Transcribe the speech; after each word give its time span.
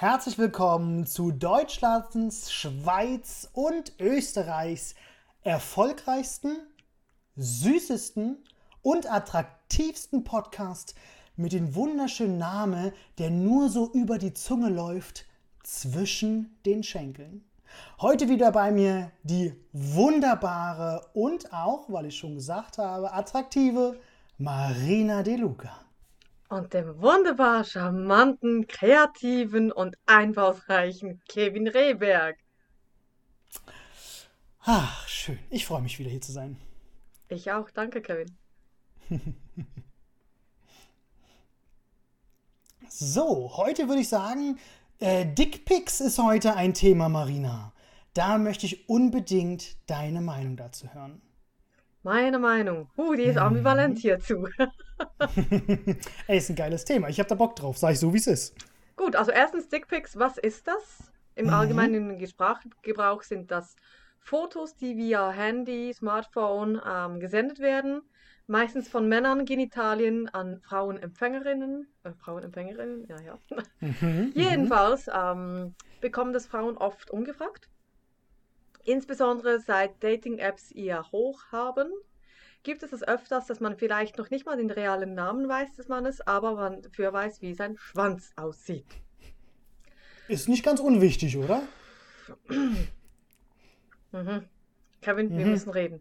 Herzlich 0.00 0.38
willkommen 0.38 1.04
zu 1.04 1.30
Deutschlands, 1.30 2.50
Schweiz 2.50 3.50
und 3.52 3.92
Österreichs 4.00 4.94
erfolgreichsten, 5.42 6.56
süßesten 7.36 8.38
und 8.80 9.12
attraktivsten 9.12 10.24
Podcast 10.24 10.94
mit 11.36 11.52
dem 11.52 11.74
wunderschönen 11.74 12.38
Namen, 12.38 12.92
der 13.18 13.28
nur 13.28 13.68
so 13.68 13.92
über 13.92 14.16
die 14.16 14.32
Zunge 14.32 14.70
läuft, 14.70 15.26
zwischen 15.64 16.56
den 16.64 16.82
Schenkeln. 16.82 17.44
Heute 18.00 18.30
wieder 18.30 18.52
bei 18.52 18.72
mir 18.72 19.10
die 19.22 19.52
wunderbare 19.74 21.10
und 21.12 21.52
auch, 21.52 21.92
weil 21.92 22.06
ich 22.06 22.16
schon 22.16 22.36
gesagt 22.36 22.78
habe, 22.78 23.12
attraktive 23.12 24.00
Marina 24.38 25.22
De 25.22 25.36
Luca. 25.36 25.89
Und 26.50 26.74
dem 26.74 27.00
wunderbar 27.00 27.62
charmanten, 27.62 28.66
kreativen 28.66 29.70
und 29.70 29.96
einflussreichen 30.06 31.22
Kevin 31.28 31.68
Rehberg. 31.68 32.36
Ach, 34.62 35.06
schön. 35.06 35.38
Ich 35.48 35.64
freue 35.64 35.80
mich 35.80 36.00
wieder 36.00 36.10
hier 36.10 36.20
zu 36.20 36.32
sein. 36.32 36.56
Ich 37.28 37.52
auch. 37.52 37.70
Danke, 37.70 38.02
Kevin. 38.02 38.36
so, 42.88 43.56
heute 43.56 43.86
würde 43.86 44.00
ich 44.00 44.08
sagen, 44.08 44.58
äh, 44.98 45.24
Dickpics 45.26 46.00
ist 46.00 46.18
heute 46.18 46.56
ein 46.56 46.74
Thema, 46.74 47.08
Marina. 47.08 47.72
Da 48.12 48.38
möchte 48.38 48.66
ich 48.66 48.88
unbedingt 48.88 49.76
deine 49.88 50.20
Meinung 50.20 50.56
dazu 50.56 50.92
hören. 50.92 51.22
Meine 52.02 52.40
Meinung. 52.40 52.90
Uh, 52.96 53.14
die 53.14 53.22
ist 53.22 53.38
ambivalent 53.38 53.98
mhm. 53.98 54.00
hierzu. 54.00 54.48
Ey, 56.26 56.38
ist 56.38 56.50
ein 56.50 56.56
geiles 56.56 56.84
Thema. 56.84 57.08
Ich 57.08 57.18
habe 57.18 57.28
da 57.28 57.34
Bock 57.34 57.56
drauf. 57.56 57.78
Sag 57.78 57.92
ich 57.92 58.00
so, 58.00 58.12
wie 58.12 58.18
es 58.18 58.26
ist. 58.26 58.54
Gut, 58.96 59.16
also 59.16 59.30
erstens 59.30 59.68
Dickpics. 59.68 60.18
Was 60.18 60.38
ist 60.38 60.66
das? 60.66 61.10
Im 61.34 61.46
mhm. 61.46 61.52
allgemeinen 61.54 62.26
Sprachgebrauch 62.26 63.22
sind 63.22 63.50
das 63.50 63.76
Fotos, 64.18 64.76
die 64.76 64.96
via 64.96 65.30
Handy, 65.30 65.92
Smartphone 65.94 66.80
ähm, 66.86 67.20
gesendet 67.20 67.58
werden. 67.60 68.02
Meistens 68.46 68.88
von 68.88 69.08
Männern 69.08 69.44
Genitalien 69.44 70.28
an 70.28 70.60
Frauenempfängerinnen. 70.60 71.86
Äh, 72.02 72.12
Frauenempfängerinnen, 72.12 73.06
ja, 73.06 73.20
ja. 73.20 73.38
Mhm, 73.80 73.94
mhm, 74.00 74.32
Jedenfalls 74.34 75.08
ähm, 75.12 75.74
bekommen 76.00 76.32
das 76.32 76.46
Frauen 76.46 76.76
oft 76.76 77.10
ungefragt. 77.10 77.68
Insbesondere 78.84 79.60
seit 79.60 80.02
Dating-Apps 80.02 80.72
ihr 80.72 81.04
Hoch 81.12 81.44
haben, 81.52 81.90
gibt 82.62 82.82
es 82.82 82.92
es 82.92 83.02
öfters, 83.02 83.46
dass 83.46 83.60
man 83.60 83.76
vielleicht 83.76 84.18
noch 84.18 84.30
nicht 84.30 84.46
mal 84.46 84.56
den 84.56 84.70
realen 84.70 85.14
Namen 85.14 85.48
weiß 85.48 85.74
des 85.76 85.88
Mannes, 85.88 86.20
aber 86.26 86.54
man 86.54 86.82
dafür 86.82 87.12
weiß, 87.12 87.40
wie 87.42 87.54
sein 87.54 87.76
Schwanz 87.78 88.32
aussieht. 88.36 88.86
Ist 90.28 90.48
nicht 90.48 90.64
ganz 90.64 90.80
unwichtig, 90.80 91.36
oder? 91.36 91.62
mhm. 94.12 94.44
Kevin, 95.00 95.32
mhm. 95.32 95.38
wir 95.38 95.46
müssen 95.46 95.70
reden. 95.70 96.00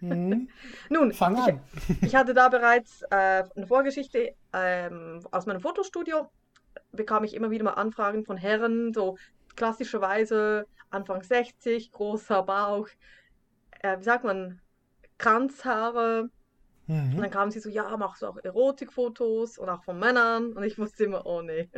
Mhm. 0.00 0.48
Nun, 0.90 1.12
Fang 1.12 1.36
an. 1.36 1.60
Ich, 1.88 2.02
ich 2.08 2.14
hatte 2.14 2.34
da 2.34 2.48
bereits 2.48 3.02
äh, 3.10 3.44
eine 3.56 3.66
Vorgeschichte 3.66 4.34
ähm, 4.52 5.26
aus 5.30 5.46
meinem 5.46 5.60
Fotostudio. 5.60 6.30
Bekam 6.92 7.24
ich 7.24 7.34
immer 7.34 7.50
wieder 7.50 7.64
mal 7.64 7.72
Anfragen 7.72 8.24
von 8.24 8.36
Herren, 8.36 8.92
so 8.92 9.16
klassischerweise 9.56 10.66
Anfang 10.90 11.22
60, 11.22 11.90
großer 11.90 12.42
Bauch, 12.42 12.88
äh, 13.80 13.98
wie 13.98 14.04
sagt 14.04 14.24
man, 14.24 14.60
Kranzhaare. 15.18 16.30
Mhm. 16.86 17.14
Und 17.14 17.22
dann 17.22 17.30
kamen 17.30 17.50
sie 17.50 17.60
so, 17.60 17.68
ja, 17.68 17.96
machst 17.96 18.22
du 18.22 18.26
auch 18.26 18.38
Erotikfotos 18.42 19.58
und 19.58 19.68
auch 19.68 19.82
von 19.84 19.98
Männern? 19.98 20.52
Und 20.52 20.62
ich 20.64 20.78
wusste 20.78 21.04
immer, 21.04 21.24
oh 21.26 21.42
nee. 21.42 21.68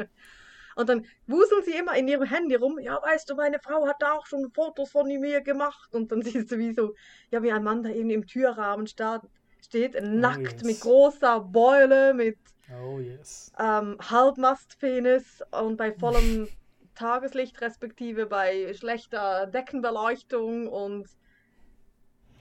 Und 0.76 0.90
dann 0.90 1.06
wuseln 1.26 1.64
sie 1.64 1.72
immer 1.72 1.96
in 1.96 2.06
ihrem 2.06 2.24
Handy 2.24 2.54
rum, 2.54 2.78
ja, 2.78 3.00
weißt 3.02 3.30
du, 3.30 3.34
meine 3.34 3.58
Frau 3.58 3.86
hat 3.86 3.96
da 4.00 4.12
auch 4.12 4.26
schon 4.26 4.50
Fotos 4.52 4.90
von 4.90 5.06
mir 5.06 5.40
gemacht. 5.40 5.94
Und 5.94 6.12
dann 6.12 6.22
siehst 6.22 6.52
du 6.52 6.58
wie 6.58 6.74
so, 6.74 6.94
ja, 7.30 7.42
wie 7.42 7.50
ein 7.50 7.64
Mann 7.64 7.82
da 7.82 7.88
eben 7.88 8.10
im 8.10 8.26
Türrahmen 8.26 8.86
steht, 8.86 9.22
steht 9.64 9.96
oh, 9.96 10.04
nackt 10.04 10.52
yes. 10.52 10.64
mit 10.64 10.80
großer 10.80 11.40
Beule, 11.40 12.12
mit 12.12 12.38
oh, 12.78 12.98
yes. 12.98 13.52
ähm, 13.58 13.96
Halbmastpenis 14.10 15.42
und 15.50 15.78
bei 15.78 15.92
vollem 15.92 16.46
Tageslicht, 16.94 17.60
respektive 17.62 18.26
bei 18.26 18.74
schlechter 18.74 19.46
Deckenbeleuchtung 19.46 20.66
und 20.66 21.08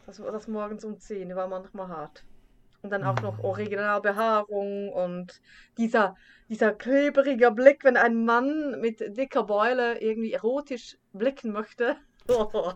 das, 0.06 0.18
das 0.18 0.48
morgens 0.48 0.84
um 0.84 1.00
10 1.00 1.36
war 1.36 1.48
manchmal 1.48 1.88
hart. 1.88 2.24
Und 2.82 2.92
dann 2.92 3.04
auch 3.04 3.20
noch 3.22 3.40
mhm. 3.40 3.46
Originalbehaarung 3.46 4.94
und 4.94 5.42
dieser, 5.78 6.16
dieser 6.50 6.72
klebrige 6.72 7.50
Blick, 7.52 7.84
wenn 7.84 7.98
ein 7.98 8.26
Mann 8.26 8.80
mit 8.80 9.00
dicker 9.18 9.44
Beule 9.44 10.00
irgendwie 10.02 10.34
erotisch 10.34 10.98
blicken 11.12 11.52
möchte. 11.52 11.96
oh, 12.28 12.74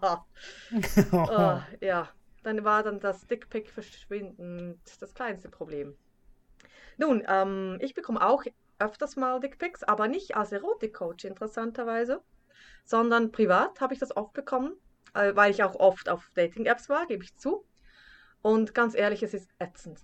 ja, 1.82 2.10
dann 2.44 2.64
war 2.64 2.84
dann 2.84 3.00
das 3.00 3.28
Dickpick 3.28 3.70
verschwindend 3.70 4.80
das 5.00 5.14
kleinste 5.14 5.50
Problem. 5.50 5.96
Nun, 6.98 7.24
ähm, 7.28 7.78
ich 7.80 7.94
bekomme 7.94 8.26
auch 8.26 8.44
öfters 8.80 9.16
mal 9.16 9.40
Dickpics, 9.40 9.84
aber 9.84 10.08
nicht 10.08 10.36
als 10.36 10.52
Erotikcoach 10.52 11.24
interessanterweise, 11.26 12.22
sondern 12.84 13.32
privat 13.32 13.82
habe 13.82 13.94
ich 13.94 14.00
das 14.00 14.16
oft 14.16 14.34
bekommen, 14.34 14.74
äh, 15.14 15.36
weil 15.36 15.52
ich 15.52 15.64
auch 15.64 15.75
oft 15.75 16.09
auf 16.09 16.30
Dating-Apps 16.36 16.90
war, 16.90 17.06
gebe 17.08 17.24
ich 17.24 17.36
zu. 17.36 17.66
Und 18.42 18.74
ganz 18.74 18.96
ehrlich, 18.96 19.24
es 19.24 19.34
ist 19.34 19.50
ätzend. 19.59 20.00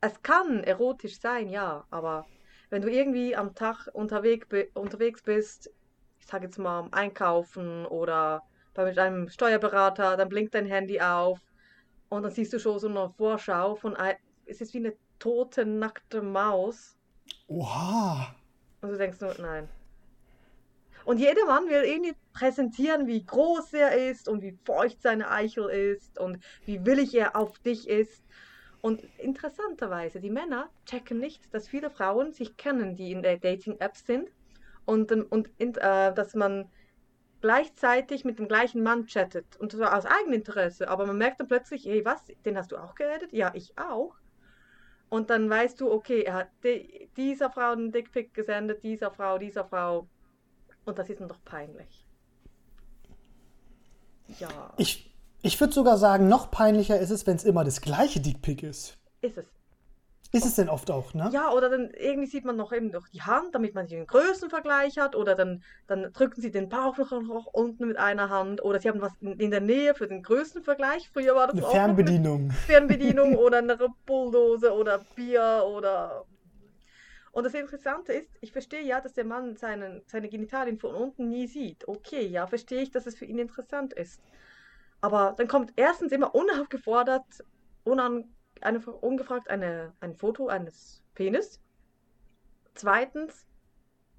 Es 0.00 0.22
kann 0.22 0.64
erotisch 0.64 1.20
sein, 1.20 1.48
ja, 1.48 1.86
aber 1.90 2.26
wenn 2.70 2.82
du 2.82 2.90
irgendwie 2.90 3.36
am 3.36 3.54
Tag 3.54 3.88
unterwegs, 3.92 4.48
unterwegs 4.74 5.22
bist, 5.22 5.70
ich 6.18 6.26
sage 6.26 6.46
jetzt 6.46 6.58
mal 6.58 6.88
einkaufen 6.90 7.86
oder 7.86 8.42
bei 8.74 8.84
mit 8.84 8.98
einem 8.98 9.28
Steuerberater, 9.28 10.16
dann 10.16 10.28
blinkt 10.28 10.54
dein 10.54 10.66
Handy 10.66 11.00
auf 11.00 11.38
und 12.08 12.22
dann 12.22 12.32
siehst 12.32 12.52
du 12.52 12.58
schon 12.58 12.78
so 12.78 12.88
eine 12.88 13.10
Vorschau 13.10 13.76
von, 13.76 13.96
es 14.46 14.60
ist 14.60 14.74
wie 14.74 14.78
eine 14.78 14.94
tote, 15.18 15.64
nackte 15.64 16.22
Maus 16.22 16.96
Oha. 17.48 18.34
Und 18.80 18.90
du 18.90 18.96
denkst 18.96 19.20
nur, 19.20 19.34
nein. 19.38 19.68
Und 21.04 21.18
jeder 21.18 21.44
Mann 21.46 21.68
will 21.68 21.84
irgendwie 21.84 22.14
präsentieren, 22.32 23.06
wie 23.06 23.24
groß 23.24 23.72
er 23.74 24.10
ist 24.10 24.28
und 24.28 24.42
wie 24.42 24.58
feucht 24.64 25.02
seine 25.02 25.30
Eichel 25.30 25.68
ist 25.68 26.18
und 26.18 26.38
wie 26.64 26.84
willig 26.84 27.14
er 27.14 27.36
auf 27.36 27.58
dich 27.58 27.88
ist. 27.88 28.24
Und 28.80 29.04
interessanterweise, 29.18 30.20
die 30.20 30.30
Männer 30.30 30.68
checken 30.86 31.18
nicht, 31.18 31.52
dass 31.54 31.68
viele 31.68 31.90
Frauen 31.90 32.32
sich 32.32 32.56
kennen, 32.56 32.96
die 32.96 33.12
in 33.12 33.22
der 33.22 33.38
Dating-App 33.38 33.96
sind 33.96 34.28
und, 34.84 35.12
und 35.12 35.48
äh, 35.60 36.12
dass 36.12 36.34
man 36.34 36.68
gleichzeitig 37.40 38.24
mit 38.24 38.38
dem 38.38 38.48
gleichen 38.48 38.82
Mann 38.82 39.06
chattet 39.06 39.56
und 39.58 39.72
zwar 39.72 39.96
aus 39.96 40.06
Eigeninteresse. 40.06 40.88
Aber 40.88 41.06
man 41.06 41.18
merkt 41.18 41.40
dann 41.40 41.48
plötzlich, 41.48 41.84
hey, 41.84 42.04
was, 42.04 42.24
den 42.44 42.56
hast 42.56 42.72
du 42.72 42.76
auch 42.76 42.94
geredet? 42.94 43.32
Ja, 43.32 43.52
ich 43.54 43.76
auch. 43.78 44.16
Und 45.08 45.28
dann 45.28 45.50
weißt 45.50 45.78
du, 45.80 45.92
okay, 45.92 46.22
er 46.22 46.34
hat 46.34 46.48
dieser 47.16 47.50
Frau 47.50 47.72
einen 47.72 47.92
Dickpick 47.92 48.32
gesendet, 48.32 48.82
dieser 48.82 49.10
Frau, 49.10 49.36
dieser 49.36 49.64
Frau. 49.64 50.08
Und 50.84 50.98
das 50.98 51.08
ist 51.08 51.20
dann 51.20 51.28
doch 51.28 51.42
peinlich. 51.44 52.06
Ja. 54.38 54.48
Ich, 54.76 55.14
ich 55.42 55.60
würde 55.60 55.72
sogar 55.72 55.98
sagen, 55.98 56.28
noch 56.28 56.50
peinlicher 56.50 56.98
ist 56.98 57.10
es, 57.10 57.26
wenn 57.26 57.36
es 57.36 57.44
immer 57.44 57.64
das 57.64 57.80
gleiche 57.80 58.20
Dickpick 58.20 58.62
ist. 58.62 58.98
Ist 59.20 59.38
es. 59.38 59.46
Ist 60.34 60.46
es 60.46 60.54
denn 60.54 60.70
oft 60.70 60.90
auch, 60.90 61.12
ne? 61.12 61.28
Ja, 61.30 61.52
oder 61.52 61.68
dann 61.68 61.90
irgendwie 61.90 62.26
sieht 62.26 62.46
man 62.46 62.56
noch 62.56 62.72
eben 62.72 62.90
durch 62.90 63.06
die 63.10 63.20
Hand, 63.20 63.54
damit 63.54 63.74
man 63.74 63.86
den 63.86 64.06
Größenvergleich 64.06 64.98
hat. 64.98 65.14
Oder 65.14 65.34
dann, 65.34 65.62
dann 65.86 66.10
drücken 66.14 66.40
sie 66.40 66.50
den 66.50 66.70
Bauch 66.70 66.96
noch 66.96 67.46
unten 67.52 67.88
mit 67.88 67.98
einer 67.98 68.30
Hand. 68.30 68.64
Oder 68.64 68.80
sie 68.80 68.88
haben 68.88 69.02
was 69.02 69.12
in, 69.20 69.38
in 69.38 69.50
der 69.50 69.60
Nähe 69.60 69.94
für 69.94 70.08
den 70.08 70.22
Größenvergleich. 70.22 71.10
Früher 71.12 71.34
war 71.34 71.48
das 71.48 71.56
eine 71.56 71.66
auch 71.66 71.72
Fernbedienung. 71.72 72.50
Fernbedienung 72.50 73.36
oder 73.36 73.58
eine 73.58 73.76
Bulldose 74.06 74.72
oder 74.72 75.04
Bier 75.14 75.64
oder. 75.68 76.24
Und 77.32 77.44
das 77.44 77.54
Interessante 77.54 78.12
ist, 78.12 78.30
ich 78.42 78.52
verstehe 78.52 78.82
ja, 78.82 79.00
dass 79.00 79.14
der 79.14 79.24
Mann 79.24 79.56
seinen, 79.56 80.02
seine 80.06 80.28
Genitalien 80.28 80.78
von 80.78 80.94
unten 80.94 81.28
nie 81.28 81.46
sieht. 81.46 81.88
Okay, 81.88 82.26
ja, 82.26 82.46
verstehe 82.46 82.82
ich, 82.82 82.90
dass 82.90 83.06
es 83.06 83.16
für 83.16 83.24
ihn 83.24 83.38
interessant 83.38 83.94
ist. 83.94 84.22
Aber 85.00 85.34
dann 85.36 85.48
kommt 85.48 85.72
erstens 85.76 86.12
immer 86.12 86.34
unaufgefordert, 86.34 87.24
unan 87.84 88.32
eine, 88.60 88.78
ungefragt 88.80 89.48
eine, 89.48 89.94
ein 90.00 90.14
Foto 90.14 90.48
eines 90.48 91.02
Penis. 91.14 91.60
Zweitens, 92.74 93.46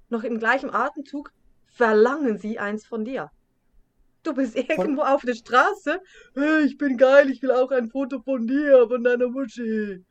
noch 0.08 0.24
im 0.24 0.38
gleichen 0.38 0.74
Atemzug 0.74 1.32
verlangen 1.66 2.36
sie 2.36 2.58
eins 2.58 2.84
von 2.84 3.04
dir. 3.04 3.30
Du 4.24 4.34
bist 4.34 4.56
irgendwo 4.56 5.02
von... 5.02 5.12
auf 5.12 5.22
der 5.22 5.34
Straße. 5.34 6.00
Hey, 6.34 6.64
ich 6.64 6.78
bin 6.78 6.96
geil, 6.96 7.30
ich 7.30 7.42
will 7.42 7.52
auch 7.52 7.70
ein 7.70 7.88
Foto 7.88 8.20
von 8.20 8.46
dir, 8.46 8.88
von 8.88 9.04
deiner 9.04 9.28
Muschi. 9.28 10.04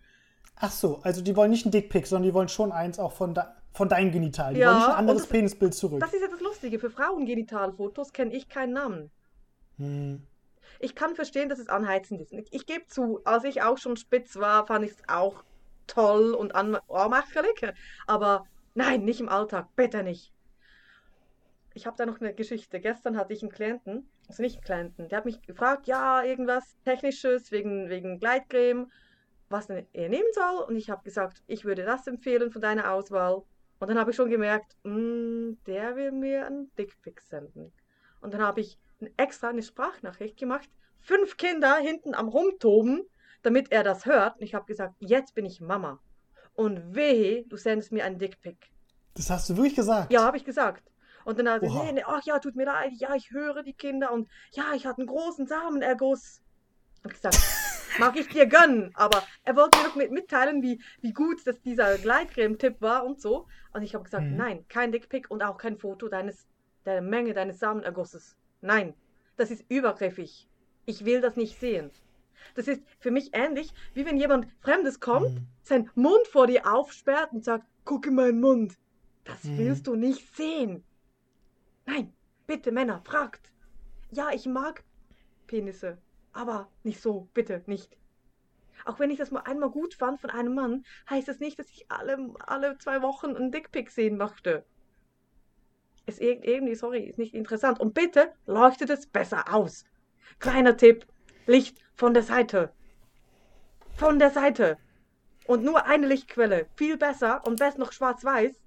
Ach 0.56 0.72
so, 0.72 1.00
also 1.04 1.22
die 1.22 1.36
wollen 1.36 1.52
nicht 1.52 1.66
ein 1.66 1.72
Dickpick, 1.72 2.08
sondern 2.08 2.24
die 2.24 2.34
wollen 2.34 2.50
schon 2.50 2.72
eins 2.72 3.00
auch 3.00 3.12
von, 3.12 3.34
de 3.34 3.44
von 3.74 3.90
deinen 3.90 4.12
Genitalien. 4.12 4.56
Die 4.56 4.62
ja, 4.62 4.68
wollen 4.68 4.78
nicht 4.78 4.90
ein 4.90 4.96
anderes 4.96 5.24
das, 5.24 5.30
Penisbild 5.30 5.74
zurück. 5.74 6.00
Das 6.00 6.14
ist 6.14 6.22
ja 6.22 6.28
das 6.28 6.42
Lustige. 6.42 6.80
Für 6.80 6.90
Frauengenitalfotos 6.90 8.14
kenne 8.14 8.34
ich 8.34 8.50
keinen 8.50 8.74
Namen. 8.74 9.12
Hm 9.78 10.22
ich 10.84 10.96
kann 10.96 11.16
verstehen, 11.16 11.50
dass 11.50 11.60
es 11.60 11.70
anheizend 11.70 12.22
ist. 12.22 12.34
Ich, 12.34 12.52
ich 12.52 12.66
gebe 12.66 12.86
zu, 12.88 13.22
als 13.24 13.46
ich 13.46 13.62
auch 13.62 13.78
schon 13.78 13.96
spitz 13.96 14.36
war, 14.36 14.68
fand 14.68 14.86
ich 14.86 14.92
es 14.92 14.98
auch 15.08 15.44
toll 15.88 16.34
und 16.34 16.56
anmacherlich. 16.56 17.74
Aber 18.06 18.46
nein, 18.76 19.06
nicht 19.06 19.22
im 19.22 19.30
Alltag, 19.30 19.68
bitte 19.76 20.04
nicht. 20.04 20.34
ich 21.74 21.88
habe 21.88 21.98
da 21.98 22.06
noch 22.06 22.20
eine 22.20 22.34
Geschichte. 22.34 22.80
Gestern 22.82 23.18
hatte 23.18 23.34
ich 23.34 23.42
einen 23.42 23.52
Klienten, 23.52 24.10
also 24.28 24.42
nicht 24.42 24.58
einen 24.58 24.64
Klienten, 24.64 25.10
der 25.10 25.20
hat 25.20 25.26
mich 25.26 25.42
gefragt, 25.42 25.88
ja, 25.88 26.22
irgendwas 26.22 26.76
Technisches 26.84 27.52
wegen, 27.52 27.90
wegen 27.90 28.20
Gleitcreme, 28.20 28.92
was 29.54 29.68
denn 29.68 29.88
er 29.94 30.10
nehmen 30.10 30.28
soll. 30.34 30.66
Und 30.68 30.76
ich 30.76 30.90
habe 30.90 31.04
gesagt, 31.04 31.42
ich 31.48 31.64
würde 31.64 31.86
das 31.86 32.08
empfehlen 32.08 32.52
von 32.52 32.62
deiner 32.62 32.92
Auswahl. 32.92 33.44
Und 33.80 33.88
dann 33.88 33.98
habe 33.98 34.12
ich 34.12 34.18
schon 34.18 34.30
gemerkt, 34.30 34.76
mm, 34.84 35.54
der 35.66 35.96
will 35.96 36.12
mir 36.12 36.46
einen 36.46 36.74
Dickpick 36.76 37.22
senden. 37.22 37.72
Und 38.20 38.34
dann 38.34 38.42
habe 38.42 38.60
ich 38.60 38.78
extra 39.18 39.50
eine 39.50 39.64
Sprachnachricht 39.64 40.38
gemacht, 40.38 40.70
fünf 41.00 41.38
Kinder 41.38 41.78
hinten 41.78 42.14
am 42.14 42.28
Rumtoben, 42.28 43.04
damit 43.42 43.72
er 43.72 43.84
das 43.84 44.06
hört. 44.06 44.38
Und 44.38 44.44
ich 44.44 44.56
habe 44.56 44.66
gesagt, 44.66 44.96
jetzt 45.00 45.36
bin 45.36 45.46
ich 45.46 45.62
Mama. 45.62 46.00
Und 46.56 46.96
wehe, 46.96 47.46
du 47.46 47.58
sendest 47.58 47.92
mir 47.92 48.06
einen 48.06 48.20
Dickpick. 48.20 48.72
Das 49.16 49.30
hast 49.30 49.50
du 49.50 49.58
wirklich 49.58 49.76
gesagt? 49.76 50.12
Ja, 50.12 50.24
habe 50.24 50.38
ich 50.38 50.46
gesagt. 50.46 50.84
Und 51.26 51.40
dann 51.40 51.48
hat 51.48 51.62
er 51.62 51.68
gesagt, 51.68 51.86
nee, 51.86 51.92
nee, 51.94 52.04
ach 52.06 52.22
ja, 52.26 52.40
tut 52.40 52.56
mir 52.56 52.66
leid, 52.66 52.92
ja, 52.98 53.16
ich 53.16 53.32
höre 53.32 53.64
die 53.64 53.74
Kinder 53.74 54.12
und 54.12 54.28
ja, 54.52 54.74
ich 54.76 54.86
hatte 54.86 55.00
einen 55.00 55.08
großen 55.08 55.48
Samenerguss. 55.48 56.42
Hab 57.04 57.12
ich 57.12 57.22
gesagt, 57.22 57.38
mag 58.00 58.18
ich 58.18 58.28
dir 58.28 58.46
gönnen, 58.46 58.92
aber 58.96 59.24
er 59.44 59.56
wollte 59.56 59.78
mir 59.80 59.88
noch 59.88 59.96
mit, 59.96 60.12
mitteilen, 60.12 60.62
wie, 60.62 60.82
wie 61.02 61.14
gut 61.14 61.46
das 61.46 61.62
dieser 61.62 61.98
Gleitcreme-Tipp 61.98 62.78
war 62.80 63.06
und 63.06 63.22
so. 63.22 63.48
Und 63.74 63.84
ich 63.84 63.94
habe 63.94 64.04
gesagt, 64.04 64.26
mhm. 64.26 64.38
nein, 64.38 64.66
kein 64.70 64.92
Dickpick 64.92 65.30
und 65.30 65.44
auch 65.44 65.58
kein 65.58 65.78
Foto 65.78 66.08
deines, 66.08 66.48
der 66.86 67.02
Menge 67.02 67.34
deines 67.34 67.60
Samenergusses. 67.60 68.36
Nein, 68.62 68.94
das 69.38 69.52
ist 69.52 69.66
übergriffig. 69.70 70.48
Ich 70.86 71.06
will 71.06 71.22
das 71.22 71.36
nicht 71.36 71.60
sehen. 71.60 71.92
Das 72.56 72.68
ist 72.68 72.84
für 73.00 73.12
mich 73.12 73.32
ähnlich, 73.34 73.74
wie 73.94 74.06
wenn 74.06 74.18
jemand 74.18 74.48
Fremdes 74.60 75.00
kommt, 75.00 75.36
mhm. 75.36 75.48
seinen 75.64 75.90
Mund 75.96 76.28
vor 76.28 76.48
dir 76.48 76.72
aufsperrt 76.72 77.32
und 77.32 77.44
sagt, 77.44 77.66
guck 77.86 78.06
in 78.06 78.16
meinen 78.16 78.42
Mund. 78.42 78.78
Das 79.24 79.44
mhm. 79.44 79.58
willst 79.58 79.88
du 79.88 79.96
nicht 79.96 80.36
sehen. 80.36 80.84
Nein, 81.86 82.14
bitte 82.48 82.72
Männer, 82.72 83.02
fragt. 83.04 83.52
Ja, 84.12 84.30
ich 84.32 84.46
mag 84.46 84.84
Penisse, 85.48 85.98
aber 86.34 86.70
nicht 86.84 87.02
so, 87.02 87.30
bitte 87.34 87.64
nicht. 87.68 87.96
Auch 88.86 89.00
wenn 89.00 89.12
ich 89.12 89.18
das 89.18 89.32
mal 89.32 89.42
einmal 89.42 89.70
gut 89.70 89.94
fand 89.94 90.20
von 90.20 90.30
einem 90.30 90.56
Mann, 90.56 90.84
heißt 91.10 91.28
das 91.28 91.40
nicht, 91.40 91.58
dass 91.58 91.70
ich 91.70 91.86
alle, 91.90 92.34
alle 92.40 92.78
zwei 92.80 93.02
Wochen 93.02 93.36
einen 93.36 93.52
Dickpick 93.52 93.90
sehen 93.90 94.18
möchte. 94.18 94.66
Ist 96.06 96.20
irgendwie, 96.20 96.76
sorry, 96.76 97.04
ist 97.04 97.18
nicht 97.18 97.34
interessant. 97.34 97.80
Und 97.80 97.94
bitte 97.94 98.34
leuchtet 98.46 98.90
es 98.90 99.08
besser 99.08 99.54
aus. 99.54 99.86
Kleiner 100.40 100.76
Tipp, 100.76 101.06
Licht 101.46 101.78
von 101.96 102.14
der 102.14 102.24
Seite. 102.24 102.74
Von 103.96 104.20
der 104.20 104.32
Seite. 104.32 104.78
Und 105.48 105.64
nur 105.64 105.86
eine 105.86 106.08
Lichtquelle. 106.08 106.68
Viel 106.76 106.98
besser 106.98 107.46
und 107.48 107.60
best 107.60 107.78
noch 107.78 107.94
schwarz-weiß 107.94 108.62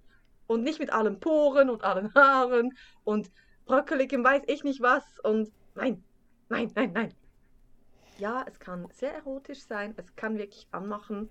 und 0.47 0.63
nicht 0.63 0.79
mit 0.79 0.93
allen 0.93 1.21
Poren 1.21 1.69
und 1.69 1.85
allen 1.85 2.15
Haaren 2.15 2.77
und 3.05 3.31
bröckeligem 3.67 4.25
weiß 4.25 4.43
ich 4.47 4.65
nicht 4.65 4.81
was 4.81 5.05
und 5.23 5.53
nein, 5.75 6.03
nein, 6.49 6.71
nein, 6.75 6.93
nein. 6.93 7.15
Ja, 8.19 8.45
es 8.49 8.59
kann 8.59 8.89
sehr 8.93 9.15
erotisch 9.15 9.67
sein, 9.67 9.95
es 9.97 10.17
kann 10.17 10.39
wirklich 10.39 10.67
anmachen, 10.71 11.29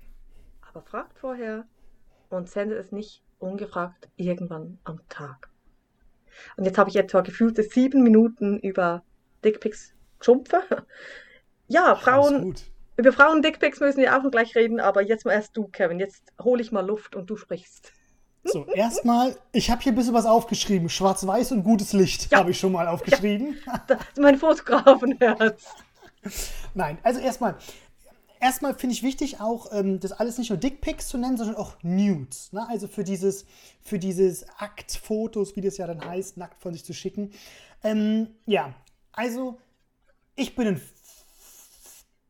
aber 0.62 0.82
fragt 0.84 1.18
vorher 1.18 1.66
und 2.30 2.50
sendet 2.50 2.78
es 2.80 2.92
nicht 2.92 3.24
ungefragt 3.40 4.08
irgendwann 4.16 4.78
am 4.84 5.00
Tag. 5.10 5.50
Und 6.58 6.66
jetzt 6.66 6.78
habe 6.78 6.90
ich 6.90 6.96
etwa 6.96 7.22
gefühlte 7.22 7.64
sieben 7.64 8.04
Minuten 8.04 8.60
über 8.60 9.04
Dickpics 9.44 9.94
geschumpfe. 10.20 10.64
Ja, 11.68 11.96
Frauen, 11.96 12.54
über 12.96 13.12
Frauen 13.12 13.42
Dickpics 13.42 13.80
müssen 13.80 13.98
wir 13.98 14.16
auch 14.16 14.22
noch 14.22 14.30
gleich 14.30 14.56
reden, 14.56 14.80
aber 14.80 15.02
jetzt 15.02 15.26
mal 15.26 15.32
erst 15.32 15.58
du, 15.58 15.68
Kevin. 15.68 16.00
Jetzt 16.00 16.32
hole 16.40 16.62
ich 16.62 16.72
mal 16.72 16.86
Luft 16.86 17.16
und 17.16 17.28
du 17.28 17.38
sprichst. 17.38 17.92
So, 18.48 18.68
erstmal, 18.68 19.36
ich 19.54 19.72
habe 19.72 19.82
hier 19.82 19.92
ein 19.92 19.96
bisschen 19.96 20.14
was 20.14 20.28
aufgeschrieben. 20.28 20.88
Schwarz-Weiß 20.88 21.52
und 21.54 21.64
gutes 21.64 21.94
Licht 21.94 22.32
ja. 22.32 22.38
habe 22.38 22.52
ich 22.52 22.60
schon 22.60 22.74
mal 22.74 22.88
aufgeschrieben. 22.88 23.58
Ja, 23.66 23.84
das 23.88 24.00
ist 24.00 24.20
mein 24.20 24.38
Fotografenherz. 24.38 25.66
Nein, 26.74 26.98
also 27.04 27.20
erstmal, 27.20 27.56
erstmal 28.40 28.76
finde 28.76 28.94
ich 28.94 29.04
wichtig 29.04 29.40
auch, 29.40 29.72
ähm, 29.72 30.00
das 30.00 30.12
alles 30.12 30.38
nicht 30.38 30.50
nur 30.50 30.58
Dickpics 30.58 31.08
zu 31.08 31.18
nennen, 31.18 31.38
sondern 31.38 31.56
auch 31.56 31.76
Nudes. 31.82 32.54
Ne? 32.54 32.68
Also 32.70 32.88
für 32.88 33.04
dieses, 33.04 33.46
für 33.82 34.00
dieses 34.00 34.48
Aktfotos, 34.58 35.56
wie 35.56 35.62
das 35.62 35.78
ja 35.78 35.88
dann 35.88 36.04
heißt, 36.04 36.38
nackt 36.38 36.62
von 36.62 36.74
sich 36.74 36.86
zu 36.86 36.94
schicken. 36.94 37.32
Ähm, 37.84 38.30
ja, 38.46 38.74
also 39.12 39.58
ich 40.36 40.56
bin 40.56 40.68
ein 40.68 40.82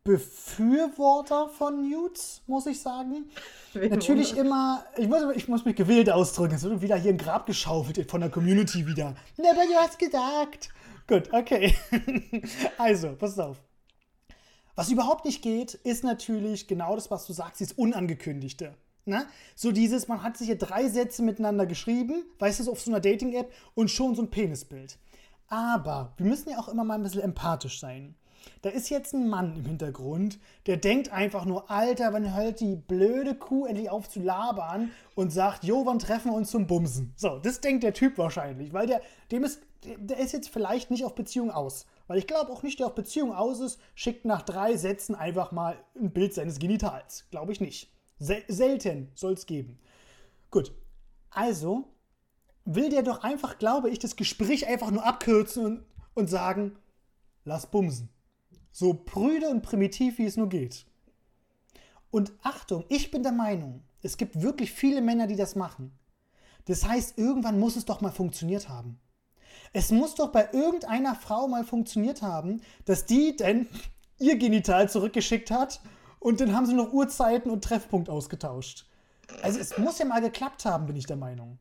Befürworter 0.04 1.50
von 1.50 1.90
Nudes, 1.90 2.44
muss 2.46 2.68
ich 2.68 2.80
sagen. 2.80 3.26
Wie 3.74 3.90
Natürlich 3.90 4.38
immer, 4.38 4.86
ich 4.98 5.08
muss, 5.08 5.24
ich 5.36 5.48
muss 5.48 5.66
mich 5.66 5.76
gewählt 5.76 6.12
ausdrücken, 6.12 6.54
es 6.54 6.64
wird 6.64 6.80
wieder 6.82 6.96
hier 6.96 7.12
ein 7.12 7.18
Grab 7.18 7.48
geschaufelt 7.48 8.10
von 8.10 8.22
der 8.22 8.30
Community 8.30 8.86
wieder. 8.86 9.16
Never 9.36 9.64
you 9.64 9.76
hast 9.76 9.98
gesagt. 9.98 10.70
Gut, 11.08 11.34
okay. 11.34 11.76
also, 12.78 13.16
pass 13.16 13.40
auf. 13.40 13.58
Was 14.76 14.90
überhaupt 14.90 15.24
nicht 15.24 15.42
geht, 15.42 15.74
ist 15.74 16.04
natürlich 16.04 16.68
genau 16.68 16.96
das, 16.96 17.10
was 17.10 17.26
du 17.26 17.34
sagst, 17.34 17.62
dieses 17.62 17.74
Unangekündigte. 17.74 18.76
Ne? 19.06 19.26
So 19.56 19.72
dieses, 19.72 20.08
man 20.08 20.22
hat 20.22 20.36
sich 20.38 20.48
hier 20.48 20.58
drei 20.58 20.90
Sätze 20.90 21.22
miteinander 21.22 21.66
geschrieben, 21.66 22.26
weißt 22.40 22.60
du, 22.66 22.72
auf 22.72 22.82
so 22.82 22.92
einer 22.92 23.00
Dating-App 23.00 23.52
und 23.74 23.90
schon 23.90 24.16
so 24.16 24.24
ein 24.24 24.30
Penisbild. 24.30 24.98
Aber 25.48 26.14
wir 26.18 26.26
müssen 26.26 26.50
ja 26.50 26.60
auch 26.60 26.68
immer 26.68 26.84
mal 26.84 26.96
ein 26.96 27.04
bisschen 27.04 27.22
empathisch 27.22 27.80
sein. 27.80 28.16
Da 28.62 28.70
ist 28.70 28.90
jetzt 28.90 29.14
ein 29.14 29.30
Mann 29.30 29.56
im 29.56 29.66
Hintergrund, 29.66 30.40
der 30.66 30.78
denkt 30.78 31.12
einfach 31.12 31.46
nur, 31.46 31.70
Alter, 31.70 32.14
wann 32.14 32.36
hört 32.36 32.60
die 32.60 32.76
blöde 32.76 33.36
Kuh 33.36 33.66
endlich 33.66 33.90
auf 33.90 34.10
zu 34.10 34.20
labern 34.20 34.92
und 35.16 35.32
sagt, 35.32 35.64
Jo, 35.64 35.86
wann 35.86 36.00
treffen 36.00 36.32
wir 36.32 36.36
uns 36.36 36.52
zum 36.52 36.68
Bumsen? 36.68 37.14
So, 37.16 37.40
das 37.40 37.62
denkt 37.62 37.84
der 37.84 37.94
Typ 37.94 38.18
wahrscheinlich, 38.18 38.74
weil 38.74 38.88
der, 38.88 39.02
dem 39.32 39.44
ist, 39.44 39.62
der 39.84 40.18
ist 40.18 40.34
jetzt 40.34 40.50
vielleicht 40.50 40.92
nicht 40.92 41.06
auf 41.06 41.16
Beziehung 41.16 41.52
aus. 41.52 41.86
Weil 42.08 42.20
ich 42.20 42.28
glaube 42.28 42.52
auch 42.52 42.64
nicht, 42.64 42.80
der 42.80 42.88
auf 42.88 42.96
Beziehung 42.96 43.34
aus 43.34 43.60
ist, 43.60 43.80
schickt 43.96 44.26
nach 44.26 44.44
drei 44.44 44.78
Sätzen 44.78 45.16
einfach 45.16 45.52
mal 45.52 45.78
ein 45.96 46.12
Bild 46.12 46.34
seines 46.34 46.60
Genitals. 46.60 47.26
Glaube 47.32 47.52
ich 47.52 47.62
nicht. 47.62 47.92
Sel 48.20 48.44
selten 48.48 49.12
soll 49.16 49.34
es 49.34 49.46
geben. 49.46 49.80
Gut. 50.52 50.74
Also 51.32 51.86
will 52.64 52.90
der 52.90 53.04
doch 53.04 53.24
einfach, 53.24 53.58
glaube 53.58 53.90
ich, 53.90 54.00
das 54.00 54.16
Gespräch 54.16 54.68
einfach 54.68 54.92
nur 54.92 55.06
abkürzen 55.06 55.66
und, 55.66 55.86
und 56.14 56.30
sagen, 56.30 56.78
lass 57.44 57.68
bumsen. 57.68 58.10
So 58.72 58.94
prüde 58.94 59.50
und 59.50 59.62
primitiv, 59.62 60.18
wie 60.18 60.26
es 60.26 60.38
nur 60.38 60.50
geht. 60.50 60.86
Und 62.12 62.34
Achtung, 62.42 62.86
ich 62.90 63.12
bin 63.12 63.24
der 63.24 63.32
Meinung, 63.32 63.84
es 64.02 64.18
gibt 64.18 64.42
wirklich 64.42 64.72
viele 64.72 65.02
Männer, 65.02 65.28
die 65.28 65.36
das 65.36 65.56
machen. 65.56 65.98
Das 66.66 66.86
heißt, 66.88 67.18
irgendwann 67.18 67.60
muss 67.60 67.76
es 67.76 67.86
doch 67.86 68.02
mal 68.02 68.12
funktioniert 68.12 68.70
haben. 68.70 69.00
Es 69.76 69.92
muss 69.92 70.16
doch 70.16 70.32
bei 70.32 70.48
irgendeiner 70.54 71.16
Frau 71.16 71.50
mal 71.50 71.66
funktioniert 71.66 72.22
haben, 72.22 72.62
dass 72.86 73.06
die 73.06 73.36
denn 73.36 73.68
ihr 74.18 74.38
Genital 74.38 74.90
zurückgeschickt 74.90 75.52
hat 75.52 75.82
und 76.20 76.40
dann 76.40 76.56
haben 76.56 76.66
sie 76.66 76.74
noch 76.74 76.94
Uhrzeiten 76.94 77.52
und 77.52 77.62
Treffpunkt 77.62 78.10
ausgetauscht. 78.10 78.86
Also 79.42 79.60
es 79.60 79.78
muss 79.78 80.00
ja 80.00 80.06
mal 80.06 80.22
geklappt 80.22 80.64
haben, 80.64 80.86
bin 80.86 80.96
ich 80.96 81.08
der 81.08 81.18
Meinung. 81.18 81.60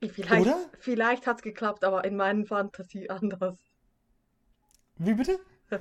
Vielleicht, 0.00 0.40
Oder? 0.40 0.56
Vielleicht 0.78 1.26
hat 1.26 1.36
es 1.36 1.42
geklappt, 1.42 1.84
aber 1.84 2.02
in 2.06 2.16
meinen 2.16 2.46
Fantasie 2.46 3.10
anders. 3.10 3.58
Wie 4.96 5.12
bitte? 5.12 5.38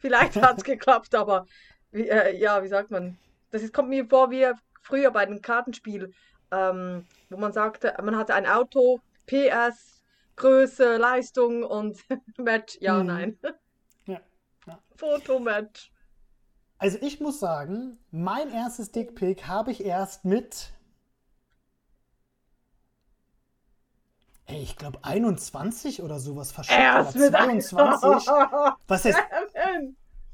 Vielleicht 0.00 0.36
hat 0.36 0.56
es 0.56 0.64
geklappt, 0.64 1.14
aber 1.14 1.46
wie, 1.90 2.08
äh, 2.08 2.38
ja, 2.38 2.62
wie 2.62 2.68
sagt 2.68 2.90
man? 2.90 3.18
Das 3.50 3.62
ist, 3.62 3.74
kommt 3.74 3.90
mir 3.90 4.06
vor 4.06 4.30
wie 4.30 4.50
früher 4.80 5.10
bei 5.10 5.20
einem 5.20 5.42
Kartenspiel, 5.42 6.14
ähm, 6.50 7.04
wo 7.28 7.36
man 7.36 7.52
sagte, 7.52 7.94
man 8.02 8.16
hatte 8.16 8.34
ein 8.34 8.46
Auto, 8.46 9.02
PS, 9.26 9.95
Größe, 10.36 10.96
Leistung 10.96 11.64
und 11.64 11.98
Match, 12.38 12.78
ja, 12.80 12.98
hm. 12.98 13.06
nein. 13.06 13.38
Ja, 14.06 14.20
ja. 14.66 14.78
Fotomatch. 14.94 15.90
Also 16.78 16.98
ich 17.00 17.20
muss 17.20 17.40
sagen, 17.40 17.98
mein 18.10 18.50
erstes 18.50 18.92
Dickpick 18.92 19.48
habe 19.48 19.72
ich 19.72 19.84
erst 19.84 20.24
mit 20.24 20.72
Ey, 24.48 24.62
ich 24.62 24.76
glaube 24.76 25.00
21 25.02 26.02
oder 26.02 26.20
sowas 26.20 26.52
verschickt. 26.52 26.78
Erst 26.78 27.16
oder 27.16 27.30
22. 27.30 28.28
Was 28.86 29.04
ist. 29.04 29.18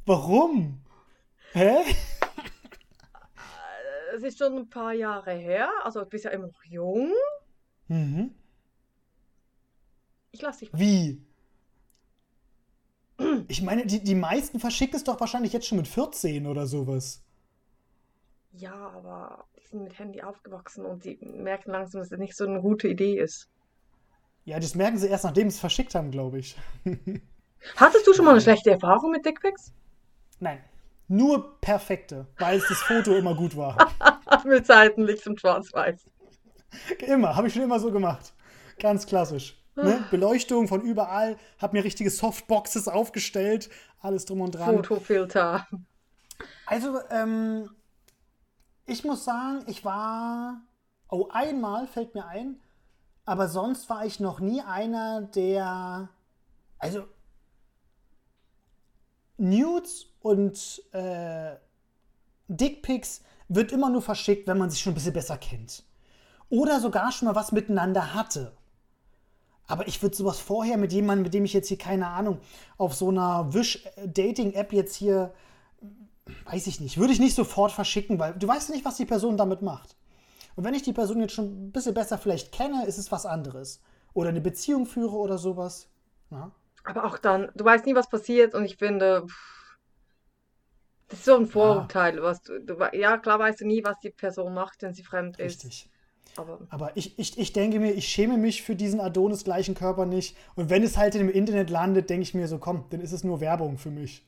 Warum? 0.05 0.83
Hä? 1.53 1.79
Es 4.15 4.23
ist 4.23 4.39
schon 4.39 4.59
ein 4.59 4.69
paar 4.69 4.93
Jahre 4.93 5.33
her. 5.33 5.71
Also 5.85 6.01
du 6.01 6.07
bist 6.07 6.27
ja 6.27 6.33
immer 6.33 6.49
noch 6.49 6.65
jung. 6.65 7.11
Mhm. 7.89 8.35
Ich 10.33 10.43
lasse 10.43 10.61
dich. 10.61 10.71
Wie? 10.73 11.25
Ich 13.49 13.63
meine, 13.63 13.87
die, 13.87 14.03
die 14.03 14.15
meisten 14.15 14.59
verschickt 14.59 14.95
es 14.95 15.05
doch 15.05 15.21
wahrscheinlich 15.21 15.53
jetzt 15.53 15.67
schon 15.67 15.79
mit 15.79 15.87
14 15.87 16.47
oder 16.47 16.67
sowas. 16.67 17.23
Ja, 18.53 18.75
aber 18.75 19.47
die 19.57 19.67
sind 19.67 19.85
mit 19.85 19.99
Handy 19.99 20.23
aufgewachsen 20.23 20.85
und 20.85 21.05
die 21.05 21.19
merken 21.23 21.71
langsam, 21.71 22.01
dass 22.01 22.09
das 22.09 22.19
nicht 22.19 22.37
so 22.37 22.47
eine 22.47 22.61
gute 22.61 22.89
Idee 22.89 23.19
ist. 23.19 23.49
Ja, 24.45 24.59
das 24.59 24.75
merken 24.75 24.99
sie 24.99 25.09
erst, 25.09 25.25
nachdem 25.25 25.49
sie 25.49 25.55
es 25.55 25.61
verschickt 25.61 25.95
haben, 25.95 26.11
glaube 26.11 26.39
ich. 26.39 26.57
Hattest 27.77 28.07
du 28.07 28.13
schon 28.13 28.25
mal 28.25 28.33
eine 28.33 28.41
schlechte 28.41 28.71
Erfahrung 28.71 29.13
mit 29.13 29.25
Dickpics? 29.25 29.73
Nein. 30.41 30.59
Nur 31.09 31.61
perfekte, 31.61 32.27
weil 32.39 32.59
es 32.59 32.69
das 32.69 32.79
Foto 32.79 33.15
immer 33.17 33.35
gut 33.35 33.57
war. 33.57 33.77
mit 34.45 34.67
Seitenlicht 34.67 35.27
und 35.27 35.41
Schwarz-Weiß. 35.41 36.07
Immer, 37.07 37.37
habe 37.37 37.49
ich 37.49 37.55
schon 37.55 37.63
immer 37.63 37.79
so 37.79 37.93
gemacht. 37.93 38.35
Ganz 38.79 39.07
klassisch. 39.07 39.62
Ne? 39.75 40.05
Beleuchtung 40.11 40.69
von 40.69 40.83
überall, 40.83 41.39
habe 41.59 41.77
mir 41.77 41.85
richtige 41.85 42.11
Softboxes 42.11 42.89
aufgestellt, 42.89 43.71
alles 44.01 44.27
drum 44.27 44.43
und 44.43 44.53
dran. 44.53 44.77
Fotofilter. 44.77 45.67
Also, 46.67 47.01
ähm, 47.11 47.71
ich 48.87 49.05
muss 49.05 49.25
sagen, 49.25 49.65
ich 49.67 49.85
war. 49.85 50.61
Oh, 51.09 51.29
einmal 51.31 51.87
fällt 51.87 52.15
mir 52.15 52.27
ein, 52.27 52.61
aber 53.25 53.49
sonst 53.49 53.89
war 53.89 54.05
ich 54.05 54.21
noch 54.21 54.41
nie 54.41 54.61
einer, 54.61 55.23
der. 55.23 56.09
Also. 56.79 57.05
Nudes 59.39 60.07
und 60.21 60.83
äh, 60.93 61.57
Dickpics 62.49 63.23
wird 63.49 63.73
immer 63.73 63.91
nur 63.91 64.03
verschickt, 64.03 64.47
wenn 64.47 64.59
man 64.59 64.71
sich 64.71 64.81
schon 64.81 64.93
ein 64.93 64.95
bisschen 64.95 65.13
besser 65.15 65.39
kennt. 65.39 65.85
Oder 66.49 66.81
sogar 66.81 67.13
schon 67.13 67.27
mal 67.27 67.35
was 67.35 67.53
miteinander 67.53 68.15
hatte. 68.15 68.53
Aber 69.73 69.89
ich 69.89 70.03
würde 70.03 70.15
sowas 70.15 70.39
vorher 70.39 70.77
mit 70.77 70.93
jemandem, 70.93 71.23
mit 71.23 71.33
dem 71.33 71.47
ich 71.47 71.55
jetzt 71.55 71.69
hier, 71.69 71.79
keine 71.79 72.09
Ahnung, 72.09 72.41
auf 72.77 72.93
so 72.93 73.09
einer 73.09 73.55
Wish-Dating-App 73.55 74.71
jetzt 74.71 74.95
hier, 74.95 75.33
weiß 76.45 76.67
ich 76.67 76.79
nicht, 76.79 76.99
würde 76.99 77.15
ich 77.15 77.21
nicht 77.21 77.35
sofort 77.35 77.73
verschicken, 77.73 78.19
weil 78.19 78.35
du 78.35 78.47
weißt 78.47 78.69
nicht, 78.69 78.85
was 78.85 78.99
die 78.99 79.07
Person 79.07 79.39
damit 79.39 79.63
macht. 79.63 79.97
Und 80.57 80.65
wenn 80.65 80.75
ich 80.75 80.83
die 80.83 80.93
Person 80.93 81.21
jetzt 81.21 81.33
schon 81.33 81.69
ein 81.69 81.73
bisschen 81.73 81.95
besser 81.95 82.19
vielleicht 82.19 82.53
kenne, 82.53 82.85
ist 82.85 82.99
es 82.99 83.11
was 83.11 83.25
anderes. 83.25 83.81
Oder 84.13 84.29
eine 84.29 84.43
Beziehung 84.43 84.85
führe 84.85 85.17
oder 85.17 85.39
sowas. 85.39 85.89
Ja. 86.29 86.51
Aber 86.85 87.07
auch 87.07 87.17
dann, 87.17 87.51
du 87.55 87.65
weißt 87.65 87.87
nie, 87.87 87.95
was 87.95 88.11
passiert 88.11 88.55
und 88.55 88.67
ich 88.67 88.77
finde, 88.77 89.27
das 91.09 91.21
ist 91.21 91.25
so 91.25 91.35
ein 91.35 91.47
Vorurteil. 91.47 92.17
Ja. 92.17 92.23
Was 92.25 92.43
du, 92.43 92.61
du, 92.61 92.77
ja, 92.93 93.17
klar 93.17 93.39
weißt 93.39 93.63
du 93.63 93.67
nie, 93.67 93.83
was 93.83 93.99
die 94.01 94.11
Person 94.11 94.53
macht, 94.53 94.83
wenn 94.83 94.93
sie 94.93 95.03
fremd 95.03 95.39
ist. 95.39 95.65
Richtig. 95.65 95.89
Aber, 96.37 96.61
Aber 96.71 96.97
ich, 96.97 97.19
ich, 97.19 97.39
ich 97.39 97.53
denke 97.53 97.79
mir, 97.79 97.93
ich 97.93 98.09
schäme 98.09 98.39
mich 98.39 98.63
für 98.63 98.75
diesen 98.75 99.01
Adonis 99.01 99.45
gleichen 99.45 99.75
Körper 99.75 100.07
nicht. 100.07 100.37
Und 100.55 100.71
wenn 100.71 100.83
es 100.83 100.97
halt 100.97 101.15
im 101.15 101.29
Internet 101.29 101.71
landet, 101.71 102.09
denke 102.09 102.23
ich 102.23 102.35
mir 102.35 102.49
so, 102.49 102.59
komm, 102.59 102.87
dann 102.91 103.01
ist 103.01 103.13
es 103.13 103.25
nur 103.25 103.41
Werbung 103.41 103.79
für 103.79 103.91
mich. 103.91 104.27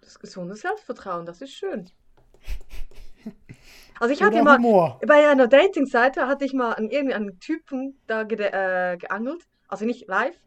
Das 0.00 0.18
gesunde 0.18 0.56
Selbstvertrauen, 0.56 1.26
das 1.26 1.40
ist 1.40 1.52
schön. 1.52 1.90
Also 4.00 4.14
ich 4.14 4.22
hatte 4.22 4.42
mal, 4.42 4.56
Humor. 4.56 4.98
bei 5.06 5.28
einer 5.28 5.46
Dating-Seite 5.46 6.26
hatte 6.26 6.46
ich 6.46 6.54
mal 6.54 6.72
einen, 6.72 6.88
irgendeinen 6.88 7.38
Typen 7.38 8.00
da 8.06 8.22
ge 8.22 8.38
äh, 8.40 8.96
geangelt, 8.96 9.46
also 9.68 9.84
nicht 9.84 10.08
live. 10.08 10.40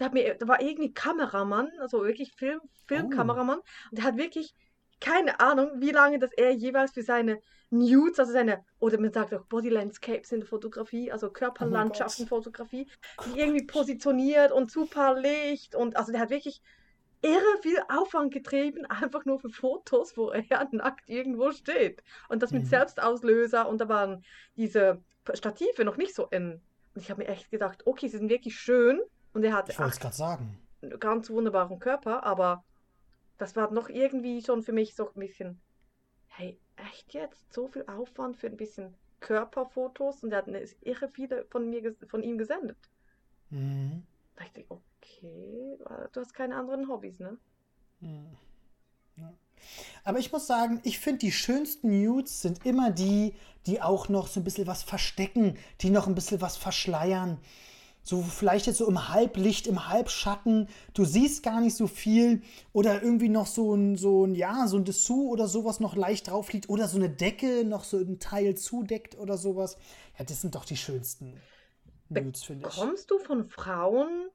Der, 0.00 0.06
hat 0.06 0.12
mir, 0.12 0.34
der 0.34 0.48
war 0.48 0.60
irgendwie 0.60 0.92
Kameramann, 0.92 1.70
also 1.78 2.02
wirklich 2.02 2.32
Film, 2.32 2.60
Filmkameramann. 2.86 3.60
Oh. 3.60 3.90
Und 3.90 3.98
der 3.98 4.04
hat 4.04 4.16
wirklich 4.16 4.56
keine 5.00 5.40
Ahnung, 5.40 5.70
wie 5.76 5.90
lange 5.90 6.18
das 6.18 6.32
er 6.32 6.52
jeweils 6.52 6.92
für 6.92 7.02
seine 7.02 7.40
Nudes, 7.70 8.18
also 8.18 8.32
seine, 8.32 8.64
oder 8.78 8.98
man 9.00 9.12
sagt 9.12 9.34
auch 9.34 9.44
Body 9.44 9.68
Landscapes 9.68 10.32
in 10.32 10.40
der 10.40 10.48
Fotografie, 10.48 11.10
also 11.10 11.30
Körperlandschaftenfotografie, 11.30 12.86
oh 13.18 13.24
irgendwie 13.34 13.66
positioniert 13.66 14.52
und 14.52 14.70
super 14.70 15.18
Licht 15.18 15.74
und 15.74 15.96
also 15.96 16.12
der 16.12 16.20
hat 16.20 16.30
wirklich 16.30 16.62
irre 17.22 17.62
viel 17.62 17.78
Aufwand 17.88 18.32
getrieben, 18.32 18.86
einfach 18.88 19.24
nur 19.24 19.40
für 19.40 19.50
Fotos, 19.50 20.16
wo 20.16 20.30
er 20.30 20.44
nackt 20.72 21.08
irgendwo 21.08 21.50
steht. 21.52 22.02
Und 22.28 22.42
das 22.42 22.52
mit 22.52 22.64
mhm. 22.64 22.68
Selbstauslöser 22.68 23.68
und 23.68 23.80
da 23.80 23.88
waren 23.88 24.24
diese 24.56 25.02
Stative 25.34 25.84
noch 25.84 25.96
nicht 25.96 26.14
so 26.14 26.26
in. 26.26 26.60
Und 26.94 27.02
ich 27.02 27.10
habe 27.10 27.22
mir 27.22 27.28
echt 27.28 27.50
gedacht, 27.50 27.86
okay, 27.86 28.08
sie 28.08 28.18
sind 28.18 28.30
wirklich 28.30 28.58
schön 28.58 29.00
und 29.34 29.44
er 29.44 29.54
hat 29.54 29.68
ich 29.68 29.78
wollte 29.78 29.92
es 29.92 30.00
gerade 30.00 30.16
sagen. 30.16 30.58
einen 30.82 31.00
ganz 31.00 31.28
wunderbaren 31.30 31.78
Körper, 31.78 32.24
aber 32.24 32.64
das 33.38 33.56
war 33.56 33.70
noch 33.70 33.88
irgendwie 33.88 34.42
schon 34.42 34.62
für 34.62 34.72
mich 34.72 34.94
so 34.94 35.08
ein 35.08 35.20
bisschen, 35.20 35.60
hey, 36.28 36.58
echt 36.76 37.14
jetzt? 37.14 37.52
So 37.52 37.68
viel 37.68 37.84
Aufwand 37.86 38.36
für 38.36 38.46
ein 38.46 38.56
bisschen 38.56 38.94
Körperfotos 39.20 40.22
und 40.22 40.32
er 40.32 40.38
hat 40.38 40.48
eine 40.48 40.64
irre 40.82 41.08
viele 41.08 41.44
von 41.46 41.68
mir 41.68 41.94
von 42.08 42.22
ihm 42.22 42.38
gesendet. 42.38 42.78
Mhm. 43.50 44.02
Da 44.36 44.44
dachte 44.44 44.60
ich, 44.60 44.70
okay, 44.70 45.78
du 46.12 46.20
hast 46.20 46.34
keine 46.34 46.56
anderen 46.56 46.88
Hobbys, 46.88 47.18
ne? 47.20 47.38
Mhm. 48.00 48.36
Ja. 49.16 49.32
Aber 50.04 50.18
ich 50.18 50.30
muss 50.30 50.46
sagen, 50.46 50.80
ich 50.84 50.98
finde, 50.98 51.20
die 51.20 51.32
schönsten 51.32 52.02
Nudes 52.02 52.42
sind 52.42 52.64
immer 52.66 52.90
die, 52.90 53.34
die 53.66 53.80
auch 53.80 54.08
noch 54.08 54.26
so 54.28 54.40
ein 54.40 54.44
bisschen 54.44 54.66
was 54.66 54.82
verstecken, 54.82 55.56
die 55.80 55.90
noch 55.90 56.06
ein 56.06 56.14
bisschen 56.14 56.40
was 56.40 56.56
verschleiern 56.56 57.38
so 58.06 58.22
vielleicht 58.22 58.68
jetzt 58.68 58.78
so 58.78 58.86
im 58.86 59.08
Halblicht, 59.08 59.66
im 59.66 59.88
Halbschatten, 59.88 60.68
du 60.94 61.04
siehst 61.04 61.42
gar 61.42 61.60
nicht 61.60 61.76
so 61.76 61.88
viel 61.88 62.40
oder 62.72 63.02
irgendwie 63.02 63.28
noch 63.28 63.46
so 63.46 63.74
ein, 63.74 63.96
so 63.96 64.24
ein, 64.24 64.36
ja, 64.36 64.68
so 64.68 64.76
ein 64.76 64.84
Dessous 64.84 65.28
oder 65.28 65.48
sowas 65.48 65.80
noch 65.80 65.96
leicht 65.96 66.30
drauf 66.30 66.52
liegt 66.52 66.68
oder 66.68 66.86
so 66.86 66.98
eine 66.98 67.10
Decke 67.10 67.64
noch 67.64 67.82
so 67.82 67.98
ein 67.98 68.20
Teil 68.20 68.56
zudeckt 68.56 69.18
oder 69.18 69.36
sowas. 69.36 69.76
Ja, 70.16 70.24
das 70.24 70.40
sind 70.40 70.54
doch 70.54 70.64
die 70.64 70.76
schönsten 70.76 71.40
Nudes, 72.08 72.44
finde 72.44 72.68
ich. 72.68 72.76
Bekommst 72.76 73.10
du 73.10 73.18
von 73.18 73.44
Frauen 73.44 74.28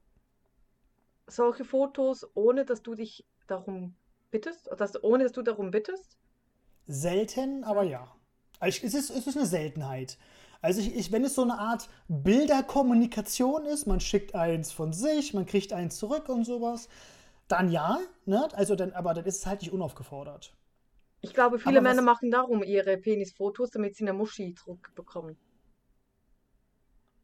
solche 1.28 1.64
Fotos, 1.64 2.30
ohne 2.34 2.66
dass 2.66 2.84
du 2.84 2.94
dich 2.94 3.26
darum 3.48 3.96
bittest? 4.32 4.70
Dass, 4.78 5.02
ohne 5.02 5.24
dass 5.24 5.32
du 5.32 5.44
darum 5.44 5.72
bittest? 5.72 6.18
Selten, 6.88 7.64
aber 7.64 7.84
ja. 7.84 8.14
Also 8.60 8.86
es, 8.86 8.94
ist, 8.94 9.10
es 9.12 9.28
ist 9.28 9.38
eine 9.38 9.46
Seltenheit. 9.46 10.18
Also 10.62 10.80
ich, 10.80 10.96
ich, 10.96 11.12
wenn 11.12 11.24
es 11.26 11.36
so 11.36 11.42
eine 11.42 11.58
Art 11.58 11.90
Bilderkommunikation 12.08 13.66
ist, 13.66 13.88
man 13.88 14.00
schickt 14.00 14.36
eins 14.36 14.72
von 14.72 14.94
sich, 14.94 15.34
man 15.34 15.46
kriegt 15.46 15.74
eins 15.74 15.98
zurück 15.98 16.30
und 16.30 16.46
sowas, 16.46 16.88
dann 17.48 17.72
ja, 17.72 18.00
ne? 18.26 18.48
Also 18.54 18.76
dann, 18.76 18.94
aber 18.94 19.14
dann 19.14 19.26
ist 19.26 19.38
es 19.38 19.46
halt 19.46 19.62
nicht 19.62 19.74
unaufgefordert. 19.74 20.54
Ich 21.22 21.34
glaube, 21.34 21.60
viele 21.60 21.80
aber 21.80 21.90
Männer 21.90 22.02
machen 22.02 22.32
darum 22.32 22.64
ihre 22.64 22.98
Penisfotos, 22.98 23.72
damit 23.72 23.96
sie 23.96 24.04
eine 24.04 24.14
Muschi 24.14 24.54
zurückbekommen. 24.56 25.38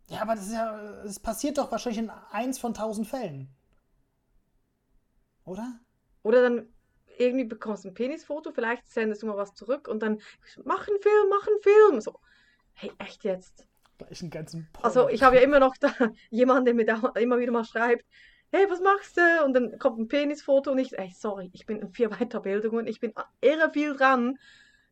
Ja, 0.10 0.22
aber 0.22 0.36
das 0.36 0.48
ist 0.48 0.54
ja, 0.54 1.04
es 1.04 1.20
passiert 1.20 1.58
doch 1.58 1.72
wahrscheinlich 1.72 2.04
in 2.04 2.10
eins 2.32 2.60
von 2.60 2.74
tausend 2.74 3.08
Fällen. 3.08 3.50
Oder? 5.46 5.80
Oder 6.24 6.42
dann 6.42 6.74
irgendwie 7.18 7.46
bekommst 7.46 7.84
du 7.84 7.90
ein 7.90 7.94
Penisfoto, 7.94 8.52
vielleicht 8.52 8.88
sendest 8.88 9.24
du 9.24 9.28
mal 9.28 9.38
was 9.38 9.54
zurück 9.54 9.88
und 9.88 10.02
dann 10.02 10.22
mach 10.64 10.88
einen 10.88 11.02
Film, 11.02 11.30
mach 11.30 11.48
einen 11.48 11.62
Film. 11.62 12.02
So, 12.02 12.20
hey, 12.78 12.92
echt 13.00 13.24
jetzt? 13.24 13.68
Gleich 13.98 14.22
einen 14.22 14.30
ganzen 14.30 14.70
Porno. 14.72 14.88
Also 14.88 15.10
ich 15.10 15.24
habe 15.24 15.38
ja 15.38 15.42
immer 15.42 15.60
noch 15.60 15.76
da 15.78 15.92
jemanden, 16.30 16.66
der 16.66 16.74
mir 16.76 16.86
da 16.86 17.14
immer 17.16 17.40
wieder 17.40 17.52
mal 17.52 17.66
schreibt, 17.66 18.06
hey, 18.52 18.66
was 18.70 18.80
machst 18.80 19.18
du? 19.18 19.44
Und 19.44 19.54
dann 19.54 19.78
kommt 19.80 20.00
ein 20.00 20.08
Penisfoto 20.08 20.72
und 20.72 20.78
ich, 20.78 20.98
ey, 20.98 21.12
sorry, 21.16 21.50
ich 21.54 21.66
bin 21.66 21.80
in 21.80 21.92
vier 21.92 22.10
Weiterbildungen, 22.20 22.88
ich 22.88 23.00
bin 23.00 23.14
irre 23.42 23.72
viel 23.72 23.96
dran. 23.96 24.38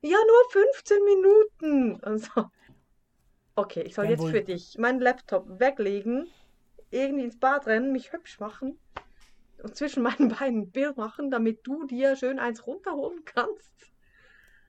Ja, 0.01 0.17
nur 0.17 0.63
15 0.73 1.03
Minuten. 1.03 1.95
Und 2.03 2.19
so. 2.19 2.45
Okay, 3.55 3.81
ich 3.83 3.95
soll 3.95 4.05
ja, 4.05 4.11
jetzt 4.11 4.21
wohl. 4.21 4.31
für 4.31 4.41
dich 4.41 4.77
meinen 4.77 4.99
Laptop 4.99 5.59
weglegen, 5.59 6.27
irgendwie 6.91 7.23
ins 7.23 7.39
Bad 7.39 7.67
rennen, 7.67 7.91
mich 7.91 8.11
hübsch 8.11 8.39
machen 8.39 8.77
und 9.63 9.75
zwischen 9.75 10.03
meinen 10.03 10.29
Beinen 10.29 10.63
ein 10.63 10.71
Bild 10.71 10.97
machen, 10.97 11.31
damit 11.31 11.65
du 11.65 11.85
dir 11.85 12.15
schön 12.15 12.39
eins 12.39 12.67
runterholen 12.67 13.23
kannst. 13.25 13.71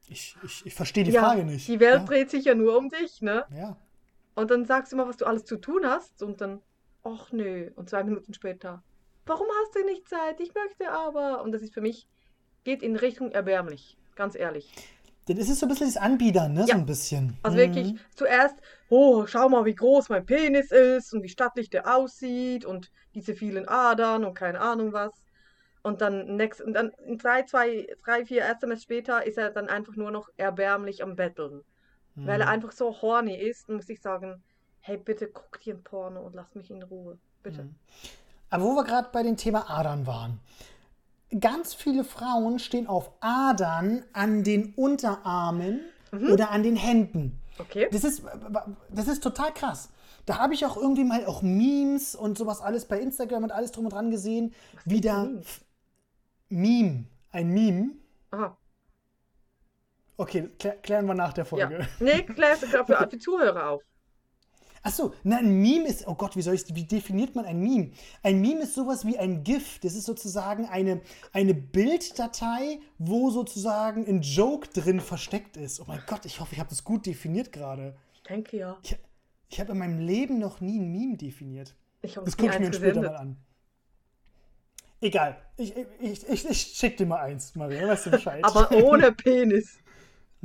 Ich, 0.09 0.37
ich, 0.45 0.67
ich 0.67 0.75
verstehe 0.75 1.05
die 1.05 1.11
ja, 1.11 1.23
Frage 1.23 1.45
nicht. 1.45 1.67
Die 1.69 1.81
Welt 1.81 2.01
ja. 2.01 2.05
dreht 2.05 2.31
sich 2.31 2.45
ja 2.45 2.55
nur 2.55 2.77
um 2.77 2.89
dich, 2.89 3.23
ne? 3.23 3.45
Ja. 3.55 3.77
Und 4.35 4.51
dann 4.51 4.65
sagst 4.65 4.93
du 4.93 4.97
immer, 4.97 5.09
was 5.09 5.17
du 5.17 5.25
alles 5.25 5.45
zu 5.45 5.57
tun 5.57 5.87
hast 5.87 6.23
und 6.23 6.41
dann, 6.41 6.61
ach 7.03 7.33
nö. 7.33 7.71
Und 7.75 7.91
zwei 7.91 8.05
Minuten 8.05 8.35
später, 8.35 8.83
warum 9.25 9.47
hast 9.61 9.75
du 9.75 9.85
nicht 9.85 10.09
Zeit? 10.09 10.41
Ich 10.41 10.53
möchte 10.55 10.91
aber. 10.91 11.43
Und 11.43 11.53
das 11.53 11.63
ist 11.63 11.75
für 11.75 11.81
mich, 11.81 12.07
geht 12.65 12.83
in 12.83 12.97
Richtung 12.97 13.33
erbärmlich, 13.33 13.97
ganz 14.15 14.37
ehrlich. 14.37 14.73
Dann 15.27 15.39
ist 15.39 15.49
es 15.49 15.59
so 15.59 15.67
ein 15.67 15.71
bisschen 15.71 15.89
das 15.89 15.97
Anbiedern, 15.97 16.53
ne? 16.53 16.61
Ja. 16.61 16.67
So 16.67 16.73
ein 16.75 16.87
bisschen. 16.87 17.37
Also 17.43 17.57
mhm. 17.57 17.61
wirklich 17.61 17.95
zuerst, 18.15 18.57
oh, 18.91 19.27
schau 19.27 19.49
mal, 19.49 19.65
wie 19.65 19.75
groß 19.75 20.09
mein 20.09 20.25
Penis 20.25 20.71
ist 20.71 21.13
und 21.13 21.23
wie 21.25 21.29
stattlich 21.29 21.69
der 21.69 21.97
aussieht 21.97 22.65
und 22.65 22.93
diese 23.15 23.35
vielen 23.35 23.67
Adern 23.67 24.25
und 24.25 24.35
keine 24.35 24.61
Ahnung 24.61 24.93
was. 24.93 25.11
Und 25.87 26.01
dann, 26.01 26.35
next, 26.35 26.61
und 26.61 26.73
dann 26.73 26.91
drei, 27.17 27.45
zwei, 27.45 27.87
drei, 28.05 28.27
vier 28.27 28.45
SMS 28.45 28.83
später 28.83 29.25
ist 29.25 29.39
er 29.39 29.51
dann 29.51 29.69
einfach 29.69 29.95
nur 29.95 30.11
noch 30.11 30.29
erbärmlich 30.37 31.01
am 31.01 31.15
Betteln. 31.15 31.63
Mhm. 32.17 32.27
Weil 32.27 32.41
er 32.41 32.49
einfach 32.49 32.73
so 32.73 33.01
horny 33.01 33.37
ist, 33.37 33.69
muss 33.69 33.89
ich 33.89 34.01
sagen, 34.01 34.43
hey, 34.81 34.97
bitte 34.97 35.29
guck 35.29 35.61
dir 35.61 35.75
ein 35.75 35.85
Porno 35.85 36.23
und 36.23 36.35
lass 36.35 36.57
mich 36.57 36.73
in 36.73 36.83
Ruhe. 36.83 37.19
Bitte. 37.45 37.63
Mhm. 37.63 37.77
Aber 38.51 38.65
wo 38.65 38.75
wir 38.75 38.83
gerade 38.83 39.11
bei 39.13 39.23
dem 39.23 39.37
Thema 39.37 39.71
Adern 39.71 40.09
waren. 40.09 40.41
Ganz 41.39 41.73
viele 41.73 42.03
Frauen 42.03 42.59
stehen 42.59 42.89
auf 42.89 43.13
Adern 43.21 44.05
an 44.13 44.43
den 44.43 44.75
Unterarmen 44.75 45.83
mhm. 46.11 46.33
oder 46.33 46.51
an 46.51 46.65
den 46.65 46.75
Händen. 46.75 47.39
Okay. 47.61 47.87
Das 47.93 48.03
ist, 48.03 48.25
das 48.91 49.07
ist 49.07 49.23
total 49.23 49.55
krass. 49.55 49.91
Da 50.25 50.39
habe 50.39 50.55
ich 50.55 50.67
auch 50.67 50.77
irgendwie 50.77 51.05
mal 51.05 51.25
auch 51.27 51.43
Memes 51.43 52.17
und 52.17 52.37
sowas 52.37 52.61
alles 52.61 52.87
bei 52.87 52.99
Instagram 52.99 53.45
und 53.45 53.53
alles 53.53 53.71
drum 53.71 53.85
und 53.85 53.93
dran 53.93 54.11
gesehen, 54.11 54.53
wie 54.85 55.01
da 55.01 55.29
Meme. 56.49 57.07
Ein 57.33 57.49
Meme. 57.51 57.91
Aha. 58.31 58.57
Okay, 60.19 60.49
klär, 60.59 60.77
klären 60.79 61.07
wir 61.07 61.15
nach 61.15 61.33
der 61.33 61.45
Folge. 61.45 61.81
Ja. 61.81 61.87
Nee, 62.01 62.23
klär 62.23 62.53
es 62.53 62.61
für 62.61 63.07
die 63.11 63.19
Zuhörer 63.19 63.71
auf. 63.71 63.83
Achso, 64.87 65.13
na, 65.25 65.39
ein 65.39 65.61
Meme 65.61 65.89
ist, 65.89 66.07
oh 66.07 66.15
Gott, 66.15 66.37
wie 66.37 66.43
soll 66.43 66.55
ich, 66.55 66.63
wie 66.73 66.85
definiert 66.85 67.35
man 67.35 67.45
ein 67.45 67.59
Meme? 67.59 67.91
Ein 68.23 68.41
Meme 68.41 68.63
ist 68.63 68.75
sowas 68.75 69.05
wie 69.05 69.19
ein 69.19 69.43
GIF. 69.43 69.81
Das 69.81 69.97
ist 69.97 70.05
sozusagen 70.05 70.67
eine, 70.67 71.01
eine 71.33 71.55
Bilddatei, 71.55 72.79
wo 72.97 73.31
sozusagen 73.31 74.07
ein 74.07 74.23
Joke 74.23 74.69
drin 74.69 75.01
versteckt 75.01 75.57
ist. 75.57 75.81
Oh 75.81 75.85
mein 75.89 76.01
Gott, 76.07 76.25
ich 76.25 76.39
hoffe, 76.39 76.55
ich 76.55 76.61
habe 76.61 76.71
das 76.71 76.85
gut 76.85 77.05
definiert 77.05 77.51
gerade. 77.51 77.97
Ich 78.15 78.23
denke 78.23 78.59
ja. 78.59 78.79
ja. 78.85 78.97
Ich 79.49 79.59
habe 79.59 79.73
in 79.73 79.79
meinem 79.79 79.99
Leben 79.99 80.39
noch 80.39 80.61
nie 80.61 80.79
ein 80.79 80.93
Meme 80.93 81.17
definiert. 81.17 81.75
Ich 82.03 82.15
Das 82.15 82.37
gucke 82.37 82.53
ich 82.53 82.59
mir 82.61 82.73
später 82.73 83.03
mal 83.03 83.17
an. 83.17 83.37
Egal. 85.01 85.37
Ich, 85.57 85.75
ich, 86.01 86.29
ich, 86.29 86.49
ich 86.49 86.61
schick 86.75 86.97
dir 86.97 87.07
mal 87.07 87.21
eins, 87.21 87.55
Maria. 87.55 87.89
Weißt 87.89 88.07
du 88.07 88.11
Bescheid? 88.11 88.45
Aber 88.45 88.71
ohne 88.73 89.13
Penis. 89.13 89.79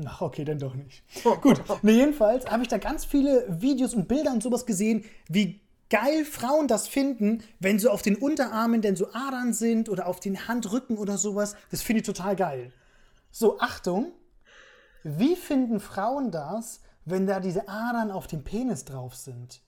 Ach, 0.05 0.21
okay, 0.21 0.45
dann 0.45 0.59
doch 0.59 0.73
nicht. 0.73 1.03
Gut, 1.41 1.61
ne, 1.83 1.91
jedenfalls 1.91 2.45
habe 2.45 2.63
ich 2.63 2.69
da 2.69 2.77
ganz 2.77 3.05
viele 3.05 3.45
Videos 3.49 3.93
und 3.93 4.07
Bilder 4.07 4.31
und 4.31 4.41
sowas 4.41 4.65
gesehen, 4.65 5.05
wie 5.27 5.59
geil 5.89 6.25
Frauen 6.25 6.67
das 6.67 6.87
finden, 6.87 7.43
wenn 7.59 7.77
so 7.77 7.89
auf 7.89 8.01
den 8.01 8.15
Unterarmen 8.15 8.81
denn 8.81 8.95
so 8.95 9.11
Adern 9.13 9.53
sind 9.53 9.89
oder 9.89 10.07
auf 10.07 10.19
den 10.19 10.47
Handrücken 10.47 10.97
oder 10.97 11.17
sowas. 11.17 11.55
Das 11.69 11.81
finde 11.81 12.01
ich 12.01 12.05
total 12.05 12.35
geil. 12.35 12.71
So, 13.31 13.59
Achtung. 13.59 14.11
Wie 15.03 15.35
finden 15.35 15.79
Frauen 15.79 16.31
das, 16.31 16.81
wenn 17.05 17.25
da 17.25 17.39
diese 17.39 17.67
Adern 17.67 18.11
auf 18.11 18.27
dem 18.27 18.43
Penis 18.43 18.85
drauf 18.85 19.15
sind? 19.15 19.61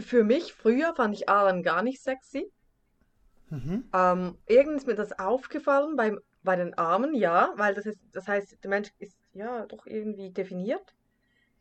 Für 0.00 0.22
mich, 0.22 0.52
früher 0.52 0.94
fand 0.94 1.14
ich 1.14 1.28
Adern 1.30 1.62
gar 1.62 1.82
nicht 1.82 2.02
sexy. 2.02 2.52
Mhm. 3.50 3.82
Ähm, 3.92 4.38
irgendwann 4.46 4.76
ist 4.76 4.86
mir 4.86 4.94
das 4.94 5.18
aufgefallen 5.18 5.96
beim, 5.96 6.20
bei 6.42 6.54
den 6.56 6.74
Armen, 6.74 7.14
ja, 7.14 7.52
weil 7.56 7.74
das 7.74 7.86
ist, 7.86 8.00
das 8.12 8.28
heißt, 8.28 8.62
der 8.62 8.70
Mensch 8.70 8.90
ist 8.98 9.18
ja 9.32 9.66
doch 9.66 9.86
irgendwie 9.86 10.30
definiert. 10.32 10.94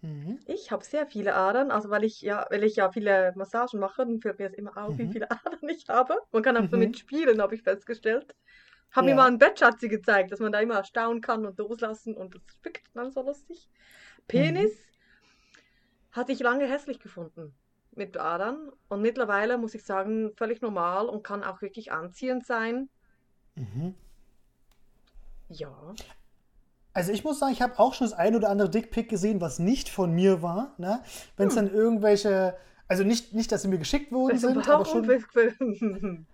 Mhm. 0.04 0.38
Ich 0.48 0.72
habe 0.72 0.84
sehr 0.84 1.08
viele 1.08 1.34
Adern, 1.36 1.72
also 1.72 1.90
weil 1.90 2.04
ich 2.04 2.22
ja, 2.22 2.46
weil 2.50 2.64
ich 2.64 2.76
ja 2.76 2.92
viele 2.92 3.34
Massagen 3.36 3.80
mache, 3.80 4.06
dann 4.06 4.22
fällt 4.22 4.38
mir 4.40 4.50
das 4.50 4.58
immer 4.58 4.78
auf, 4.78 4.98
wie 4.98 5.08
Mhm. 5.08 5.12
viele 5.12 5.30
Adern 5.32 5.70
ich 5.70 5.86
habe. 5.90 6.18
Man 6.32 6.44
kann 6.44 6.58
auch 6.58 6.68
Mhm. 6.68 6.70
damit 6.70 6.98
spielen, 6.98 7.42
habe 7.42 7.56
ich 7.56 7.64
festgestellt. 7.64 8.36
Haben 8.92 9.06
mir 9.06 9.16
Ja. 9.16 9.16
mal 9.16 9.28
ein 9.28 9.40
Bettschatzi 9.40 9.88
gezeigt, 9.90 10.32
dass 10.32 10.40
man 10.40 10.52
da 10.52 10.60
immer 10.60 10.84
staunen 10.84 11.22
kann 11.22 11.46
und 11.46 11.58
loslassen 11.58 12.16
und 12.16 12.36
das 12.36 12.44
spickt 12.58 12.88
dann 12.96 13.12
so 13.12 13.22
lustig. 13.24 13.70
Penis 14.28 14.72
hatte 16.12 16.32
ich 16.32 16.40
lange 16.40 16.66
hässlich 16.68 17.00
gefunden 17.00 17.56
mit 17.98 18.18
Adern 18.18 18.72
und 18.90 19.02
mittlerweile 19.02 19.58
muss 19.58 19.74
ich 19.74 19.84
sagen, 19.84 20.32
völlig 20.36 20.62
normal 20.62 21.08
und 21.08 21.24
kann 21.24 21.44
auch 21.44 21.62
wirklich 21.62 21.92
anziehend 21.92 22.46
sein. 22.46 22.90
Mhm. 23.56 23.96
Ja. 25.50 25.94
Also 26.94 27.12
ich 27.12 27.24
muss 27.24 27.40
sagen, 27.40 27.52
ich 27.52 27.62
habe 27.62 27.78
auch 27.78 27.94
schon 27.94 28.08
das 28.08 28.18
ein 28.18 28.36
oder 28.36 28.50
andere 28.50 28.70
Dickpick 28.70 29.10
gesehen, 29.10 29.42
was 29.42 29.60
nicht 29.60 29.90
von 29.90 30.14
mir 30.14 30.42
war. 30.42 30.74
Ne? 30.78 31.02
Wenn 31.36 31.50
es 31.50 31.56
Hm. 31.56 31.66
dann 31.66 31.76
irgendwelche, 31.76 32.56
also 32.88 33.04
nicht, 33.04 33.34
nicht, 33.34 33.52
dass 33.52 33.64
sie 33.64 33.68
mir 33.68 33.80
geschickt 33.80 34.12
worden 34.12 34.32
Also 34.34 34.48
sind, 34.48 34.70
aber 34.70 34.86
schon, 34.86 35.10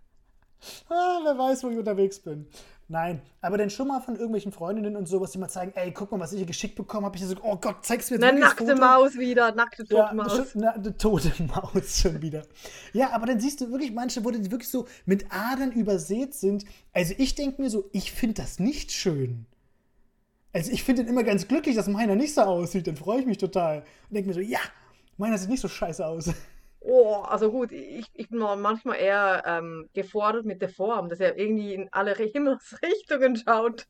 ah, 0.90 1.20
wer 1.24 1.38
weiß, 1.38 1.64
wo 1.64 1.70
ich 1.70 1.78
unterwegs 1.78 2.20
bin. 2.20 2.48
Nein, 2.92 3.22
aber 3.40 3.58
dann 3.58 3.70
schon 3.70 3.88
mal 3.88 4.02
von 4.02 4.16
irgendwelchen 4.16 4.52
Freundinnen 4.52 4.98
und 4.98 5.08
sowas, 5.08 5.32
die 5.32 5.38
mal 5.38 5.48
zeigen, 5.48 5.72
ey, 5.76 5.94
guck 5.94 6.12
mal, 6.12 6.20
was 6.20 6.34
ich 6.34 6.40
hier 6.40 6.46
geschickt 6.46 6.76
bekommen 6.76 7.06
habe. 7.06 7.16
Ich 7.16 7.24
so, 7.24 7.34
oh 7.42 7.56
Gott, 7.56 7.86
zeig's 7.86 8.12
mir 8.12 8.18
jetzt 8.18 8.26
Eine 8.26 8.42
nackte 8.42 8.66
Foto. 8.68 8.82
Maus 8.82 9.18
wieder, 9.18 9.56
nackte 9.56 9.84
tote 9.86 9.96
Ja, 9.96 10.14
Maus. 10.14 10.36
schon, 10.36 10.46
na, 10.56 10.72
eine 10.72 10.98
tote 10.98 11.32
Maus 11.44 12.02
schon 12.02 12.22
wieder. 12.22 12.44
Ja, 12.92 13.12
aber 13.12 13.28
dann 13.28 13.40
siehst 13.40 13.62
du 13.62 13.72
wirklich 13.72 13.94
manche, 13.94 14.26
wo 14.26 14.32
die 14.32 14.52
wirklich 14.52 14.70
so 14.70 14.88
mit 15.06 15.26
Adern 15.30 15.72
übersät 15.72 16.34
sind. 16.34 16.66
Also 16.92 17.14
ich 17.18 17.34
denke 17.34 17.62
mir 17.62 17.70
so, 17.70 17.90
ich 17.94 18.12
finde 18.12 18.42
das 18.42 18.60
nicht 18.60 18.92
schön. 18.92 19.46
Also 20.52 20.70
ich 20.70 20.84
finde 20.84 21.06
den 21.06 21.10
immer 21.10 21.24
ganz 21.24 21.48
glücklich, 21.48 21.78
dass 21.78 21.88
meiner 21.88 22.16
nicht 22.16 22.34
so 22.34 22.42
aussieht. 22.42 22.88
Dann 22.88 22.98
freue 22.98 23.22
ich 23.22 23.26
mich 23.26 23.38
total. 23.38 23.84
Und 24.10 24.16
denke 24.16 24.28
mir 24.28 24.34
so, 24.34 24.42
ja, 24.42 24.60
meiner 25.16 25.38
sieht 25.38 25.50
nicht 25.50 25.62
so 25.62 25.70
scheiße 25.70 26.06
aus. 26.06 26.30
Oh, 26.84 27.18
also 27.28 27.52
gut, 27.52 27.72
ich, 27.72 28.08
ich 28.14 28.30
bin 28.30 28.40
mal 28.40 28.56
manchmal 28.56 28.98
eher 28.98 29.44
ähm, 29.46 29.88
gefordert 29.94 30.46
mit 30.46 30.64
der 30.64 30.70
Form, 30.70 31.10
dass 31.10 31.20
er 31.20 31.38
irgendwie 31.38 31.76
in 31.76 31.90
alle 31.92 32.16
Himmelsrichtungen 32.34 33.36
schaut. 33.36 33.88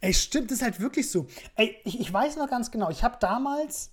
Ey, 0.00 0.12
stimmt, 0.12 0.50
das 0.50 0.58
ist 0.58 0.62
halt 0.62 0.80
wirklich 0.80 1.10
so. 1.10 1.26
Ey, 1.56 1.76
ich, 1.84 1.98
ich 1.98 2.12
weiß 2.12 2.36
noch 2.36 2.50
ganz 2.50 2.70
genau, 2.70 2.90
ich 2.90 3.02
habe 3.02 3.16
damals 3.18 3.92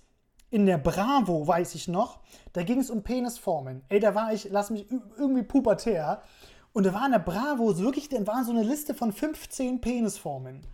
in 0.50 0.66
der 0.66 0.78
Bravo, 0.78 1.46
weiß 1.46 1.74
ich 1.74 1.88
noch, 1.88 2.20
da 2.52 2.62
ging 2.62 2.78
es 2.78 2.90
um 2.90 3.02
Penisformen. 3.02 3.82
Ey, 3.88 4.00
da 4.00 4.14
war 4.14 4.32
ich, 4.32 4.48
lass 4.50 4.70
mich 4.70 4.86
irgendwie 4.90 5.42
pubertär. 5.42 6.22
Und 6.72 6.84
da 6.84 6.92
war 6.92 7.06
in 7.06 7.12
der 7.12 7.18
Bravo 7.18 7.72
so 7.72 7.84
wirklich, 7.84 8.10
da 8.10 8.26
war 8.26 8.44
so 8.44 8.52
eine 8.52 8.62
Liste 8.62 8.94
von 8.94 9.12
15 9.12 9.80
Penisformen. 9.80 10.66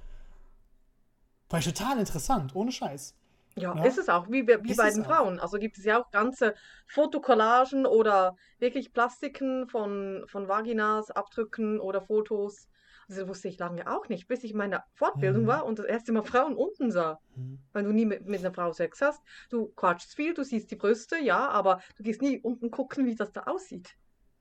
War 1.49 1.61
total 1.61 1.99
interessant, 1.99 2.55
ohne 2.57 2.73
Scheiß. 2.73 3.15
Ja, 3.57 3.75
Ja. 3.77 3.85
ist 3.85 3.99
es 3.99 4.09
auch, 4.09 4.29
wie, 4.31 4.43
bei- 4.43 4.63
wie 4.65 4.71
Ist 4.73 4.77
bei 4.79 4.91
den 4.91 5.03
auch. 5.03 5.07
Frauen. 5.07 5.39
Also 5.39 5.59
gibt 5.59 5.79
es 5.79 5.85
ja 5.85 6.01
auch 6.03 6.11
ganze 6.11 6.55
Fotokollagen 6.87 7.87
oder 7.87 8.37
wirklich 8.59 8.93
Plastiken 8.93 9.69
von, 9.69 10.25
von 10.27 10.49
Vaginas, 10.49 11.11
Abdrücken 11.11 11.79
oder 11.81 12.01
Fotos. 12.01 12.69
Also 13.09 13.21
das 13.21 13.29
wusste 13.29 13.49
ich 13.49 13.59
lange 13.59 13.87
auch 13.91 14.09
nicht, 14.09 14.27
bis 14.29 14.43
ich 14.45 14.53
in 14.53 14.57
meiner 14.57 14.83
Fortbildung 14.95 15.43
Mhm. 15.43 15.47
war 15.47 15.67
und 15.67 15.79
das 15.79 15.85
erste 15.87 16.11
Mal 16.13 16.23
Frauen 16.23 16.55
unten 16.57 16.91
sah. 16.91 17.21
Mhm. 17.37 17.59
Wenn 17.73 17.85
du 17.85 17.93
nie 17.93 18.07
mit, 18.07 18.27
mit 18.27 18.41
einer 18.41 18.53
Frau 18.55 18.73
Sex 18.73 19.01
hast, 19.03 19.23
du 19.51 19.67
quatschst 19.77 20.15
viel, 20.17 20.33
du 20.35 20.43
siehst 20.43 20.71
die 20.71 20.77
Brüste, 20.77 21.19
ja, 21.19 21.49
aber 21.49 21.81
du 21.97 22.03
gehst 22.03 22.23
nie 22.23 22.41
unten 22.41 22.71
gucken, 22.71 23.05
wie 23.07 23.15
das 23.15 23.31
da 23.33 23.43
aussieht. 23.43 23.95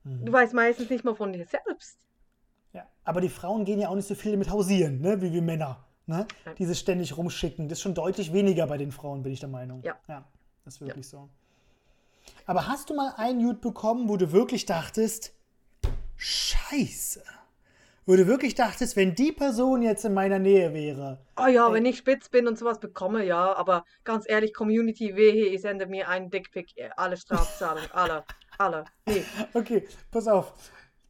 Mhm. 0.06 0.26
Du 0.26 0.32
weißt 0.32 0.54
meistens 0.54 0.90
nicht 0.90 1.04
mal 1.04 1.14
von 1.16 1.34
dir 1.34 1.46
selbst. 1.46 2.00
Ja, 2.72 2.88
aber 3.04 3.20
die 3.22 3.30
Frauen 3.30 3.66
gehen 3.66 3.80
ja 3.80 3.90
auch 3.90 3.96
nicht 3.96 4.08
so 4.08 4.16
viel 4.16 4.38
mit 4.38 4.50
hausieren, 4.50 5.02
ne, 5.02 5.22
wie 5.22 5.32
wir 5.34 5.42
Männer. 5.42 5.86
Ne? 6.06 6.28
Nein. 6.46 6.56
Diese 6.58 6.76
ständig 6.76 7.16
rumschicken. 7.18 7.70
Das 7.70 7.78
ist 7.80 7.84
schon 7.84 7.96
deutlich 7.96 8.34
weniger 8.34 8.68
bei 8.68 8.78
den 8.78 8.92
Frauen, 8.92 9.24
bin 9.24 9.32
ich 9.32 9.40
der 9.40 9.50
Meinung. 9.50 9.82
Ja. 9.84 9.96
Ja, 10.08 10.26
das 10.66 10.76
ist 10.76 10.82
wirklich 10.82 11.08
so. 11.08 11.30
Aber 12.46 12.68
hast 12.68 12.90
du 12.90 12.96
mal 12.96 13.14
einen 13.18 13.42
Nude 13.42 13.60
bekommen, 13.60 14.10
wo 14.10 14.18
du 14.18 14.32
wirklich 14.32 14.66
dachtest, 14.66 15.34
Scheiße. 16.16 17.22
Wo 18.06 18.16
du 18.16 18.28
wirklich 18.28 18.54
dachtest, 18.56 18.96
wenn 18.98 19.16
die 19.16 19.32
Person 19.32 19.82
jetzt 19.82 20.04
in 20.04 20.14
meiner 20.14 20.40
Nähe 20.40 20.74
wäre. 20.74 21.20
Oh 21.38 21.48
ja, 21.48 21.68
Ey. 21.68 21.74
wenn 21.74 21.86
ich 21.86 21.98
spitz 21.98 22.28
bin 22.30 22.48
und 22.48 22.58
sowas 22.58 22.80
bekomme, 22.80 23.26
ja, 23.26 23.54
aber 23.56 23.86
ganz 24.04 24.26
ehrlich, 24.28 24.54
Community, 24.54 25.16
wehe, 25.16 25.48
ihr 25.48 25.60
sendet 25.60 25.90
mir 25.90 26.10
einen 26.10 26.30
Dickpick, 26.30 26.78
äh, 26.78 26.90
alle 26.98 27.16
Strafzahlungen, 27.16 27.90
alle, 27.94 28.24
alle. 28.58 28.86
Nee, 29.06 29.24
Okay, 29.54 29.88
pass 30.12 30.28
auf. 30.28 30.54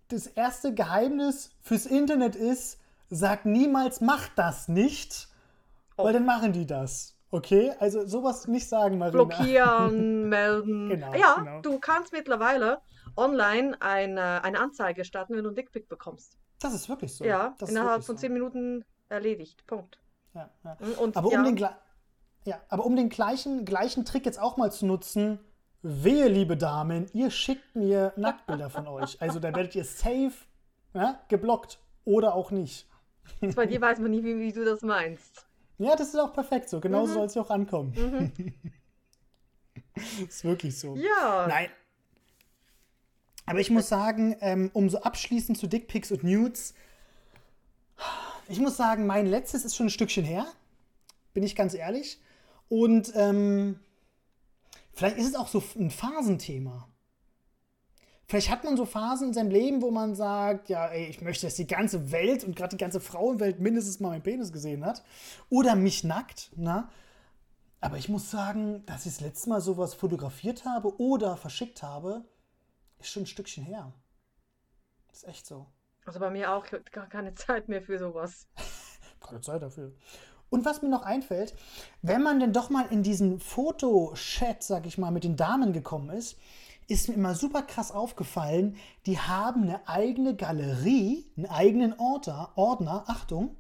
Das 0.10 0.28
erste 0.28 0.74
Geheimnis 0.74 1.50
fürs 1.62 1.88
Internet 1.88 2.36
ist, 2.36 2.80
sag 3.14 3.46
niemals, 3.46 4.02
mach 4.02 4.28
das 4.36 4.68
nicht, 4.68 5.28
Oh. 5.96 6.06
weil 6.06 6.14
dann 6.14 6.26
machen 6.26 6.54
die 6.54 6.66
das. 6.66 7.16
Okay? 7.30 7.72
Also 7.80 8.06
sowas 8.06 8.48
nicht 8.48 8.68
sagen, 8.68 8.98
Marina. 8.98 9.24
blockieren, 9.24 10.30
melden. 10.30 10.90
Genau, 10.90 11.14
ja, 11.14 11.36
genau. 11.36 11.62
du 11.62 11.80
kannst 11.80 12.12
mittlerweile 12.14 12.80
online 13.16 13.80
eine, 13.80 14.44
eine 14.44 14.60
Anzeige 14.60 15.06
starten, 15.06 15.36
wenn 15.36 15.44
du 15.44 15.50
einen 15.50 15.56
Dickpick 15.56 15.88
bekommst. 15.88 16.38
Das 16.60 16.74
ist 16.74 16.90
wirklich 16.90 17.16
so. 17.16 17.26
Ja, 17.26 17.56
das 17.60 17.70
ist 17.70 17.76
innerhalb 17.76 18.04
von 18.04 18.18
so. 18.18 18.22
10 18.22 18.34
Minuten 18.34 18.86
erledigt. 19.10 19.66
Punkt. 19.68 20.00
Ja, 20.34 20.50
ja. 20.64 20.78
Und 21.00 21.16
Aber, 21.18 21.32
ja, 21.32 21.40
um 21.40 21.46
den, 21.46 21.58
ja, 22.46 22.60
aber 22.70 22.86
um 22.86 22.96
den 22.96 23.10
gleichen, 23.10 23.66
gleichen 23.66 24.06
Trick 24.06 24.26
jetzt 24.26 24.40
auch 24.40 24.58
mal 24.58 24.72
zu 24.72 24.86
nutzen, 24.86 25.40
wehe, 25.84 26.28
liebe 26.28 26.58
Damen, 26.58 27.08
ihr 27.14 27.30
schickt 27.30 27.76
mir 27.76 28.14
Nacktbilder 28.16 28.70
von 28.70 28.88
euch. 28.88 29.22
Also 29.22 29.40
da 29.40 29.54
werdet 29.56 29.76
ihr 29.76 29.86
safe 29.86 30.34
ja, 30.94 31.20
geblockt 31.28 31.80
oder 32.06 32.34
auch 32.36 32.52
nicht. 32.52 32.88
Bei 33.56 33.66
dir 33.66 33.82
weiß 33.82 34.00
man 34.00 34.12
nie, 34.12 34.24
wie, 34.24 34.40
wie 34.40 34.52
du 34.52 34.64
das 34.66 34.82
meinst. 34.82 35.46
Ja, 35.78 35.96
das 35.96 36.10
ist 36.10 36.20
auch 36.20 36.34
perfekt 36.34 36.70
so. 36.70 36.80
Genauso 36.80 37.12
Mhm. 37.12 37.14
soll 37.16 37.26
es 37.26 37.36
ja 37.36 37.42
auch 37.42 37.50
ankommen. 37.50 37.94
Mhm. 37.96 38.54
ist 40.28 40.44
wirklich 40.44 40.78
so. 40.80 40.96
Ja, 40.96 41.48
Nein. 41.48 41.70
Aber 43.46 43.60
ich 43.60 43.70
muss 43.70 43.90
sagen, 43.90 44.38
ähm, 44.40 44.70
um 44.74 44.90
so 44.90 45.02
abschließend 45.02 45.58
zu 45.58 45.68
Dickpics 45.68 46.12
und 46.12 46.24
Nudes, 46.24 46.74
ich 48.48 48.60
muss 48.60 48.78
sagen, 48.78 49.06
mein 49.06 49.26
letztes 49.26 49.66
ist 49.66 49.76
schon 49.76 49.88
ein 49.88 49.90
Stückchen 49.90 50.24
her, 50.24 50.46
bin 51.34 51.44
ich 51.44 51.56
ganz 51.56 51.74
ehrlich. 51.74 52.22
Und 52.70 53.12
ähm, 53.16 53.80
vielleicht 54.94 55.18
ist 55.18 55.28
es 55.28 55.36
auch 55.36 55.50
so 55.50 55.62
ein 55.78 55.92
Phasenthema. 55.92 56.88
Vielleicht 58.34 58.50
hat 58.50 58.64
man 58.64 58.76
so 58.78 58.86
Phasen 58.86 59.28
in 59.28 59.34
seinem 59.36 59.52
Leben, 59.52 59.84
wo 59.84 59.92
man 59.92 60.16
sagt, 60.16 60.68
ja, 60.68 60.88
ey, 60.88 61.06
ich 61.06 61.22
möchte, 61.22 61.46
dass 61.46 61.54
die 61.54 61.68
ganze 61.68 62.12
Welt 62.12 62.44
und 62.44 62.56
gerade 62.56 62.76
die 62.76 62.82
ganze 62.82 63.00
Frauenwelt 63.00 63.60
mindestens 63.60 64.00
mal 64.00 64.10
meinen 64.10 64.24
Penis 64.24 64.52
gesehen 64.52 64.84
hat. 64.84 65.04
Oder 65.52 65.76
mich 65.76 66.04
nackt, 66.04 66.50
na? 66.56 66.90
Aber 67.80 67.98
ich 67.98 68.10
muss 68.10 68.32
sagen, 68.32 68.84
dass 68.88 69.06
ich 69.06 69.14
das 69.14 69.22
letzte 69.22 69.50
Mal 69.50 69.62
sowas 69.62 69.94
fotografiert 69.94 70.66
habe 70.66 71.00
oder 71.00 71.38
verschickt 71.38 71.84
habe, 71.84 72.26
ist 72.98 73.10
schon 73.10 73.22
ein 73.22 73.28
Stückchen 73.28 73.66
her. 73.66 73.94
Ist 75.12 75.28
echt 75.28 75.46
so. 75.46 75.68
also 76.04 76.20
bei 76.20 76.32
mir 76.32 76.54
auch 76.54 76.66
gar 76.92 77.06
keine 77.06 77.36
Zeit 77.36 77.70
mehr 77.70 77.84
für 77.84 78.00
sowas. 78.00 78.48
Keine 79.20 79.42
Zeit 79.42 79.62
dafür. 79.62 79.94
Und 80.50 80.66
was 80.66 80.82
mir 80.82 80.90
noch 80.90 81.04
einfällt, 81.04 81.56
wenn 82.02 82.24
man 82.24 82.40
denn 82.40 82.52
doch 82.52 82.72
mal 82.72 82.88
in 82.90 83.04
diesen 83.04 83.40
Fotochat, 83.40 84.64
sag 84.64 84.88
ich 84.88 84.98
mal, 84.98 85.12
mit 85.12 85.24
den 85.24 85.36
Damen 85.36 85.72
gekommen 85.72 86.10
ist, 86.10 86.38
ist 86.88 87.08
mir 87.08 87.16
immer 87.16 87.36
super 87.36 87.62
krass 87.62 87.92
aufgefallen, 87.92 88.78
die 89.06 89.20
haben 89.20 89.64
eine 89.64 89.88
eigene 89.88 90.36
Galerie, 90.36 91.26
einen 91.38 91.48
eigenen 91.48 92.00
Ordner, 92.00 92.52
Ordner, 92.56 93.04
Achtung, 93.08 93.56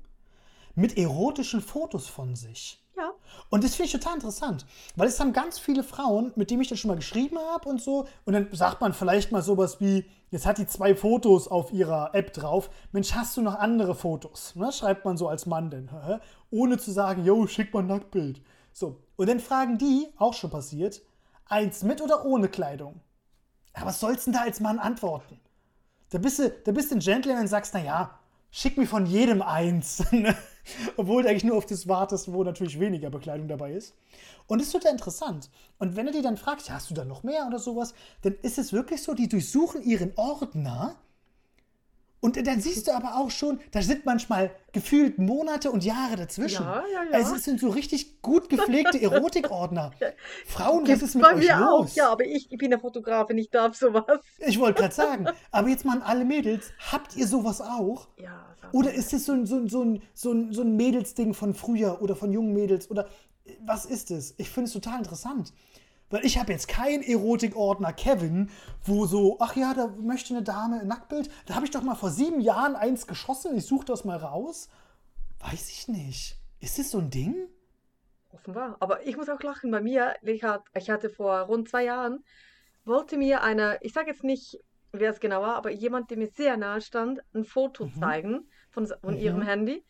mit 0.75 0.97
erotischen 0.97 1.61
Fotos 1.61 2.07
von 2.07 2.35
sich. 2.35 2.79
Ja, 2.95 3.11
Und 3.49 3.63
das 3.63 3.73
finde 3.73 3.87
ich 3.87 3.91
total 3.91 4.15
interessant, 4.15 4.67
weil 4.95 5.07
es 5.07 5.19
haben 5.19 5.33
ganz 5.33 5.57
viele 5.57 5.83
Frauen, 5.83 6.31
mit 6.35 6.51
denen 6.51 6.61
ich 6.61 6.67
dann 6.67 6.77
schon 6.77 6.89
mal 6.89 6.95
geschrieben 6.95 7.39
habe 7.39 7.67
und 7.67 7.81
so. 7.81 8.07
Und 8.25 8.33
dann 8.33 8.49
sagt 8.51 8.81
man 8.81 8.93
vielleicht 8.93 9.31
mal 9.31 9.41
sowas 9.41 9.81
wie, 9.81 10.05
jetzt 10.29 10.45
hat 10.45 10.59
die 10.59 10.67
zwei 10.67 10.95
Fotos 10.95 11.47
auf 11.47 11.73
ihrer 11.73 12.13
App 12.13 12.33
drauf. 12.33 12.69
Mensch, 12.91 13.13
hast 13.13 13.35
du 13.35 13.41
noch 13.41 13.55
andere 13.55 13.95
Fotos? 13.95 14.55
Ne? 14.55 14.71
Schreibt 14.71 15.05
man 15.05 15.17
so 15.17 15.27
als 15.27 15.47
Mann 15.47 15.71
denn, 15.71 15.89
ohne 16.51 16.77
zu 16.77 16.91
sagen, 16.91 17.25
yo, 17.25 17.47
schick 17.47 17.73
mal 17.73 17.79
ein 17.79 17.87
Nacktbild. 17.87 18.41
So, 18.71 18.99
Und 19.15 19.27
dann 19.27 19.39
fragen 19.39 19.79
die, 19.79 20.07
auch 20.17 20.35
schon 20.35 20.51
passiert, 20.51 21.01
eins 21.45 21.81
mit 21.83 21.99
oder 21.99 22.25
ohne 22.25 22.47
Kleidung. 22.47 23.01
Aber 23.73 23.87
was 23.87 23.99
sollst 23.99 24.27
du 24.27 24.31
denn 24.31 24.39
da 24.39 24.45
als 24.45 24.59
Mann 24.59 24.79
antworten? 24.79 25.39
Da 26.09 26.19
bist 26.19 26.39
du, 26.39 26.49
da 26.49 26.71
bist 26.71 26.91
du 26.91 26.95
ein 26.95 26.99
Gentleman 26.99 27.41
und 27.41 27.47
sagst, 27.47 27.73
naja, 27.73 28.19
schick 28.51 28.77
mir 28.77 28.87
von 28.87 29.05
jedem 29.05 29.41
eins. 29.41 30.03
Ne? 30.11 30.35
Obwohl 30.95 31.23
du 31.23 31.29
eigentlich 31.29 31.43
nur 31.43 31.57
auf 31.57 31.65
das 31.65 31.89
wartest, 31.89 32.31
wo 32.31 32.41
natürlich 32.41 32.79
weniger 32.79 33.09
Bekleidung 33.09 33.49
dabei 33.49 33.73
ist. 33.73 33.95
Und 34.47 34.59
das 34.59 34.67
ist 34.67 34.71
total 34.71 34.93
interessant. 34.93 35.49
Und 35.77 35.97
wenn 35.97 36.05
du 36.05 36.13
die 36.13 36.21
dann 36.21 36.37
fragst, 36.37 36.69
hast 36.69 36.89
du 36.89 36.93
da 36.93 37.03
noch 37.03 37.23
mehr 37.23 37.45
oder 37.47 37.59
sowas, 37.59 37.93
dann 38.21 38.35
ist 38.43 38.57
es 38.57 38.71
wirklich 38.71 39.03
so, 39.03 39.13
die 39.13 39.27
durchsuchen 39.27 39.83
ihren 39.83 40.13
Ordner 40.15 40.95
und 42.23 42.47
dann 42.47 42.61
siehst 42.61 42.87
du 42.87 42.93
aber 42.93 43.17
auch 43.17 43.29
schon, 43.29 43.59
da 43.71 43.81
sind 43.81 44.05
manchmal 44.05 44.49
gefühlt 44.71 45.19
Monate 45.19 45.69
und 45.69 45.83
Jahre 45.83 46.15
dazwischen. 46.15 46.63
Ja, 46.63 46.81
ja, 46.93 47.03
ja. 47.03 47.11
Also 47.11 47.35
es 47.35 47.43
sind 47.43 47.59
so 47.59 47.67
richtig 47.67 48.21
gut 48.21 48.47
gepflegte 48.47 49.01
Erotikordner. 49.01 49.91
Frauen, 50.45 50.85
Gibt's 50.85 51.01
was 51.01 51.09
ist 51.09 51.15
mit 51.15 51.23
bei 51.25 51.33
euch 51.35 51.47
mir 51.49 51.57
los? 51.57 51.91
auch. 51.91 51.95
Ja, 51.97 52.09
aber 52.09 52.23
ich, 52.23 52.49
ich 52.49 52.57
bin 52.57 52.69
der 52.69 52.79
Fotografin, 52.79 53.37
ich 53.37 53.49
darf 53.49 53.75
sowas. 53.75 54.05
Ich 54.39 54.57
wollte 54.57 54.79
gerade 54.81 54.95
sagen, 54.95 55.27
aber 55.51 55.67
jetzt 55.67 55.83
mal 55.83 55.97
an 55.97 56.01
alle 56.01 56.23
Mädels, 56.23 56.71
habt 56.93 57.17
ihr 57.17 57.27
sowas 57.27 57.59
auch? 57.59 58.07
Ja, 58.15 58.55
Oder 58.71 58.93
ist 58.93 59.11
es 59.11 59.25
so 59.25 59.33
ein, 59.33 59.45
so 59.45 59.57
ein, 59.57 59.67
so 59.67 59.83
ein, 59.83 60.01
so 60.13 60.31
ein, 60.31 60.53
so 60.53 60.61
ein 60.61 60.77
Mädelsding 60.77 61.33
von 61.33 61.53
früher 61.53 62.01
oder 62.01 62.15
von 62.15 62.31
jungen 62.31 62.53
Mädels? 62.53 62.89
Oder 62.89 63.09
was 63.65 63.85
ist 63.85 64.11
es? 64.11 64.33
Ich 64.37 64.49
finde 64.49 64.67
es 64.67 64.73
total 64.73 64.99
interessant. 64.99 65.51
Weil 66.13 66.25
ich 66.27 66.37
habe 66.37 66.51
jetzt 66.51 66.67
keinen 66.67 67.01
Erotikordner 67.01 67.91
Kevin, 67.91 68.51
wo 68.83 69.07
so, 69.07 69.37
ach 69.39 69.55
ja, 69.55 69.73
da 69.73 69.87
möchte 69.99 70.35
eine 70.35 70.43
Dame 70.43 70.81
ein 70.81 70.87
Nacktbild. 70.87 71.27
Da 71.47 71.55
habe 71.55 71.65
ich 71.65 71.71
doch 71.71 71.81
mal 71.81 71.95
vor 71.95 72.11
sieben 72.11 72.39
Jahren 72.39 72.75
eins 72.75 73.07
geschossen. 73.07 73.57
Ich 73.57 73.65
suche 73.65 73.85
das 73.85 74.05
mal 74.05 74.17
raus. 74.17 74.69
Weiß 75.39 75.69
ich 75.71 75.87
nicht. 75.87 76.37
Ist 76.59 76.77
das 76.77 76.91
so 76.91 76.99
ein 76.99 77.09
Ding? 77.09 77.47
Offenbar. 78.31 78.77
Aber 78.79 79.03
ich 79.07 79.17
muss 79.17 79.27
auch 79.27 79.41
lachen. 79.41 79.71
Bei 79.71 79.81
mir, 79.81 80.13
ich, 80.21 80.43
hat, 80.43 80.61
ich 80.77 80.91
hatte 80.91 81.09
vor 81.09 81.35
rund 81.39 81.67
zwei 81.67 81.85
Jahren, 81.85 82.23
wollte 82.85 83.17
mir 83.17 83.41
eine, 83.41 83.79
ich 83.81 83.93
sage 83.93 84.11
jetzt 84.11 84.23
nicht, 84.23 84.59
wer 84.91 85.09
es 85.09 85.19
genau 85.19 85.41
war, 85.41 85.55
aber 85.55 85.71
jemand, 85.71 86.11
der 86.11 86.19
mir 86.19 86.27
sehr 86.27 86.57
nahe 86.57 86.81
stand, 86.81 87.21
ein 87.33 87.43
Foto 87.43 87.89
zeigen 87.99 88.47
von, 88.69 88.85
von 88.85 89.15
Mhm. 89.15 89.19
ihrem 89.19 89.41
Handy 89.41 89.83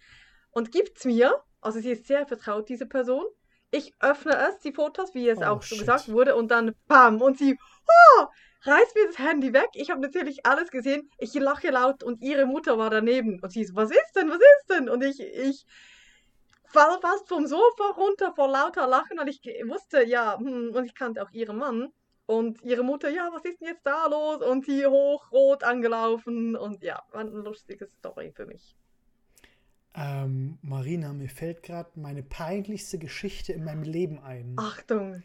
und 0.51 0.71
gibt 0.71 0.99
es 0.99 1.03
mir. 1.03 1.43
Also 1.59 1.81
sie 1.81 1.91
ist 1.91 2.07
sehr 2.07 2.25
vertraut, 2.25 2.69
diese 2.69 2.86
Person. 2.86 3.25
Ich 3.73 3.93
öffne 3.99 4.33
es, 4.49 4.59
die 4.59 4.71
Fotos, 4.73 5.13
wie 5.15 5.27
es 5.27 5.41
Oh, 5.41 5.43
auch 5.43 5.63
schon 5.63 5.77
shit. 5.77 5.79
gesagt 5.79 6.07
wurde, 6.09 6.36
und 6.36 6.49
dann 6.51 6.75
bam, 6.88 7.21
und 7.21 7.38
sie 7.38 7.57
oh, 7.88 8.25
reißt 8.65 8.95
mir 8.95 9.07
das 9.07 9.19
Handy 9.19 9.53
weg. 9.53 9.69
Ich 9.73 9.89
habe 9.89 10.01
natürlich 10.01 10.45
alles 10.45 10.69
gesehen. 10.71 11.09
Ich 11.17 11.33
lache 11.33 11.71
laut 11.71 12.03
und 12.03 12.21
ihre 12.21 12.45
Mutter 12.45 12.77
war 12.77 12.89
daneben. 12.89 13.39
Und 13.41 13.51
sie 13.51 13.65
so, 13.65 13.75
was 13.75 13.91
ist 13.91 14.13
denn, 14.15 14.29
was 14.29 14.38
ist 14.38 14.69
denn? 14.69 14.89
Und 14.89 15.03
ich, 15.03 15.19
ich 15.19 15.65
fall 16.67 16.99
fast 17.01 17.27
vom 17.29 17.47
Sofa 17.47 17.91
runter 17.97 18.33
vor 18.36 18.49
lauter 18.49 18.86
Lachen, 18.88 19.17
weil 19.17 19.29
ich 19.29 19.41
wusste, 19.67 20.03
ja, 20.03 20.38
hm, 20.38 20.71
und 20.75 20.86
ich 20.86 20.93
kannte 20.95 21.23
auch 21.23 21.31
ihren 21.31 21.57
Mann. 21.57 21.89
Und 22.25 22.62
ihre 22.63 22.83
Mutter, 22.83 23.09
ja, 23.09 23.29
was 23.33 23.43
ist 23.45 23.59
denn 23.62 23.67
jetzt 23.69 23.86
da 23.86 24.07
los? 24.07 24.41
Und 24.41 24.65
sie 24.65 24.86
hochrot 24.86 25.63
angelaufen. 25.63 26.55
Und 26.55 26.83
ja, 26.83 27.01
war 27.12 27.21
eine 27.21 27.31
lustige 27.31 27.88
Story 27.88 28.31
für 28.36 28.45
mich. 28.45 28.75
Ähm, 29.95 30.58
Marina, 30.62 31.13
mir 31.13 31.29
fällt 31.29 31.63
gerade 31.63 31.91
meine 31.95 32.23
peinlichste 32.23 32.97
Geschichte 32.97 33.53
in 33.53 33.63
meinem 33.63 33.84
Leben 33.84 34.19
ein. 34.19 34.56
Achtung. 34.58 35.23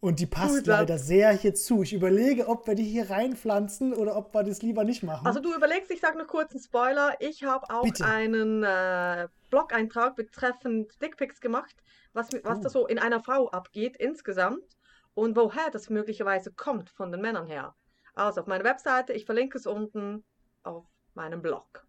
Und 0.00 0.20
die 0.20 0.26
passt 0.26 0.66
leider 0.68 0.96
sehr 0.96 1.32
hierzu. 1.32 1.82
Ich 1.82 1.92
überlege, 1.92 2.46
ob 2.46 2.68
wir 2.68 2.76
die 2.76 2.84
hier 2.84 3.10
reinpflanzen 3.10 3.92
oder 3.94 4.16
ob 4.16 4.32
wir 4.32 4.44
das 4.44 4.62
lieber 4.62 4.84
nicht 4.84 5.02
machen. 5.02 5.26
Also 5.26 5.40
du 5.40 5.52
überlegst, 5.54 5.90
ich 5.90 6.00
sage 6.00 6.16
noch 6.18 6.28
kurz 6.28 6.52
einen 6.52 6.62
Spoiler. 6.62 7.16
Ich 7.18 7.42
habe 7.42 7.66
auch 7.70 7.82
Bitte. 7.82 8.04
einen 8.04 8.62
äh, 8.62 9.26
Blog-Eintrag 9.50 10.14
betreffend 10.14 11.00
Dickpics 11.02 11.40
gemacht, 11.40 11.74
was, 12.12 12.28
was 12.44 12.58
Oh. 12.58 12.62
da 12.62 12.68
so 12.68 12.86
in 12.86 13.00
einer 13.00 13.20
Frau 13.20 13.48
abgeht 13.50 13.96
insgesamt 13.96 14.76
und 15.14 15.34
woher 15.36 15.70
das 15.72 15.90
möglicherweise 15.90 16.52
kommt 16.52 16.90
von 16.90 17.10
den 17.10 17.20
Männern 17.20 17.48
her. 17.48 17.74
Also 18.14 18.40
auf 18.40 18.46
meiner 18.46 18.64
Webseite, 18.64 19.12
ich 19.12 19.24
verlinke 19.24 19.58
es 19.58 19.66
unten 19.66 20.22
auf 20.62 20.84
meinem 21.14 21.42
Blog. 21.42 21.87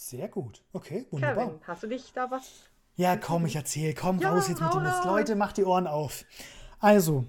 Sehr 0.00 0.28
gut. 0.28 0.62
Okay, 0.72 1.06
wunderbar. 1.10 1.46
Kevin, 1.46 1.60
hast 1.66 1.82
du 1.82 1.88
dich 1.88 2.12
da 2.12 2.30
was? 2.30 2.48
Ja, 2.94 3.16
komm, 3.16 3.46
ich 3.46 3.56
erzähl. 3.56 3.94
Komm 3.94 4.20
Ja, 4.20 4.30
raus 4.30 4.48
jetzt 4.48 4.60
mit 4.60 4.72
dem 4.72 4.84
Mist. 4.84 5.04
Leute, 5.04 5.34
macht 5.34 5.56
die 5.56 5.64
Ohren 5.64 5.88
auf. 5.88 6.24
Also, 6.78 7.24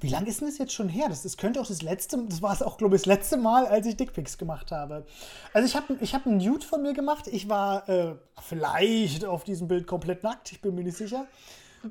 wie 0.00 0.08
lange 0.08 0.28
ist 0.28 0.40
denn 0.40 0.48
das 0.48 0.56
jetzt 0.56 0.72
schon 0.72 0.88
her? 0.88 1.10
Das, 1.10 1.22
das 1.22 1.36
könnte 1.36 1.60
auch 1.60 1.66
das 1.66 1.82
letzte, 1.82 2.24
das 2.24 2.40
war 2.40 2.54
es 2.54 2.62
auch, 2.62 2.78
glaube 2.78 2.96
ich, 2.96 3.02
das 3.02 3.06
letzte 3.06 3.36
Mal, 3.36 3.66
als 3.66 3.86
ich 3.86 3.98
Dickpics 3.98 4.38
gemacht 4.38 4.72
habe. 4.72 5.04
Also 5.52 5.66
ich 5.66 5.76
habe 5.76 5.98
ich 6.00 6.14
hab 6.14 6.26
einen 6.26 6.38
Nude 6.38 6.64
von 6.64 6.80
mir 6.80 6.94
gemacht. 6.94 7.26
Ich 7.26 7.50
war 7.50 7.86
äh, 7.86 8.16
vielleicht 8.40 9.26
auf 9.26 9.44
diesem 9.44 9.68
Bild 9.68 9.86
komplett 9.86 10.22
nackt, 10.22 10.52
ich 10.52 10.62
bin 10.62 10.74
mir 10.74 10.84
nicht 10.84 10.96
sicher. 10.96 11.26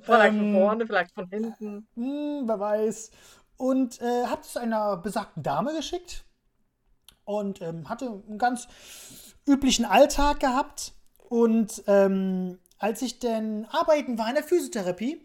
Vielleicht 0.01 0.33
Ähm, 0.33 0.53
von 0.53 0.53
vorne, 0.53 0.87
vielleicht 0.87 1.13
von 1.13 1.29
hinten. 1.29 1.87
Hm, 1.93 2.43
wer 2.47 2.59
weiß. 2.59 3.11
Und 3.57 4.01
äh, 4.01 4.25
habe 4.25 4.41
es 4.41 4.57
einer 4.57 4.97
besagten 4.97 5.43
Dame 5.43 5.75
geschickt 5.75 6.25
und 7.25 7.61
ähm, 7.61 7.87
hatte 7.87 8.07
einen 8.27 8.39
ganz 8.39 8.67
üblichen 9.47 9.85
Alltag 9.85 10.39
gehabt. 10.39 10.93
Und 11.29 11.83
ähm, 11.87 12.59
als 12.77 13.01
ich 13.01 13.19
dann 13.19 13.65
arbeiten 13.65 14.17
war 14.17 14.29
in 14.29 14.35
der 14.35 14.43
Physiotherapie, 14.43 15.23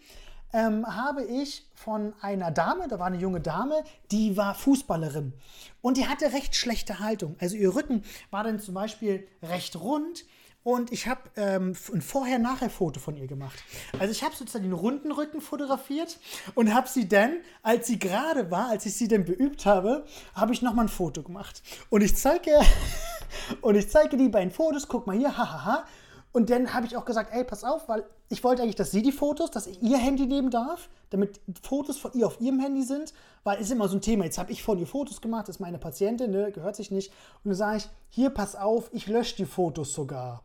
ähm, 0.52 0.86
habe 0.86 1.24
ich 1.24 1.68
von 1.74 2.14
einer 2.20 2.50
Dame, 2.50 2.88
da 2.88 2.98
war 2.98 3.06
eine 3.06 3.18
junge 3.18 3.40
Dame, 3.40 3.82
die 4.10 4.36
war 4.36 4.54
Fußballerin 4.54 5.32
und 5.82 5.96
die 5.96 6.06
hatte 6.06 6.32
recht 6.32 6.54
schlechte 6.54 7.00
Haltung. 7.00 7.36
Also 7.40 7.56
ihr 7.56 7.74
Rücken 7.74 8.04
war 8.30 8.44
dann 8.44 8.60
zum 8.60 8.74
Beispiel 8.74 9.26
recht 9.42 9.76
rund 9.76 10.24
und 10.66 10.90
ich 10.90 11.06
habe 11.06 11.20
ähm, 11.36 11.76
ein 11.92 12.02
Vorher-Nachher-Foto 12.02 12.98
von 12.98 13.16
ihr 13.16 13.28
gemacht. 13.28 13.54
Also 14.00 14.10
ich 14.10 14.24
habe 14.24 14.34
sozusagen 14.34 14.64
den 14.64 14.72
runden 14.72 15.12
Rücken 15.12 15.40
fotografiert 15.40 16.18
und 16.56 16.74
habe 16.74 16.88
sie 16.88 17.06
dann, 17.06 17.36
als 17.62 17.86
sie 17.86 18.00
gerade 18.00 18.50
war, 18.50 18.70
als 18.70 18.84
ich 18.84 18.96
sie 18.96 19.06
dann 19.06 19.24
beübt 19.24 19.64
habe, 19.64 20.04
habe 20.34 20.52
ich 20.52 20.62
nochmal 20.62 20.86
ein 20.86 20.88
Foto 20.88 21.22
gemacht. 21.22 21.62
Und 21.88 22.00
ich 22.00 22.16
zeige, 22.16 22.50
und 23.60 23.76
ich 23.76 23.88
zeige 23.88 24.16
die 24.16 24.28
beiden 24.28 24.50
Fotos, 24.50 24.88
guck 24.88 25.06
mal 25.06 25.16
hier, 25.16 25.38
hahaha. 25.38 25.84
Und 26.32 26.50
dann 26.50 26.74
habe 26.74 26.84
ich 26.84 26.96
auch 26.96 27.04
gesagt, 27.04 27.32
ey, 27.32 27.44
pass 27.44 27.62
auf, 27.62 27.88
weil 27.88 28.04
ich 28.28 28.42
wollte 28.42 28.62
eigentlich, 28.62 28.74
dass 28.74 28.90
sie 28.90 29.02
die 29.02 29.12
Fotos, 29.12 29.52
dass 29.52 29.68
ich 29.68 29.80
ihr 29.80 29.98
Handy 29.98 30.26
nehmen 30.26 30.50
darf, 30.50 30.88
damit 31.10 31.38
Fotos 31.62 31.96
von 31.96 32.10
ihr 32.14 32.26
auf 32.26 32.40
ihrem 32.40 32.58
Handy 32.58 32.82
sind, 32.82 33.14
weil 33.44 33.60
ist 33.60 33.70
immer 33.70 33.86
so 33.86 33.98
ein 33.98 34.00
Thema. 34.00 34.24
Jetzt 34.24 34.38
habe 34.38 34.50
ich 34.50 34.64
von 34.64 34.80
ihr 34.80 34.88
Fotos 34.88 35.20
gemacht, 35.20 35.46
das 35.46 35.56
ist 35.56 35.60
meine 35.60 35.78
Patientin, 35.78 36.32
ne, 36.32 36.50
gehört 36.50 36.74
sich 36.74 36.90
nicht. 36.90 37.12
Und 37.44 37.50
dann 37.50 37.54
sage 37.54 37.76
ich, 37.76 37.88
hier, 38.08 38.30
pass 38.30 38.56
auf, 38.56 38.90
ich 38.92 39.06
lösche 39.06 39.36
die 39.36 39.44
Fotos 39.44 39.92
sogar. 39.92 40.42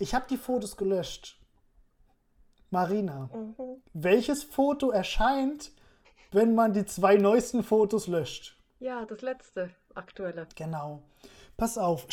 Ich 0.00 0.14
habe 0.14 0.24
die 0.28 0.36
Fotos 0.38 0.76
gelöscht. 0.76 1.38
Marina, 2.70 3.28
Mhm. 3.32 3.82
welches 3.92 4.42
Foto 4.44 4.90
erscheint, 4.90 5.72
wenn 6.32 6.54
man 6.54 6.72
die 6.72 6.86
zwei 6.86 7.16
neuesten 7.16 7.62
Fotos 7.62 8.06
löscht? 8.06 8.56
Ja, 8.78 9.04
das 9.04 9.20
letzte 9.22 9.70
aktuelle. 9.94 10.46
Genau. 10.56 11.02
Pass 11.56 11.76
auf, 11.76 12.06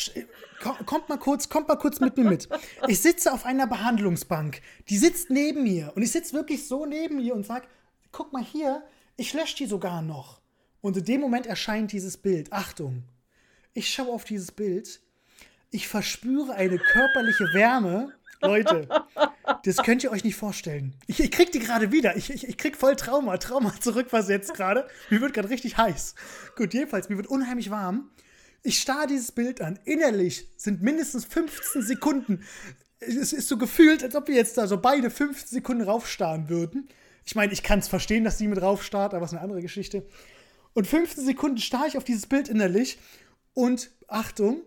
ko- 0.62 0.76
kommt 0.86 1.08
mal 1.08 1.18
kurz, 1.18 1.48
kommt 1.48 1.70
mal 1.70 1.78
kurz 1.78 2.02
mit 2.02 2.18
mir 2.18 2.26
mit. 2.26 2.50
Ich 2.88 3.00
sitze 3.02 3.32
auf 3.32 3.46
einer 3.46 3.68
Behandlungsbank. 3.68 4.62
Die 4.90 4.98
sitzt 4.98 5.30
neben 5.30 5.64
mir 5.64 5.94
und 5.96 6.02
ich 6.02 6.12
sitze 6.12 6.34
wirklich 6.34 6.68
so 6.68 6.86
neben 6.86 7.20
ihr 7.20 7.34
und 7.34 7.46
sag, 7.46 7.66
guck 8.12 8.34
mal 8.34 8.44
hier, 8.44 8.84
ich 9.16 9.34
lösche 9.34 9.56
die 9.58 9.66
sogar 9.68 10.02
noch. 10.02 10.42
Und 10.82 10.98
in 10.98 11.06
dem 11.06 11.22
Moment 11.22 11.46
erscheint 11.48 11.94
dieses 11.94 12.18
Bild. 12.18 12.52
Achtung. 12.52 13.04
Ich 13.74 13.90
schaue 13.90 14.12
auf 14.12 14.26
dieses 14.26 14.52
Bild. 14.52 15.00
Ich 15.70 15.88
verspüre 15.88 16.54
eine 16.54 16.78
körperliche 16.78 17.46
Wärme. 17.54 18.14
Leute, 18.42 18.88
das 19.64 19.78
könnt 19.78 20.04
ihr 20.04 20.12
euch 20.12 20.24
nicht 20.24 20.36
vorstellen. 20.36 20.96
Ich, 21.08 21.20
ich 21.20 21.32
krieg 21.32 21.52
die 21.52 21.60
gerade 21.60 21.92
wieder. 21.92 22.16
Ich, 22.16 22.30
ich, 22.30 22.48
ich 22.48 22.58
krieg 22.58 22.78
voll 22.78 22.96
Trauma, 22.96 23.38
Trauma 23.38 23.74
zurückversetzt 23.80 24.54
gerade. 24.54 24.88
Mir 25.10 25.22
wird 25.22 25.34
gerade 25.34 25.50
richtig 25.50 25.78
heiß. 25.78 26.16
Gut, 26.56 26.74
jedenfalls, 26.74 27.10
mir 27.10 27.18
wird 27.18 27.28
unheimlich 27.28 27.70
warm. 27.70 28.12
Ich 28.64 28.80
starre 28.80 29.08
dieses 29.08 29.32
Bild 29.32 29.62
an. 29.62 29.80
Innerlich 29.86 30.48
sind 30.56 30.82
mindestens 30.82 31.26
15 31.26 31.82
Sekunden. 31.82 32.44
Es 33.00 33.34
ist 33.34 33.48
so 33.48 33.58
gefühlt, 33.58 34.04
als 34.04 34.16
ob 34.16 34.28
wir 34.28 34.36
jetzt 34.36 34.58
da 34.58 34.68
so 34.68 34.78
beide 34.80 35.10
15 35.10 35.48
Sekunden 35.48 35.84
raufstarren 35.84 36.50
würden. 36.50 36.88
Ich 37.26 37.36
meine, 37.36 37.52
ich 37.54 37.64
kann 37.64 37.80
es 37.80 37.88
verstehen, 37.88 38.24
dass 38.24 38.38
sie 38.38 38.48
mit 38.48 38.62
raufstarrt, 38.62 39.14
aber 39.14 39.26
es 39.26 39.32
ist 39.32 39.38
eine 39.38 39.44
andere 39.44 39.62
Geschichte. 39.62 40.06
Und 40.74 40.88
15 40.88 41.26
Sekunden 41.26 41.58
starre 41.58 41.88
ich 41.88 41.98
auf 41.98 42.04
dieses 42.04 42.28
Bild 42.28 42.48
innerlich. 42.48 43.00
Und 43.54 43.92
Achtung, 44.08 44.62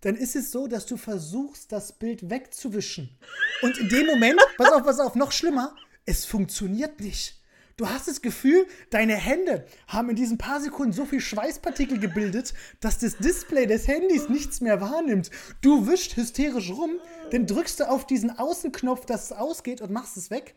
dann 0.00 0.16
ist 0.16 0.36
es 0.36 0.50
so, 0.50 0.66
dass 0.66 0.86
du 0.86 0.96
versuchst, 0.96 1.72
das 1.72 1.92
Bild 1.92 2.30
wegzuwischen. 2.30 3.16
Und 3.62 3.78
in 3.78 3.88
dem 3.88 4.06
Moment, 4.06 4.40
pass 4.56 4.72
auf, 4.72 4.82
pass 4.84 5.00
auf, 5.00 5.14
noch 5.14 5.32
schlimmer, 5.32 5.74
es 6.04 6.24
funktioniert 6.24 7.00
nicht. 7.00 7.40
Du 7.76 7.86
hast 7.90 8.08
das 8.08 8.22
Gefühl, 8.22 8.66
deine 8.88 9.16
Hände 9.16 9.66
haben 9.86 10.08
in 10.08 10.16
diesen 10.16 10.38
paar 10.38 10.62
Sekunden 10.62 10.94
so 10.94 11.04
viel 11.04 11.20
Schweißpartikel 11.20 11.98
gebildet, 11.98 12.54
dass 12.80 12.98
das 12.98 13.18
Display 13.18 13.66
des 13.66 13.86
Handys 13.86 14.30
nichts 14.30 14.62
mehr 14.62 14.80
wahrnimmt. 14.80 15.30
Du 15.60 15.86
wischst 15.86 16.16
hysterisch 16.16 16.70
rum, 16.70 16.92
dann 17.32 17.46
drückst 17.46 17.80
du 17.80 17.88
auf 17.90 18.06
diesen 18.06 18.30
Außenknopf, 18.30 19.04
dass 19.04 19.24
es 19.24 19.32
ausgeht 19.32 19.82
und 19.82 19.90
machst 19.90 20.16
es 20.16 20.30
weg. 20.30 20.54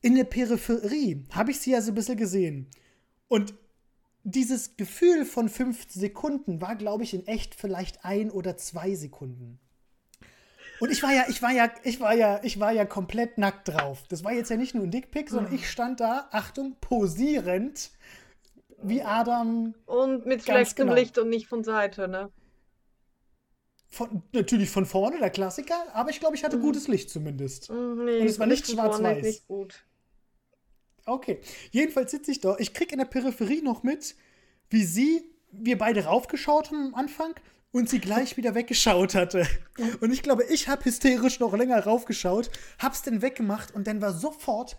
In 0.00 0.14
der 0.14 0.24
Peripherie 0.24 1.26
habe 1.32 1.50
ich 1.50 1.60
sie 1.60 1.72
ja 1.72 1.82
so 1.82 1.92
ein 1.92 1.96
bisschen 1.96 2.16
gesehen. 2.16 2.68
Und 3.28 3.52
dieses 4.22 4.76
Gefühl 4.76 5.24
von 5.24 5.48
15 5.48 6.00
Sekunden 6.00 6.60
war, 6.60 6.76
glaube 6.76 7.04
ich, 7.04 7.14
in 7.14 7.26
echt 7.26 7.54
vielleicht 7.54 8.04
ein 8.04 8.30
oder 8.30 8.56
zwei 8.56 8.94
Sekunden. 8.94 9.58
Und 10.80 10.90
ich 10.90 11.02
war 11.02 11.12
ja, 11.12 11.24
ich 11.28 11.42
war 11.42 11.52
ja, 11.52 11.70
ich 11.84 12.00
war 12.00 12.14
ja, 12.14 12.40
ich 12.42 12.58
war 12.58 12.72
ja 12.72 12.86
komplett 12.86 13.36
nackt 13.38 13.68
drauf. 13.68 14.02
Das 14.08 14.24
war 14.24 14.32
jetzt 14.32 14.50
ja 14.50 14.56
nicht 14.56 14.74
nur 14.74 14.84
ein 14.84 14.90
Dickpick, 14.90 15.28
sondern 15.28 15.54
ich 15.54 15.68
stand 15.70 16.00
da, 16.00 16.28
Achtung, 16.32 16.76
posierend, 16.80 17.90
wie 18.82 19.02
Adam. 19.02 19.74
Und 19.84 20.24
mit 20.24 20.42
schlechtem 20.42 20.86
genau. 20.86 20.98
Licht 20.98 21.18
und 21.18 21.28
nicht 21.28 21.48
von 21.48 21.64
Seite, 21.64 22.08
ne? 22.08 22.30
Von, 23.88 24.22
natürlich 24.32 24.70
von 24.70 24.86
vorne, 24.86 25.18
der 25.18 25.30
Klassiker, 25.30 25.74
aber 25.92 26.10
ich 26.10 26.20
glaube, 26.20 26.36
ich 26.36 26.44
hatte 26.44 26.56
Mhm. 26.58 26.62
gutes 26.62 26.86
Licht 26.88 27.10
zumindest. 27.10 27.70
Mm, 27.70 28.04
Nee, 28.04 28.20
Und 28.20 28.26
es 28.28 28.38
war 28.38 28.46
nicht 28.46 28.66
schwarz-weiß. 28.66 29.22
nicht 29.22 29.46
gut. 29.48 29.84
Okay. 31.06 31.40
Jedenfalls 31.70 32.10
sitze 32.10 32.30
ich 32.30 32.40
da. 32.40 32.56
Ich 32.58 32.74
krieg 32.74 32.92
in 32.92 32.98
der 32.98 33.04
Peripherie 33.06 33.62
noch 33.62 33.82
mit, 33.82 34.14
wie 34.68 34.84
sie, 34.84 35.24
wir 35.52 35.78
beide 35.78 36.04
raufgeschaut 36.04 36.70
haben 36.70 36.88
am 36.88 36.94
Anfang 36.94 37.34
und 37.72 37.88
sie 37.88 38.00
gleich 38.00 38.36
wieder 38.36 38.54
weggeschaut 38.54 39.14
hatte. 39.14 39.46
Und 40.00 40.12
ich 40.12 40.22
glaube, 40.22 40.44
ich 40.44 40.68
habe 40.68 40.84
hysterisch 40.84 41.40
noch 41.40 41.54
länger 41.54 41.84
raufgeschaut, 41.84 42.50
hab's 42.78 43.02
dann 43.02 43.22
weggemacht 43.22 43.74
und 43.74 43.86
dann 43.86 44.00
war 44.00 44.12
sofort 44.12 44.76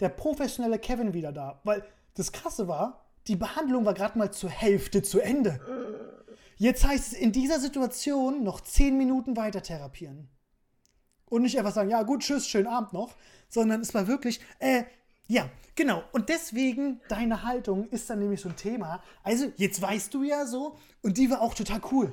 der 0.00 0.10
professionelle 0.10 0.78
Kevin 0.78 1.14
wieder 1.14 1.32
da. 1.32 1.60
Weil 1.64 1.84
das 2.14 2.32
Krasse 2.32 2.68
war, 2.68 3.06
die 3.26 3.36
Behandlung 3.36 3.84
war 3.84 3.94
gerade 3.94 4.18
mal 4.18 4.30
zur 4.30 4.50
Hälfte 4.50 5.02
zu 5.02 5.20
Ende. 5.20 5.60
Jetzt 6.56 6.86
heißt 6.86 7.12
es 7.12 7.18
in 7.18 7.32
dieser 7.32 7.58
Situation 7.58 8.44
noch 8.44 8.60
10 8.60 8.96
Minuten 8.96 9.36
weiter 9.36 9.62
therapieren. 9.62 10.28
Und 11.26 11.42
nicht 11.42 11.58
einfach 11.58 11.72
sagen, 11.72 11.90
ja 11.90 12.02
gut, 12.02 12.22
tschüss, 12.22 12.46
schönen 12.46 12.66
Abend 12.66 12.92
noch, 12.92 13.16
sondern 13.48 13.80
es 13.80 13.94
war 13.94 14.06
wirklich, 14.06 14.40
äh, 14.58 14.84
ja, 15.26 15.48
genau. 15.74 16.02
Und 16.12 16.28
deswegen, 16.28 17.00
deine 17.08 17.42
Haltung 17.42 17.88
ist 17.88 18.10
dann 18.10 18.18
nämlich 18.18 18.40
so 18.40 18.48
ein 18.48 18.56
Thema. 18.56 19.02
Also, 19.22 19.50
jetzt 19.56 19.80
weißt 19.80 20.12
du 20.12 20.22
ja 20.22 20.46
so, 20.46 20.76
und 21.02 21.16
die 21.16 21.30
war 21.30 21.40
auch 21.40 21.54
total 21.54 21.80
cool. 21.92 22.12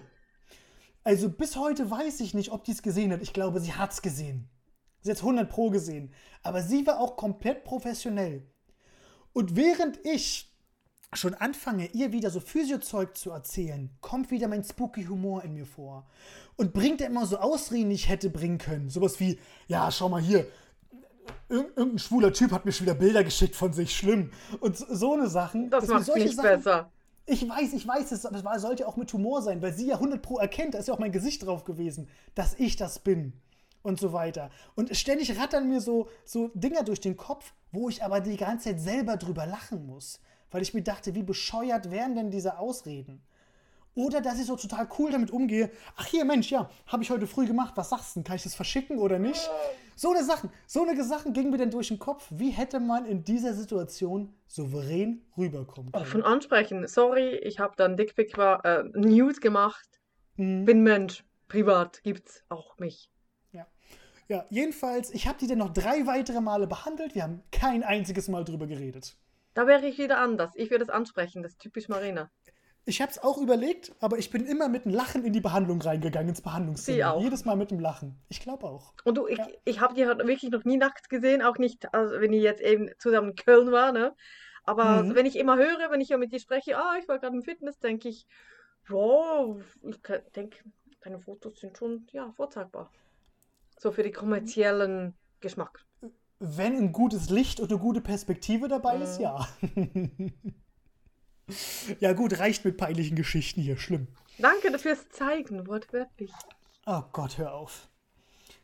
Also, 1.04 1.30
bis 1.30 1.56
heute 1.56 1.90
weiß 1.90 2.22
ich 2.22 2.34
nicht, 2.34 2.52
ob 2.52 2.64
die 2.64 2.72
es 2.72 2.84
gesehen 2.84 3.12
hat. 3.12 3.22
Ich 3.22 3.34
glaube, 3.34 3.60
sie 3.60 3.74
hat 3.74 3.92
es 3.92 4.02
gesehen. 4.02 4.50
Sie 5.02 5.12
hat 5.12 5.18
100 5.18 5.50
Pro 5.50 5.70
gesehen. 5.70 6.14
Aber 6.44 6.62
sie 6.62 6.86
war 6.86 7.00
auch 7.00 7.18
komplett 7.18 7.64
professionell. 7.64 8.48
Und 9.34 9.56
während 9.56 10.00
ich 10.06 10.52
schon 11.14 11.34
anfange, 11.34 11.88
ihr 11.88 12.14
wieder 12.14 12.30
so 12.30 12.40
Physiozeug 12.40 13.18
zu 13.18 13.32
erzählen, 13.32 13.90
kommt 14.00 14.32
wieder 14.32 14.48
mein 14.48 14.64
spooky 14.64 15.06
Humor 15.06 15.44
in 15.44 15.54
mir 15.54 15.66
vor. 15.66 16.08
Und 16.56 16.74
bringt 16.74 17.02
er 17.02 17.08
immer 17.08 17.26
so 17.26 17.38
Ausreden, 17.38 17.90
die 17.90 17.96
ich 17.96 18.10
hätte 18.10 18.30
bringen 18.30 18.60
können. 18.60 18.90
Sowas 18.90 19.20
wie, 19.20 19.40
ja, 19.68 19.92
schau 19.92 20.08
mal 20.08 20.22
hier, 20.22 20.48
irgendein 21.50 22.00
schwuler 22.00 22.34
Typ 22.34 22.52
hat 22.52 22.66
mir 22.66 22.72
schon 22.72 22.86
wieder 22.88 22.96
Bilder 22.96 23.24
geschickt 23.24 23.56
von 23.56 23.74
sich, 23.74 23.96
schlimm. 23.96 24.32
Und 24.60 24.78
so, 24.78 25.14
eine 25.14 25.28
Sachen. 25.30 25.70
Das 25.70 25.88
macht 25.88 26.16
nicht 26.16 26.36
Sachen- 26.36 26.50
besser. 26.58 26.92
Ich 27.28 27.48
weiß, 27.48 27.74
ich 27.74 27.88
weiß, 27.88 28.12
es 28.12 28.26
es 28.26 28.44
war- 28.44 28.60
sollte 28.60 28.88
auch 28.88 28.98
mit 28.98 29.14
Humor 29.14 29.42
sein, 29.42 29.62
weil 29.62 29.74
sie 29.74 29.88
ja 29.88 30.00
100 30.00 30.22
Pro 30.22 30.40
erkennt, 30.40 30.74
da 30.74 30.80
ist 30.80 30.88
ja 30.88 30.94
auch 30.94 31.00
mein 31.00 31.12
Gesicht 31.12 31.46
drauf 31.46 31.64
gewesen, 31.64 32.10
dass 32.36 32.56
ich 32.60 32.76
das 32.78 33.00
bin 33.00 33.34
und 33.84 34.00
so 34.00 34.12
weiter. 34.12 34.50
Und 34.76 34.96
ständig 34.98 35.40
rattern 35.40 35.70
mir 35.70 35.82
so, 35.82 36.10
so 36.26 36.50
Dinger 36.56 36.84
durch 36.84 37.00
den 37.00 37.16
Kopf, 37.16 37.54
wo 37.72 37.90
ich 37.90 38.04
aber 38.04 38.20
die 38.22 38.38
ganze 38.38 38.70
Zeit 38.70 38.82
selber 38.82 39.18
drüber 39.18 39.46
lachen 39.46 39.86
muss. 39.86 40.20
Weil 40.50 40.64
ich 40.64 40.74
mir 40.74 40.82
dachte, 40.82 41.14
wie 41.16 41.24
bescheuert 41.24 41.92
wären 41.92 42.16
denn 42.16 42.32
diese 42.32 42.58
Ausreden? 42.58 43.22
Oder 43.94 44.20
dass 44.22 44.40
ich 44.40 44.46
so 44.48 44.56
total 44.56 44.88
cool 44.98 45.12
damit 45.12 45.32
umgehe. 45.32 45.70
Ach 45.98 46.06
hier, 46.06 46.26
Mensch, 46.26 46.50
ja, 46.50 46.70
habe 46.88 47.04
ich 47.04 47.10
heute 47.12 47.28
früh 47.28 47.46
gemacht. 47.46 47.74
Was 47.76 47.90
sagst 47.90 48.16
du? 48.16 48.20
denn? 48.20 48.24
Kann 48.26 48.36
ich 48.38 48.44
das 48.44 48.56
verschicken 48.56 48.98
oder 49.00 49.20
nicht? 49.20 49.50
So 49.96 50.12
eine 50.12 50.24
Sachen, 50.24 50.50
so 50.66 50.84
eine 50.84 51.04
Sachen 51.04 51.34
gingen 51.34 51.52
mir 51.52 51.58
dann 51.58 51.72
durch 51.72 51.90
den 51.90 52.00
Kopf. 52.00 52.28
Wie 52.30 52.50
hätte 52.50 52.80
man 52.80 53.06
in 53.06 53.24
dieser 53.24 53.54
Situation 53.54 54.34
souverän 54.48 55.22
rüberkommen 55.38 55.92
können? 55.92 56.04
Offen 56.04 56.24
ansprechen. 56.24 56.88
Sorry, 56.88 57.36
ich 57.38 57.60
habe 57.60 57.74
dann 57.78 57.98
Dickpic 57.98 58.38
war, 58.38 58.64
äh, 58.66 58.84
News 58.94 59.42
gemacht. 59.42 59.88
Mhm. 60.36 60.66
Bin 60.66 60.84
Mensch. 60.84 61.24
Privat 61.48 62.02
gibt's 62.04 62.44
auch 62.50 62.78
mich. 62.80 63.12
Ja, 64.32 64.46
jedenfalls, 64.50 65.12
ich 65.12 65.28
habe 65.28 65.38
die 65.40 65.48
dann 65.48 65.58
noch 65.58 65.74
drei 65.74 66.08
weitere 66.08 66.40
Male 66.40 66.66
behandelt. 66.66 67.16
Wir 67.16 67.24
haben 67.24 67.44
kein 67.52 67.84
einziges 67.84 68.30
Mal 68.30 68.46
drüber 68.46 68.66
geredet. 68.66 69.18
Da 69.56 69.68
wäre 69.68 69.86
ich 69.86 69.98
wieder 69.98 70.20
anders. 70.20 70.54
Ich 70.56 70.72
würde 70.72 70.86
es 70.86 70.90
ansprechen. 70.90 71.44
Das 71.44 71.52
ist 71.52 71.60
typisch 71.60 71.90
Marina. 71.90 72.32
Ich 72.86 73.00
habe 73.02 73.12
es 73.12 73.22
auch 73.22 73.38
überlegt, 73.38 73.94
aber 74.00 74.18
ich 74.18 74.32
bin 74.32 74.46
immer 74.46 74.68
mit 74.68 74.86
einem 74.86 74.96
Lachen 74.96 75.24
in 75.24 75.34
die 75.34 75.40
Behandlung 75.42 75.82
reingegangen, 75.82 76.30
ins 76.30 76.42
Behandlungszimmer. 76.42 77.14
auch. 77.14 77.22
Jedes 77.22 77.46
Mal 77.46 77.56
mit 77.56 77.72
einem 77.72 77.80
Lachen. 77.80 78.20
Ich 78.28 78.40
glaube 78.42 78.66
auch. 78.66 78.94
Und 79.04 79.18
du, 79.18 79.28
ich, 79.28 79.38
Ja. 79.38 79.48
ich 79.66 79.80
habe 79.82 79.94
die 79.94 80.06
halt 80.08 80.18
wirklich 80.20 80.52
noch 80.52 80.64
nie 80.66 80.78
nackt 80.78 81.10
gesehen, 81.10 81.42
auch 81.44 81.58
nicht, 81.60 81.94
also 81.94 82.20
wenn 82.20 82.34
ich 82.34 82.42
jetzt 82.42 82.62
eben 82.62 82.90
zusammen 82.98 83.30
in 83.30 83.36
Köln 83.36 83.72
war, 83.72 83.92
ne? 83.92 84.16
Aber 84.64 85.04
Mhm. 85.04 85.16
wenn 85.16 85.26
ich 85.26 85.38
immer 85.38 85.58
höre, 85.58 85.92
wenn 85.92 86.02
ich 86.02 86.10
ja 86.10 86.18
mit 86.18 86.32
dir 86.32 86.40
spreche, 86.40 86.78
ah, 86.78 86.96
ich 87.00 87.08
war 87.08 87.20
gerade 87.20 87.36
im 87.36 87.44
Fitness, 87.44 87.78
denke 87.80 88.10
ich, 88.10 88.26
wow, 88.88 89.62
ich 89.84 90.00
denke, 90.36 90.58
deine 91.02 91.20
Fotos 91.20 91.60
sind 91.60 91.78
schon, 91.78 92.08
ja, 92.12 92.32
vorzeigbar. 92.32 92.92
So 93.80 93.92
für 93.92 94.04
die 94.04 94.12
kommerziellen 94.12 95.14
Geschmack. 95.40 95.86
Wenn 96.40 96.76
ein 96.76 96.92
gutes 96.92 97.30
Licht 97.30 97.60
und 97.60 97.72
eine 97.72 97.80
gute 97.80 98.02
Perspektive 98.02 98.68
dabei 98.68 98.98
ist, 98.98 99.20
Mhm. 99.20 99.24
ja. 99.24 99.48
ja, 102.00 102.14
gut, 102.14 102.40
reicht 102.40 102.66
mit 102.66 102.78
peinlichen 102.78 103.16
Geschichten 103.16 103.62
hier. 103.62 103.78
Schlimm. 103.78 104.08
Danke 104.38 104.78
fürs 104.80 105.10
Zeigen, 105.10 105.68
wortwörtlich. 105.68 106.32
Oh 106.86 107.04
Gott, 107.12 107.38
hör 107.38 107.54
auf. 107.54 107.90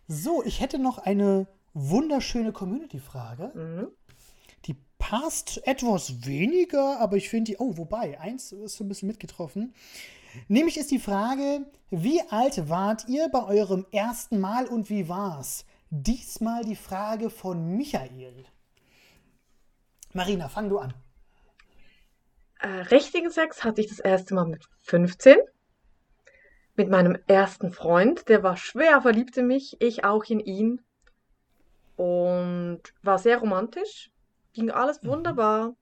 So, 0.08 0.44
ich 0.44 0.62
hätte 0.62 0.80
noch 0.80 0.98
eine 0.98 1.48
wunderschöne 1.74 2.52
Community-Frage. 2.52 3.52
Mhm. 3.54 3.88
Die 4.66 4.76
passt 4.98 5.66
etwas 5.68 6.26
weniger, 6.26 7.00
aber 7.00 7.18
ich 7.18 7.30
finde 7.30 7.52
die. 7.52 7.58
Oh, 7.58 7.78
wobei, 7.78 8.20
eins 8.20 8.52
ist 8.52 8.78
so 8.78 8.84
ein 8.84 8.88
bisschen 8.88 9.08
mitgetroffen. 9.08 9.74
Nämlich 10.48 10.78
ist 10.78 10.92
die 10.92 11.00
Frage: 11.00 11.70
Wie 11.90 12.22
alt 12.30 12.70
wart 12.70 13.08
ihr 13.08 13.30
bei 13.30 13.44
eurem 13.44 13.86
ersten 13.92 14.40
Mal 14.40 14.66
und 14.68 14.90
wie 14.90 15.08
war's? 15.08 15.66
Diesmal 15.90 16.64
die 16.64 16.76
Frage 16.76 17.30
von 17.30 17.78
Michael. 17.78 18.46
Marina, 20.14 20.50
fang 20.50 20.70
du 20.70 20.80
an. 20.80 20.94
Äh, 22.60 22.68
richtigen 22.68 23.30
Sex 23.30 23.64
hatte 23.64 23.82
ich 23.82 23.88
das 23.88 24.00
erste 24.00 24.34
Mal 24.34 24.46
mit 24.46 24.66
15. 24.84 25.38
Mit 26.76 26.90
meinem 26.90 27.18
ersten 27.28 27.72
Freund. 27.72 28.30
Der 28.30 28.44
war 28.44 28.58
schwer 28.58 29.02
verliebt 29.02 29.38
in 29.38 29.48
mich, 29.48 29.78
ich 29.80 30.04
auch 30.06 30.24
in 30.26 30.40
ihn. 30.40 30.82
Und 31.96 32.82
war 33.02 33.18
sehr 33.20 33.40
romantisch. 33.40 34.12
Ging 34.54 34.72
alles 34.72 35.02
Mhm. 35.02 35.08
wunderbar. 35.10 35.76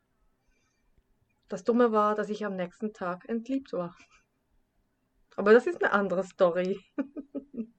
Das 1.49 1.63
Dumme 1.63 1.91
war, 1.91 2.15
dass 2.15 2.29
ich 2.29 2.45
am 2.45 2.55
nächsten 2.55 2.93
Tag 2.93 3.27
entliebt 3.27 3.73
war. 3.73 3.95
Aber 5.37 5.53
das 5.53 5.65
ist 5.67 5.81
eine 5.83 5.93
andere 5.93 6.23
Story. 6.23 6.79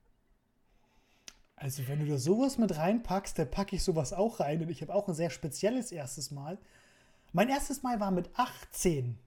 Also, 1.57 1.87
wenn 1.89 2.01
du 2.01 2.07
da 2.07 2.19
sowas 2.19 2.59
mit 2.59 2.77
reinpackst, 2.77 3.39
dann 3.39 3.51
packe 3.51 3.77
ich 3.77 3.83
sowas 3.83 4.13
auch 4.13 4.41
rein. 4.41 4.61
Und 4.63 4.71
ich 4.71 4.83
habe 4.83 4.95
auch 4.95 5.09
ein 5.09 5.15
sehr 5.15 5.31
spezielles 5.31 5.91
erstes 5.93 6.31
Mal. 6.31 6.59
Mein 7.33 7.49
erstes 7.49 7.83
Mal 7.83 8.01
war 8.01 8.11
mit 8.11 8.31
18. 8.35 9.19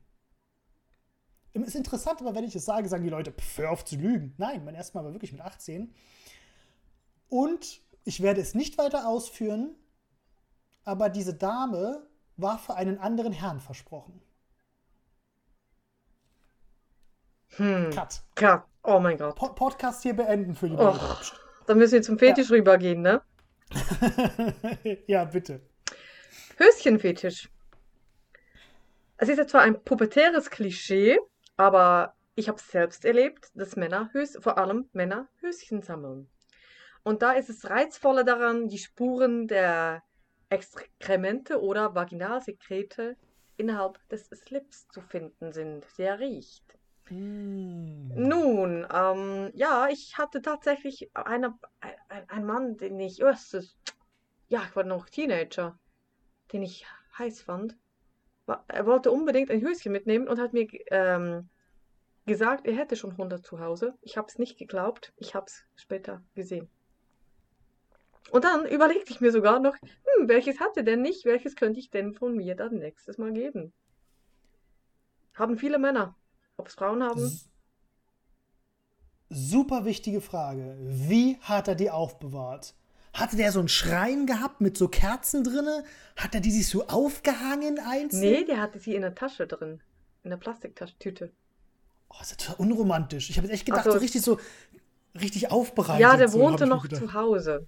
Ist 1.54 1.76
interessant, 1.76 2.22
aber 2.22 2.36
wenn 2.36 2.46
ich 2.46 2.56
es 2.56 2.66
sage, 2.66 2.88
sagen 2.88 3.04
die 3.04 3.10
Leute, 3.10 3.32
pff, 3.32 3.58
hör 3.58 3.72
auf 3.72 3.84
zu 3.84 3.98
lügen. 3.98 4.34
Nein, 4.38 4.64
mein 4.64 4.76
erstes 4.76 4.94
Mal 4.94 5.04
war 5.04 5.14
wirklich 5.14 5.32
mit 5.32 5.42
18. 5.42 5.94
Und 7.28 7.82
ich 8.06 8.22
werde 8.22 8.42
es 8.42 8.56
nicht 8.56 8.78
weiter 8.78 9.08
ausführen, 9.08 9.76
aber 10.84 11.10
diese 11.10 11.34
Dame 11.34 12.08
war 12.38 12.58
für 12.58 12.76
einen 12.76 12.98
anderen 12.98 13.34
Herrn 13.34 13.60
versprochen. 13.60 14.22
Hm. 17.58 17.90
Cut. 17.92 18.22
Ja, 18.40 18.66
oh 18.84 19.00
mein 19.00 19.18
Gott. 19.18 19.36
Po 19.36 19.50
Podcast 19.50 20.04
hier 20.04 20.16
beenden 20.16 20.56
für 20.56 20.70
die 20.70 20.76
Och. 20.76 20.80
Leute. 20.80 21.32
Dann 21.68 21.78
müssen 21.78 21.94
wir 21.94 22.02
zum 22.02 22.18
Fetisch 22.18 22.50
rübergehen, 22.50 23.02
ne? 23.02 23.22
ja, 25.08 25.26
bitte. 25.26 25.62
Höschenfetisch. 26.58 27.50
Es 29.22 29.28
ist 29.28 29.38
ja 29.38 29.46
zwar 29.46 29.62
ein 29.64 29.84
pubertäres 29.84 30.50
Klischee, 30.50 31.20
aber 31.58 32.16
ich 32.36 32.48
habe 32.48 32.62
selbst 32.62 33.04
erlebt, 33.04 33.52
dass 33.54 33.76
Männer, 33.76 34.10
vor 34.40 34.58
allem 34.58 34.90
Männer, 34.94 35.28
Höschen 35.42 35.82
sammeln. 35.82 36.30
Und 37.04 37.22
da 37.22 37.34
ist 37.34 37.50
es 37.50 37.70
reizvoller 37.70 38.24
daran, 38.24 38.70
die 38.70 38.78
Spuren 38.78 39.48
der 39.48 40.04
Exkremente 40.48 41.62
oder 41.62 41.96
Vaginalsekrete 41.96 43.18
innerhalb 43.58 44.00
des 44.08 44.30
Slips 44.30 44.88
zu 44.88 45.02
finden 45.02 45.52
sind, 45.52 45.86
der 45.98 46.20
riecht. 46.20 46.64
Mm. 47.10 48.12
Nun, 48.16 48.88
ähm, 48.90 49.52
ja, 49.54 49.90
ich 49.90 50.18
hatte 50.18 50.42
tatsächlich 50.42 51.12
eine, 51.14 51.60
ein, 51.82 52.30
ein 52.30 52.46
Mann, 52.46 52.78
den 52.78 52.98
ich 53.02 53.20
erstes, 53.20 53.76
ja, 54.48 54.64
ich 54.64 54.74
war 54.78 54.86
noch 54.86 55.10
Teenager, 55.10 55.78
den 56.54 56.64
ich 56.64 56.86
heiß 57.18 57.42
fand. 57.42 57.76
Er 58.68 58.86
wollte 58.86 59.12
unbedingt 59.12 59.52
ein 59.52 59.62
Höschen 59.62 59.92
mitnehmen 59.92 60.28
und 60.28 60.40
hat 60.40 60.54
mir 60.54 60.68
ähm, 60.92 61.50
gesagt, 62.26 62.66
er 62.68 62.76
hätte 62.76 62.96
schon 62.96 63.12
100 63.12 63.46
zu 63.46 63.60
Hause. 63.60 63.96
Ich 64.02 64.18
habe 64.18 64.28
es 64.28 64.38
nicht 64.38 64.58
geglaubt, 64.58 65.14
ich 65.18 65.36
habe 65.36 65.46
es 65.48 65.66
später 65.76 66.24
gesehen. 66.36 66.70
Und 68.32 68.44
dann 68.44 68.68
überlegte 68.68 69.12
ich 69.12 69.22
mir 69.22 69.32
sogar 69.32 69.60
noch, 69.60 69.76
hm, 69.82 70.28
welches 70.28 70.60
hat 70.60 70.78
er 70.78 70.84
denn 70.84 71.02
nicht? 71.02 71.26
Welches 71.26 71.56
könnte 71.56 71.80
ich 71.80 71.90
denn 71.90 72.14
von 72.14 72.36
mir 72.36 72.56
dann 72.56 72.76
nächstes 72.76 73.18
Mal 73.18 73.34
geben? 73.34 73.74
Haben 75.34 75.58
viele 75.58 75.80
Männer. 75.80 76.16
Ob 76.58 76.68
es 76.68 76.76
Frauen 76.76 77.04
haben? 77.04 77.40
Super 79.30 79.86
wichtige 79.86 80.22
Frage. 80.22 80.76
Wie 80.82 81.38
hat 81.42 81.68
er 81.68 81.76
die 81.76 81.90
aufbewahrt? 81.90 82.76
Hatte 83.14 83.36
der 83.36 83.52
so 83.52 83.60
einen 83.60 83.70
Schrein 83.70 84.26
gehabt 84.26 84.62
mit 84.62 84.78
so 84.78 84.88
Kerzen 84.88 85.44
drinne? 85.44 85.84
Hat 86.16 86.36
er 86.36 86.42
die 86.42 86.52
sich 86.52 86.68
so 86.68 86.88
aufgehangen 86.88 87.80
einzeln? 87.80 88.22
Nee, 88.22 88.46
der 88.46 88.62
hatte 88.62 88.80
sie 88.80 88.96
in 88.96 89.02
der 89.02 89.16
Tasche 89.16 89.48
drin. 89.48 89.82
In 90.24 90.30
der 90.30 90.38
Plastiktüte. 90.38 91.32
Oh, 92.10 92.16
das 92.20 92.32
ist 92.32 92.40
total 92.40 92.56
unromantisch. 92.58 93.30
Ich 93.30 93.38
habe 93.38 93.48
jetzt 93.48 93.56
echt 93.56 93.66
gedacht, 93.66 93.82
Ach 93.82 93.92
so. 93.92 93.92
so 93.94 94.00
richtig 94.00 94.22
so 94.22 94.40
richtig 95.20 95.52
aufbereitet. 95.52 96.02
Ja, 96.02 96.18
der 96.18 96.30
so, 96.30 96.40
wohnte 96.40 96.68
noch 96.68 96.88
zu 96.88 97.14
Hause. 97.14 97.68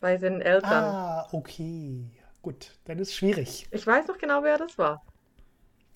Bei 0.00 0.18
seinen 0.18 0.40
Eltern. 0.40 0.84
Ah, 0.84 1.28
okay. 1.32 2.10
Gut, 2.40 2.72
dann 2.84 2.98
ist 2.98 3.14
schwierig. 3.14 3.68
Ich 3.70 3.86
weiß 3.86 4.08
noch 4.08 4.18
genau, 4.18 4.42
wer 4.42 4.58
das 4.58 4.76
war. 4.78 5.02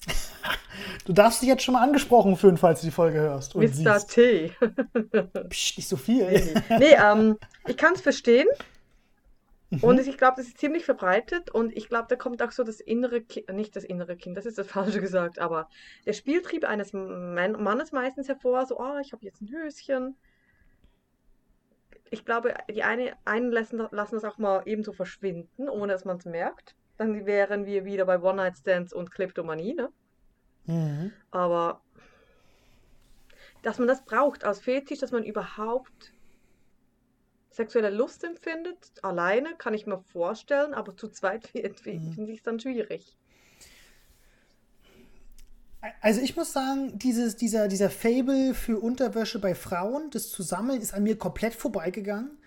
Du 1.04 1.12
darfst 1.12 1.40
dich 1.40 1.48
jetzt 1.48 1.62
schon 1.62 1.74
mal 1.74 1.82
angesprochen 1.82 2.36
fühlen, 2.36 2.56
falls 2.56 2.80
du 2.80 2.86
die 2.88 2.92
Folge 2.92 3.18
hörst. 3.18 3.54
Und 3.54 3.62
Mr. 3.62 3.98
siehst. 3.98 4.10
T. 4.10 4.52
Psst, 5.48 5.76
nicht 5.78 5.88
so 5.88 5.96
viel. 5.96 6.54
nee, 6.78 6.94
ähm, 6.94 7.38
ich 7.66 7.76
kann 7.76 7.94
es 7.94 8.00
verstehen. 8.00 8.48
Mhm. 9.70 9.82
Und 9.82 9.98
ich 10.06 10.16
glaube, 10.16 10.34
das 10.36 10.46
ist 10.46 10.58
ziemlich 10.58 10.84
verbreitet 10.84 11.50
und 11.50 11.76
ich 11.76 11.88
glaube, 11.88 12.06
da 12.08 12.16
kommt 12.16 12.40
auch 12.42 12.52
so 12.52 12.62
das 12.62 12.80
innere 12.80 13.20
Kind, 13.20 13.48
nicht 13.52 13.74
das 13.74 13.82
innere 13.84 14.16
Kind, 14.16 14.36
das 14.36 14.46
ist 14.46 14.58
das 14.58 14.66
Falsche 14.68 15.00
gesagt, 15.00 15.38
aber 15.38 15.68
der 16.06 16.12
Spieltrieb 16.12 16.64
eines 16.64 16.92
Man- 16.92 17.62
Mannes 17.62 17.90
meistens 17.92 18.28
hervor, 18.28 18.66
so, 18.66 18.78
oh, 18.78 18.98
ich 19.00 19.12
habe 19.12 19.24
jetzt 19.24 19.40
ein 19.42 19.50
Höschen. 19.50 20.16
Ich 22.10 22.24
glaube, 22.24 22.54
die 22.70 22.84
eine, 22.84 23.14
einen 23.24 23.50
lassen, 23.50 23.84
lassen 23.90 24.14
das 24.14 24.24
auch 24.24 24.38
mal 24.38 24.62
ebenso 24.66 24.92
verschwinden, 24.92 25.68
ohne 25.68 25.92
dass 25.92 26.04
man 26.04 26.18
es 26.18 26.24
merkt. 26.24 26.76
Dann 26.98 27.26
wären 27.26 27.66
wir 27.66 27.84
wieder 27.84 28.06
bei 28.06 28.20
One-Night-Stands 28.20 28.92
und 28.92 29.10
Kleptomanie, 29.10 29.74
ne? 29.74 29.90
Mhm. 30.66 31.12
Aber 31.30 31.80
dass 33.62 33.78
man 33.78 33.88
das 33.88 34.04
braucht 34.04 34.44
als 34.44 34.60
Fetisch, 34.60 35.00
dass 35.00 35.10
man 35.10 35.24
überhaupt 35.24 36.12
sexuelle 37.50 37.90
Lust 37.90 38.22
empfindet, 38.22 38.92
alleine 39.02 39.54
kann 39.56 39.74
ich 39.74 39.86
mir 39.86 39.98
vorstellen, 40.12 40.74
aber 40.74 40.96
zu 40.96 41.08
zweit 41.08 41.46
finde 41.48 42.30
ich 42.30 42.38
es 42.38 42.42
dann 42.42 42.60
schwierig. 42.60 43.16
Also 46.00 46.20
ich 46.20 46.36
muss 46.36 46.52
sagen, 46.52 46.98
dieses, 46.98 47.36
dieser, 47.36 47.68
dieser 47.68 47.90
Fable 47.90 48.54
für 48.54 48.78
Unterwäsche 48.78 49.38
bei 49.38 49.54
Frauen, 49.54 50.10
das 50.10 50.30
zu 50.30 50.42
sammeln, 50.42 50.80
ist 50.80 50.94
an 50.94 51.02
mir 51.02 51.16
komplett 51.16 51.54
vorbeigegangen. 51.54 52.38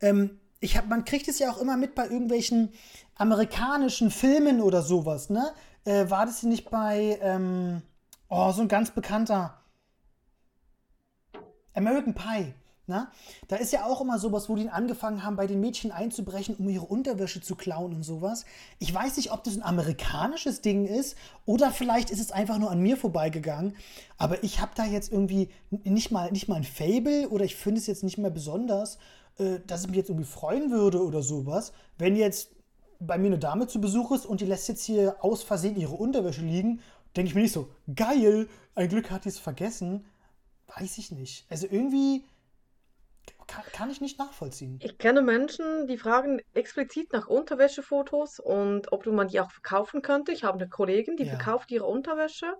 Ähm, 0.00 0.40
ich 0.60 0.76
hab, 0.76 0.88
man 0.88 1.04
kriegt 1.04 1.28
es 1.28 1.38
ja 1.38 1.50
auch 1.50 1.60
immer 1.60 1.76
mit 1.76 1.94
bei 1.94 2.04
irgendwelchen 2.04 2.72
amerikanischen 3.14 4.10
Filmen 4.10 4.60
oder 4.60 4.82
sowas, 4.82 5.30
ne? 5.30 5.52
Äh, 5.84 6.10
war 6.10 6.26
das 6.26 6.40
hier 6.40 6.48
nicht 6.48 6.70
bei, 6.70 7.18
ähm, 7.22 7.82
oh, 8.28 8.52
so 8.52 8.62
ein 8.62 8.68
ganz 8.68 8.90
bekannter 8.90 9.60
American 11.74 12.14
Pie, 12.14 12.52
ne? 12.86 13.08
Da 13.48 13.56
ist 13.56 13.72
ja 13.72 13.86
auch 13.86 14.00
immer 14.00 14.18
sowas, 14.18 14.48
wo 14.48 14.56
die 14.56 14.68
angefangen 14.68 15.24
haben, 15.24 15.36
bei 15.36 15.46
den 15.46 15.60
Mädchen 15.60 15.92
einzubrechen, 15.92 16.56
um 16.56 16.68
ihre 16.68 16.84
Unterwäsche 16.84 17.40
zu 17.40 17.54
klauen 17.54 17.94
und 17.94 18.02
sowas. 18.02 18.44
Ich 18.78 18.92
weiß 18.92 19.16
nicht, 19.16 19.32
ob 19.32 19.44
das 19.44 19.56
ein 19.56 19.62
amerikanisches 19.62 20.60
Ding 20.60 20.84
ist 20.84 21.16
oder 21.46 21.70
vielleicht 21.70 22.10
ist 22.10 22.20
es 22.20 22.32
einfach 22.32 22.58
nur 22.58 22.70
an 22.70 22.80
mir 22.80 22.96
vorbeigegangen. 22.96 23.76
Aber 24.18 24.42
ich 24.44 24.60
habe 24.60 24.72
da 24.74 24.84
jetzt 24.84 25.10
irgendwie 25.10 25.48
nicht 25.70 26.10
mal, 26.10 26.30
nicht 26.30 26.48
mal 26.48 26.56
ein 26.56 26.64
Fable 26.64 27.28
oder 27.30 27.44
ich 27.44 27.56
finde 27.56 27.80
es 27.80 27.86
jetzt 27.86 28.04
nicht 28.04 28.18
mehr 28.18 28.30
besonders, 28.30 28.98
äh, 29.38 29.60
dass 29.66 29.82
ich 29.82 29.88
mich 29.88 29.96
jetzt 29.96 30.10
irgendwie 30.10 30.28
freuen 30.28 30.70
würde 30.70 31.02
oder 31.02 31.22
sowas, 31.22 31.72
wenn 31.96 32.16
jetzt 32.16 32.50
bei 33.00 33.18
mir 33.18 33.28
eine 33.28 33.38
Dame 33.38 33.66
zu 33.66 33.80
Besuch 33.80 34.12
ist 34.12 34.26
und 34.26 34.40
die 34.40 34.46
lässt 34.46 34.68
jetzt 34.68 34.84
hier 34.84 35.16
aus 35.20 35.42
Versehen 35.42 35.76
ihre 35.76 35.94
Unterwäsche 35.94 36.42
liegen, 36.42 36.80
denke 37.16 37.28
ich 37.30 37.34
mir 37.34 37.42
nicht 37.42 37.52
so, 37.52 37.70
geil, 37.94 38.48
ein 38.74 38.88
Glück 38.88 39.10
hat 39.10 39.24
die 39.24 39.30
es 39.30 39.38
vergessen. 39.38 40.04
Weiß 40.78 40.98
ich 40.98 41.10
nicht. 41.10 41.46
Also 41.50 41.66
irgendwie 41.68 42.24
kann, 43.46 43.64
kann 43.72 43.90
ich 43.90 44.00
nicht 44.00 44.18
nachvollziehen. 44.18 44.78
Ich 44.80 44.98
kenne 44.98 45.22
Menschen, 45.22 45.86
die 45.88 45.98
fragen 45.98 46.40
explizit 46.54 47.12
nach 47.12 47.26
Unterwäschefotos 47.26 48.38
und 48.38 48.92
ob 48.92 49.06
man 49.06 49.28
die 49.28 49.40
auch 49.40 49.50
verkaufen 49.50 50.02
könnte. 50.02 50.30
Ich 50.32 50.44
habe 50.44 50.58
eine 50.58 50.68
Kollegin, 50.68 51.16
die 51.16 51.24
Ja. 51.24 51.30
verkauft 51.30 51.70
ihre 51.72 51.86
Unterwäsche 51.86 52.54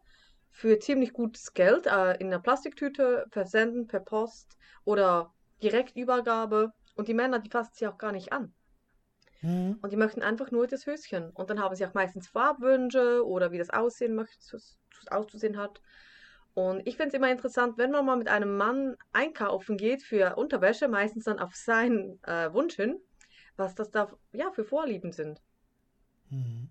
für 0.50 0.78
ziemlich 0.80 1.12
gutes 1.12 1.52
Geld 1.54 1.86
äh, 1.86 2.14
in 2.16 2.26
einer 2.26 2.40
Plastiktüte, 2.40 3.26
versenden 3.30 3.86
per 3.86 4.00
Post 4.00 4.56
oder 4.84 5.32
Direktübergabe. 5.62 6.72
Und 6.96 7.06
die 7.08 7.14
Männer, 7.14 7.38
die 7.38 7.50
fassen 7.50 7.72
sie 7.74 7.86
auch 7.86 7.98
gar 7.98 8.12
nicht 8.12 8.32
an. 8.32 8.52
Hm. 9.40 9.78
Und 9.80 9.92
die 9.92 9.96
möchten 9.96 10.22
einfach 10.22 10.50
nur 10.50 10.66
das 10.66 10.86
Höschen. 10.86 11.30
Und 11.30 11.50
dann 11.50 11.60
haben 11.60 11.74
sie 11.74 11.86
auch 11.86 11.94
meistens 11.94 12.28
Farbwünsche 12.28 13.26
oder 13.26 13.52
wie 13.52 13.58
das 13.58 13.70
aussehen 13.70 14.14
möchte, 14.14 14.58
auszusehen 15.10 15.56
hat. 15.56 15.80
Und 16.54 16.86
ich 16.86 16.96
finde 16.96 17.08
es 17.08 17.14
immer 17.14 17.30
interessant, 17.30 17.78
wenn 17.78 17.90
man 17.90 18.04
mal 18.04 18.16
mit 18.16 18.28
einem 18.28 18.56
Mann 18.56 18.96
einkaufen 19.12 19.76
geht 19.76 20.02
für 20.02 20.36
Unterwäsche, 20.36 20.88
meistens 20.88 21.24
dann 21.24 21.38
auf 21.38 21.54
seinen 21.54 22.22
äh, 22.24 22.52
Wunsch 22.52 22.74
hin, 22.74 23.00
was 23.56 23.74
das 23.74 23.90
da 23.90 24.10
ja, 24.32 24.50
für 24.50 24.64
Vorlieben 24.64 25.12
sind. 25.12 25.40
Hm. 26.28 26.68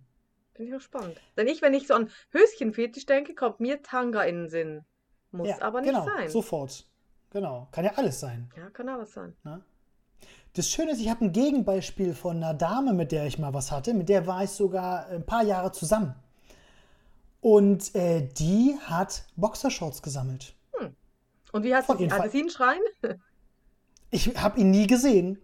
Finde 0.54 0.72
ich 0.72 0.76
auch 0.76 0.82
spannend. 0.82 1.20
Denn 1.38 1.48
ich, 1.48 1.62
wenn 1.62 1.74
ich 1.74 1.88
so 1.88 1.94
an 1.94 2.12
Höschenfetisch 2.32 3.06
denke, 3.06 3.34
kommt 3.34 3.62
mir 3.62 3.82
Tanga 3.82 4.24
in 4.24 4.44
den 4.44 4.50
Sinn. 4.50 4.86
Muss 5.32 5.48
Ja, 5.48 5.62
aber 5.62 5.82
nicht 5.82 5.92
genau, 5.92 6.06
sein. 6.06 6.30
sofort. 6.30 6.86
Genau, 7.32 7.68
kann 7.72 7.86
ja 7.86 7.94
alles 7.96 8.20
sein. 8.20 8.50
Ja, 8.58 8.70
kann 8.72 8.90
alles 8.90 9.14
sein. 9.14 9.36
Ne? 9.44 9.64
Das 10.54 10.70
Schöne 10.70 10.92
ist, 10.92 11.00
ich 11.00 11.10
habe 11.10 11.26
ein 11.26 11.32
Gegenbeispiel 11.32 12.14
von 12.14 12.38
einer 12.38 12.54
Dame, 12.54 12.94
mit 12.94 13.12
der 13.12 13.26
ich 13.28 13.38
mal 13.38 13.54
was 13.54 13.72
hatte. 13.72 13.94
Mit 13.94 14.10
der 14.10 14.28
war 14.28 14.44
ich 14.44 14.50
sogar 14.50 15.08
ein 15.08 15.26
paar 15.26 15.44
Jahre 15.44 15.72
zusammen. 15.72 16.16
Und 17.42 17.96
äh, 17.96 18.28
die 18.38 18.76
hat 18.84 19.24
Boxershorts 19.36 20.02
gesammelt. 20.02 20.56
Und 21.52 21.64
wie 21.64 21.74
hat 21.74 21.86
Von 21.86 21.98
hatte 21.98 22.10
Fall. 22.10 22.30
sie 22.30 22.40
einen 22.40 22.50
Schrein? 22.50 22.80
Ich 24.12 24.36
habe 24.38 24.60
ihn 24.60 24.72
nie 24.72 24.88
gesehen. 24.88 25.38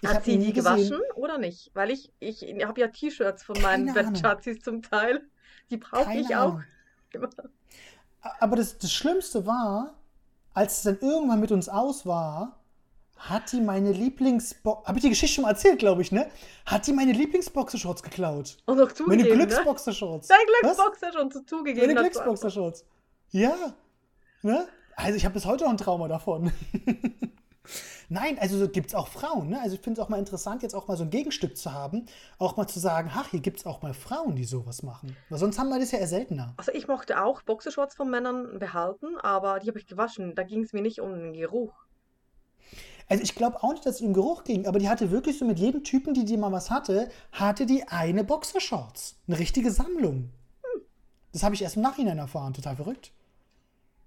Ich 0.00 0.08
Hat 0.08 0.24
sie 0.24 0.32
ihn 0.32 0.40
nie 0.40 0.52
gesehen. 0.52 0.88
gewaschen 0.88 1.00
oder 1.14 1.38
nicht? 1.38 1.70
Weil 1.74 1.92
ich, 1.92 2.10
ich 2.18 2.42
habe 2.64 2.80
ja 2.80 2.88
T-Shirts 2.88 3.44
von 3.44 3.60
meinen 3.62 3.86
Keine 3.86 4.00
Ahnung. 4.00 4.12
Bettchatzis 4.14 4.62
zum 4.62 4.82
Teil. 4.82 5.22
Die 5.70 5.76
brauche 5.76 6.12
ich 6.12 6.34
auch. 6.34 6.60
Immer. 7.12 7.30
Aber 8.40 8.56
das, 8.56 8.78
das 8.78 8.92
Schlimmste 8.92 9.46
war, 9.46 9.94
als 10.54 10.78
es 10.78 10.82
dann 10.82 10.98
irgendwann 10.98 11.38
mit 11.38 11.52
uns 11.52 11.68
aus 11.68 12.04
war, 12.04 12.57
hat 13.18 13.52
die 13.52 13.60
meine 13.60 13.92
Lieblingsbox. 13.92 14.86
Habe 14.86 14.98
ich 14.98 15.02
die 15.02 15.10
Geschichte 15.10 15.34
schon 15.34 15.42
mal 15.42 15.50
erzählt, 15.50 15.78
glaube 15.78 16.02
ich, 16.02 16.12
ne? 16.12 16.30
Hat 16.66 16.86
die 16.86 16.92
meine 16.92 17.12
Lieblingsboxershorts 17.12 18.02
geklaut. 18.02 18.56
Und 18.66 18.76
noch 18.76 18.86
Meine 18.86 18.94
zugegeben, 18.94 19.38
ne? 19.38 19.46
Glücksboxershorts. 19.46 20.28
Dein 20.28 20.38
Was? 20.62 20.76
Glücksboxer 20.76 21.12
schon 21.12 21.30
zu 21.30 21.44
zugegeben. 21.44 21.86
Meine 21.86 22.00
Glücksboxershorts. 22.00 22.84
Ja. 23.30 23.74
Ne? 24.42 24.66
Also 24.96 25.16
ich 25.16 25.24
habe 25.24 25.34
bis 25.34 25.46
heute 25.46 25.64
noch 25.64 25.70
ein 25.70 25.76
Trauma 25.76 26.08
davon. 26.08 26.52
Nein, 28.10 28.38
also 28.38 28.56
so 28.56 28.68
gibt 28.68 28.88
es 28.88 28.94
auch 28.94 29.08
Frauen. 29.08 29.50
Ne? 29.50 29.60
Also 29.60 29.74
ich 29.74 29.82
finde 29.82 30.00
es 30.00 30.04
auch 30.04 30.08
mal 30.08 30.18
interessant, 30.18 30.62
jetzt 30.62 30.74
auch 30.74 30.88
mal 30.88 30.96
so 30.96 31.04
ein 31.04 31.10
Gegenstück 31.10 31.58
zu 31.58 31.74
haben. 31.74 32.06
Auch 32.38 32.56
mal 32.56 32.66
zu 32.66 32.80
sagen, 32.80 33.10
ach, 33.14 33.28
hier 33.28 33.40
gibt 33.40 33.58
es 33.58 33.66
auch 33.66 33.82
mal 33.82 33.92
Frauen, 33.92 34.34
die 34.34 34.44
sowas 34.44 34.82
machen. 34.82 35.14
Weil 35.28 35.38
sonst 35.38 35.58
haben 35.58 35.68
wir 35.68 35.78
das 35.78 35.90
ja 35.90 35.98
eher 35.98 36.06
seltener. 36.06 36.54
Also 36.56 36.72
ich 36.72 36.88
mochte 36.88 37.22
auch 37.22 37.42
Boxershorts 37.42 37.94
von 37.94 38.08
Männern 38.08 38.58
behalten, 38.58 39.18
aber 39.18 39.58
die 39.58 39.68
habe 39.68 39.78
ich 39.78 39.86
gewaschen. 39.86 40.34
Da 40.34 40.42
ging 40.42 40.62
es 40.62 40.72
mir 40.72 40.80
nicht 40.80 41.00
um 41.00 41.12
den 41.12 41.32
Geruch. 41.34 41.74
Also 43.08 43.22
ich 43.22 43.34
glaube 43.34 43.62
auch 43.62 43.72
nicht, 43.72 43.86
dass 43.86 43.96
es 43.96 44.00
um 44.02 44.12
Geruch 44.12 44.44
ging, 44.44 44.66
aber 44.66 44.78
die 44.78 44.88
hatte 44.88 45.10
wirklich 45.10 45.38
so 45.38 45.44
mit 45.44 45.58
jedem 45.58 45.82
Typen, 45.82 46.12
die 46.12 46.24
die 46.24 46.36
mal 46.36 46.52
was 46.52 46.70
hatte, 46.70 47.10
hatte 47.32 47.64
die 47.64 47.88
eine 47.88 48.22
Boxershorts. 48.22 49.16
Eine 49.26 49.38
richtige 49.38 49.70
Sammlung. 49.70 50.30
Das 51.32 51.42
habe 51.42 51.54
ich 51.54 51.62
erst 51.62 51.76
im 51.76 51.82
Nachhinein 51.82 52.18
erfahren. 52.18 52.52
Total 52.52 52.76
verrückt. 52.76 53.12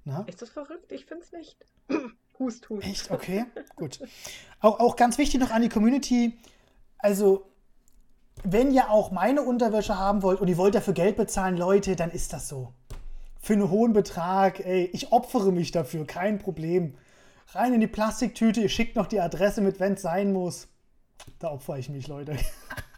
Na? 0.06 0.24
Ist 0.28 0.42
das 0.42 0.50
verrückt? 0.50 0.92
Ich 0.92 1.06
finde 1.06 1.24
es 1.24 1.32
nicht. 1.32 1.58
hust, 2.40 2.70
hust. 2.70 2.86
Echt? 2.86 3.12
Okay, 3.12 3.46
gut. 3.76 4.00
Auch, 4.60 4.80
auch 4.80 4.96
ganz 4.96 5.18
wichtig 5.18 5.40
noch 5.40 5.52
an 5.52 5.62
die 5.62 5.70
Community. 5.70 6.38
Also, 6.98 7.48
wenn 8.44 8.72
ihr 8.72 8.90
auch 8.90 9.12
meine 9.12 9.44
Unterwäsche 9.44 9.98
haben 9.98 10.24
wollt 10.24 10.42
und 10.42 10.48
ihr 10.48 10.58
wollt 10.58 10.76
dafür 10.76 10.94
Geld 10.94 11.16
bezahlen, 11.16 11.58
Leute, 11.58 11.96
dann 11.96 12.12
ist 12.12 12.34
das 12.34 12.48
so. 12.48 12.74
Für 13.40 13.54
einen 13.54 13.70
hohen 13.70 13.94
Betrag, 13.94 14.60
ey, 14.60 14.90
ich 14.94 15.12
opfere 15.12 15.52
mich 15.52 15.72
dafür, 15.72 16.06
kein 16.06 16.38
Problem. 16.38 16.96
Rein 17.54 17.74
in 17.74 17.82
die 17.82 17.88
Plastiktüte, 17.88 18.62
ihr 18.62 18.70
schickt 18.70 18.96
noch 18.96 19.08
die 19.08 19.20
Adresse 19.20 19.62
mit, 19.62 19.80
wenn 19.80 19.94
es 19.94 20.02
sein 20.02 20.32
muss. 20.32 20.70
Da 21.40 21.50
opfere 21.50 21.80
ich 21.80 21.90
mich, 21.90 22.08
Leute. 22.08 22.38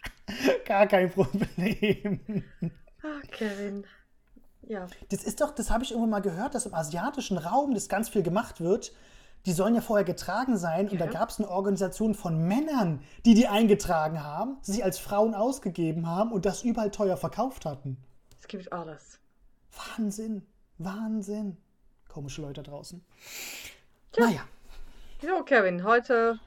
Gar 0.65 0.87
kein 0.87 1.11
Problem. 1.11 2.43
Ah, 3.01 3.19
Kevin. 3.31 3.83
Ja. 4.61 4.87
Das 5.09 5.23
ist 5.23 5.41
doch, 5.41 5.53
das 5.55 5.71
habe 5.71 5.83
ich 5.83 5.91
irgendwann 5.91 6.11
mal 6.11 6.19
gehört, 6.19 6.55
dass 6.55 6.65
im 6.65 6.73
asiatischen 6.73 7.37
Raum 7.37 7.73
das 7.73 7.89
ganz 7.89 8.09
viel 8.09 8.23
gemacht 8.23 8.61
wird. 8.61 8.93
Die 9.45 9.51
sollen 9.51 9.75
ja 9.75 9.81
vorher 9.81 10.05
getragen 10.05 10.55
sein 10.55 10.87
und 10.87 11.01
da 11.01 11.05
gab 11.07 11.29
es 11.29 11.39
eine 11.39 11.49
Organisation 11.49 12.13
von 12.13 12.47
Männern, 12.47 13.01
die 13.25 13.33
die 13.33 13.47
eingetragen 13.47 14.23
haben, 14.23 14.57
sich 14.61 14.85
als 14.85 14.99
Frauen 14.99 15.35
ausgegeben 15.35 16.07
haben 16.07 16.31
und 16.31 16.45
das 16.45 16.63
überall 16.63 16.91
teuer 16.91 17.17
verkauft 17.17 17.65
hatten. 17.65 17.97
Es 18.39 18.47
gibt 18.47 18.71
alles. 18.71 19.19
Wahnsinn, 19.97 20.45
Wahnsinn. 20.77 21.57
Komische 22.07 22.41
Leute 22.41 22.63
da 22.63 22.71
draußen. 24.13 24.35
Naja, 24.35 24.47
So, 25.21 25.43
Kevin, 25.43 25.83
heute 25.83 26.39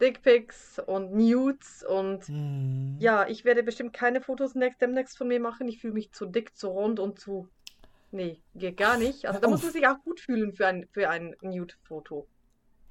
Dickpics 0.00 0.78
und 0.78 1.14
Nudes 1.14 1.82
und 1.82 2.28
hm, 2.28 2.96
ja, 2.98 3.26
ich 3.26 3.44
werde 3.44 3.62
bestimmt 3.62 3.92
keine 3.92 4.20
Fotos 4.20 4.54
next, 4.54 4.80
demnächst 4.80 5.16
von 5.16 5.28
mir 5.28 5.40
machen. 5.40 5.68
Ich 5.68 5.80
fühle 5.80 5.94
mich 5.94 6.12
zu 6.12 6.26
dick, 6.26 6.56
zu 6.56 6.68
rund 6.68 7.00
und 7.00 7.18
zu 7.18 7.48
nee, 8.10 8.42
geht 8.54 8.76
gar 8.76 8.98
nicht. 8.98 9.26
Also 9.26 9.40
da 9.40 9.48
muss 9.48 9.62
man 9.62 9.72
sich 9.72 9.86
auch 9.86 10.02
gut 10.04 10.20
fühlen 10.20 10.52
für 10.52 10.66
ein, 10.66 10.86
für 10.92 11.08
ein 11.08 11.34
Nude-Foto. 11.40 12.26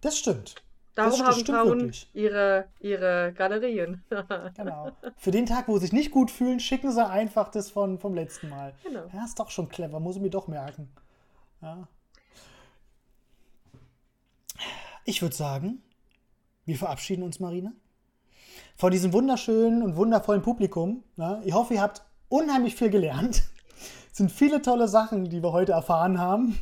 Das 0.01 0.17
stimmt. 0.17 0.55
Darum 0.95 1.19
das 1.19 1.27
haben 1.27 1.45
Frauen 1.45 1.79
wirklich. 1.81 2.09
ihre, 2.13 2.69
ihre 2.79 3.33
Galerien. 3.33 4.03
Genau. 4.55 4.91
Für 5.17 5.31
den 5.31 5.45
Tag, 5.45 5.67
wo 5.67 5.73
sie 5.77 5.87
sich 5.87 5.93
nicht 5.93 6.11
gut 6.11 6.31
fühlen, 6.31 6.59
schicken 6.59 6.91
sie 6.91 7.05
einfach 7.05 7.49
das 7.49 7.69
von, 7.69 7.99
vom 7.99 8.15
letzten 8.15 8.49
Mal. 8.49 8.73
Genau. 8.83 9.05
Ja, 9.13 9.25
ist 9.25 9.37
doch 9.39 9.49
schon 9.49 9.67
clever, 9.67 9.99
muss 9.99 10.15
ich 10.15 10.21
mir 10.21 10.29
doch 10.29 10.47
merken. 10.47 10.89
Ja. 11.61 11.87
Ich 15.07 15.21
würde 15.21 15.35
sagen, 15.35 15.83
wir 16.65 16.77
verabschieden 16.79 17.21
uns, 17.21 17.39
Marina, 17.39 17.71
vor 18.75 18.89
diesem 18.89 19.13
wunderschönen 19.13 19.83
und 19.83 19.95
wundervollen 19.95 20.41
Publikum. 20.41 21.03
Ja. 21.15 21.41
Ich 21.45 21.53
hoffe, 21.53 21.75
ihr 21.75 21.81
habt 21.81 22.01
unheimlich 22.27 22.75
viel 22.75 22.89
gelernt. 22.89 23.43
Es 24.11 24.19
sind 24.19 24.31
viele 24.31 24.61
tolle 24.61 24.87
Sachen, 24.87 25.29
die 25.29 25.43
wir 25.43 25.51
heute 25.51 25.73
erfahren 25.73 26.19
haben. 26.19 26.57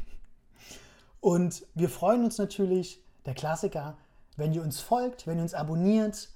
Und 1.22 1.68
wir 1.76 1.88
freuen 1.88 2.24
uns 2.24 2.40
natürlich, 2.40 3.00
der 3.28 3.36
Klassiker, 3.36 3.96
wenn 4.38 4.52
ihr 4.54 4.64
uns 4.64 4.80
folgt, 4.80 5.28
wenn 5.28 5.38
ihr 5.38 5.44
uns 5.44 5.54
abonniert, 5.54 6.30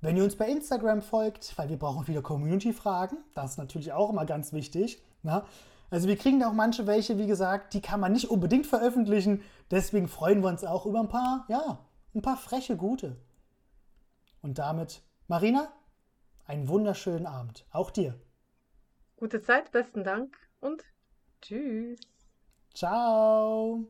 wenn 0.00 0.16
ihr 0.16 0.22
uns 0.22 0.36
bei 0.36 0.48
Instagram 0.48 1.02
folgt, 1.02 1.58
weil 1.58 1.70
wir 1.70 1.76
brauchen 1.76 2.06
wieder 2.06 2.22
Community-Fragen. 2.22 3.16
Das 3.34 3.50
ist 3.50 3.58
natürlich 3.58 3.92
auch 3.92 4.10
immer 4.10 4.26
ganz 4.26 4.52
wichtig. 4.52 5.02
Na? 5.24 5.44
Also 5.90 6.08
wir 6.08 6.16
kriegen 6.16 6.40
da 6.40 6.48
auch 6.48 6.54
manche 6.54 6.86
welche, 6.86 7.18
wie 7.18 7.26
gesagt, 7.26 7.74
die 7.74 7.80
kann 7.80 8.00
man 8.00 8.12
nicht 8.12 8.30
unbedingt 8.30 8.66
veröffentlichen. 8.66 9.42
Deswegen 9.70 10.08
freuen 10.08 10.42
wir 10.42 10.48
uns 10.48 10.64
auch 10.64 10.86
über 10.86 11.00
ein 11.00 11.08
paar, 11.08 11.44
ja, 11.48 11.78
ein 12.14 12.22
paar 12.22 12.36
freche 12.36 12.76
Gute. 12.76 13.16
Und 14.42 14.58
damit, 14.58 15.02
Marina, 15.28 15.72
einen 16.46 16.68
wunderschönen 16.68 17.26
Abend. 17.26 17.66
Auch 17.70 17.90
dir. 17.90 18.18
Gute 19.16 19.40
Zeit, 19.40 19.72
besten 19.72 20.04
Dank 20.04 20.36
und 20.60 20.84
tschüss. 21.40 22.00
Ciao. 22.74 23.86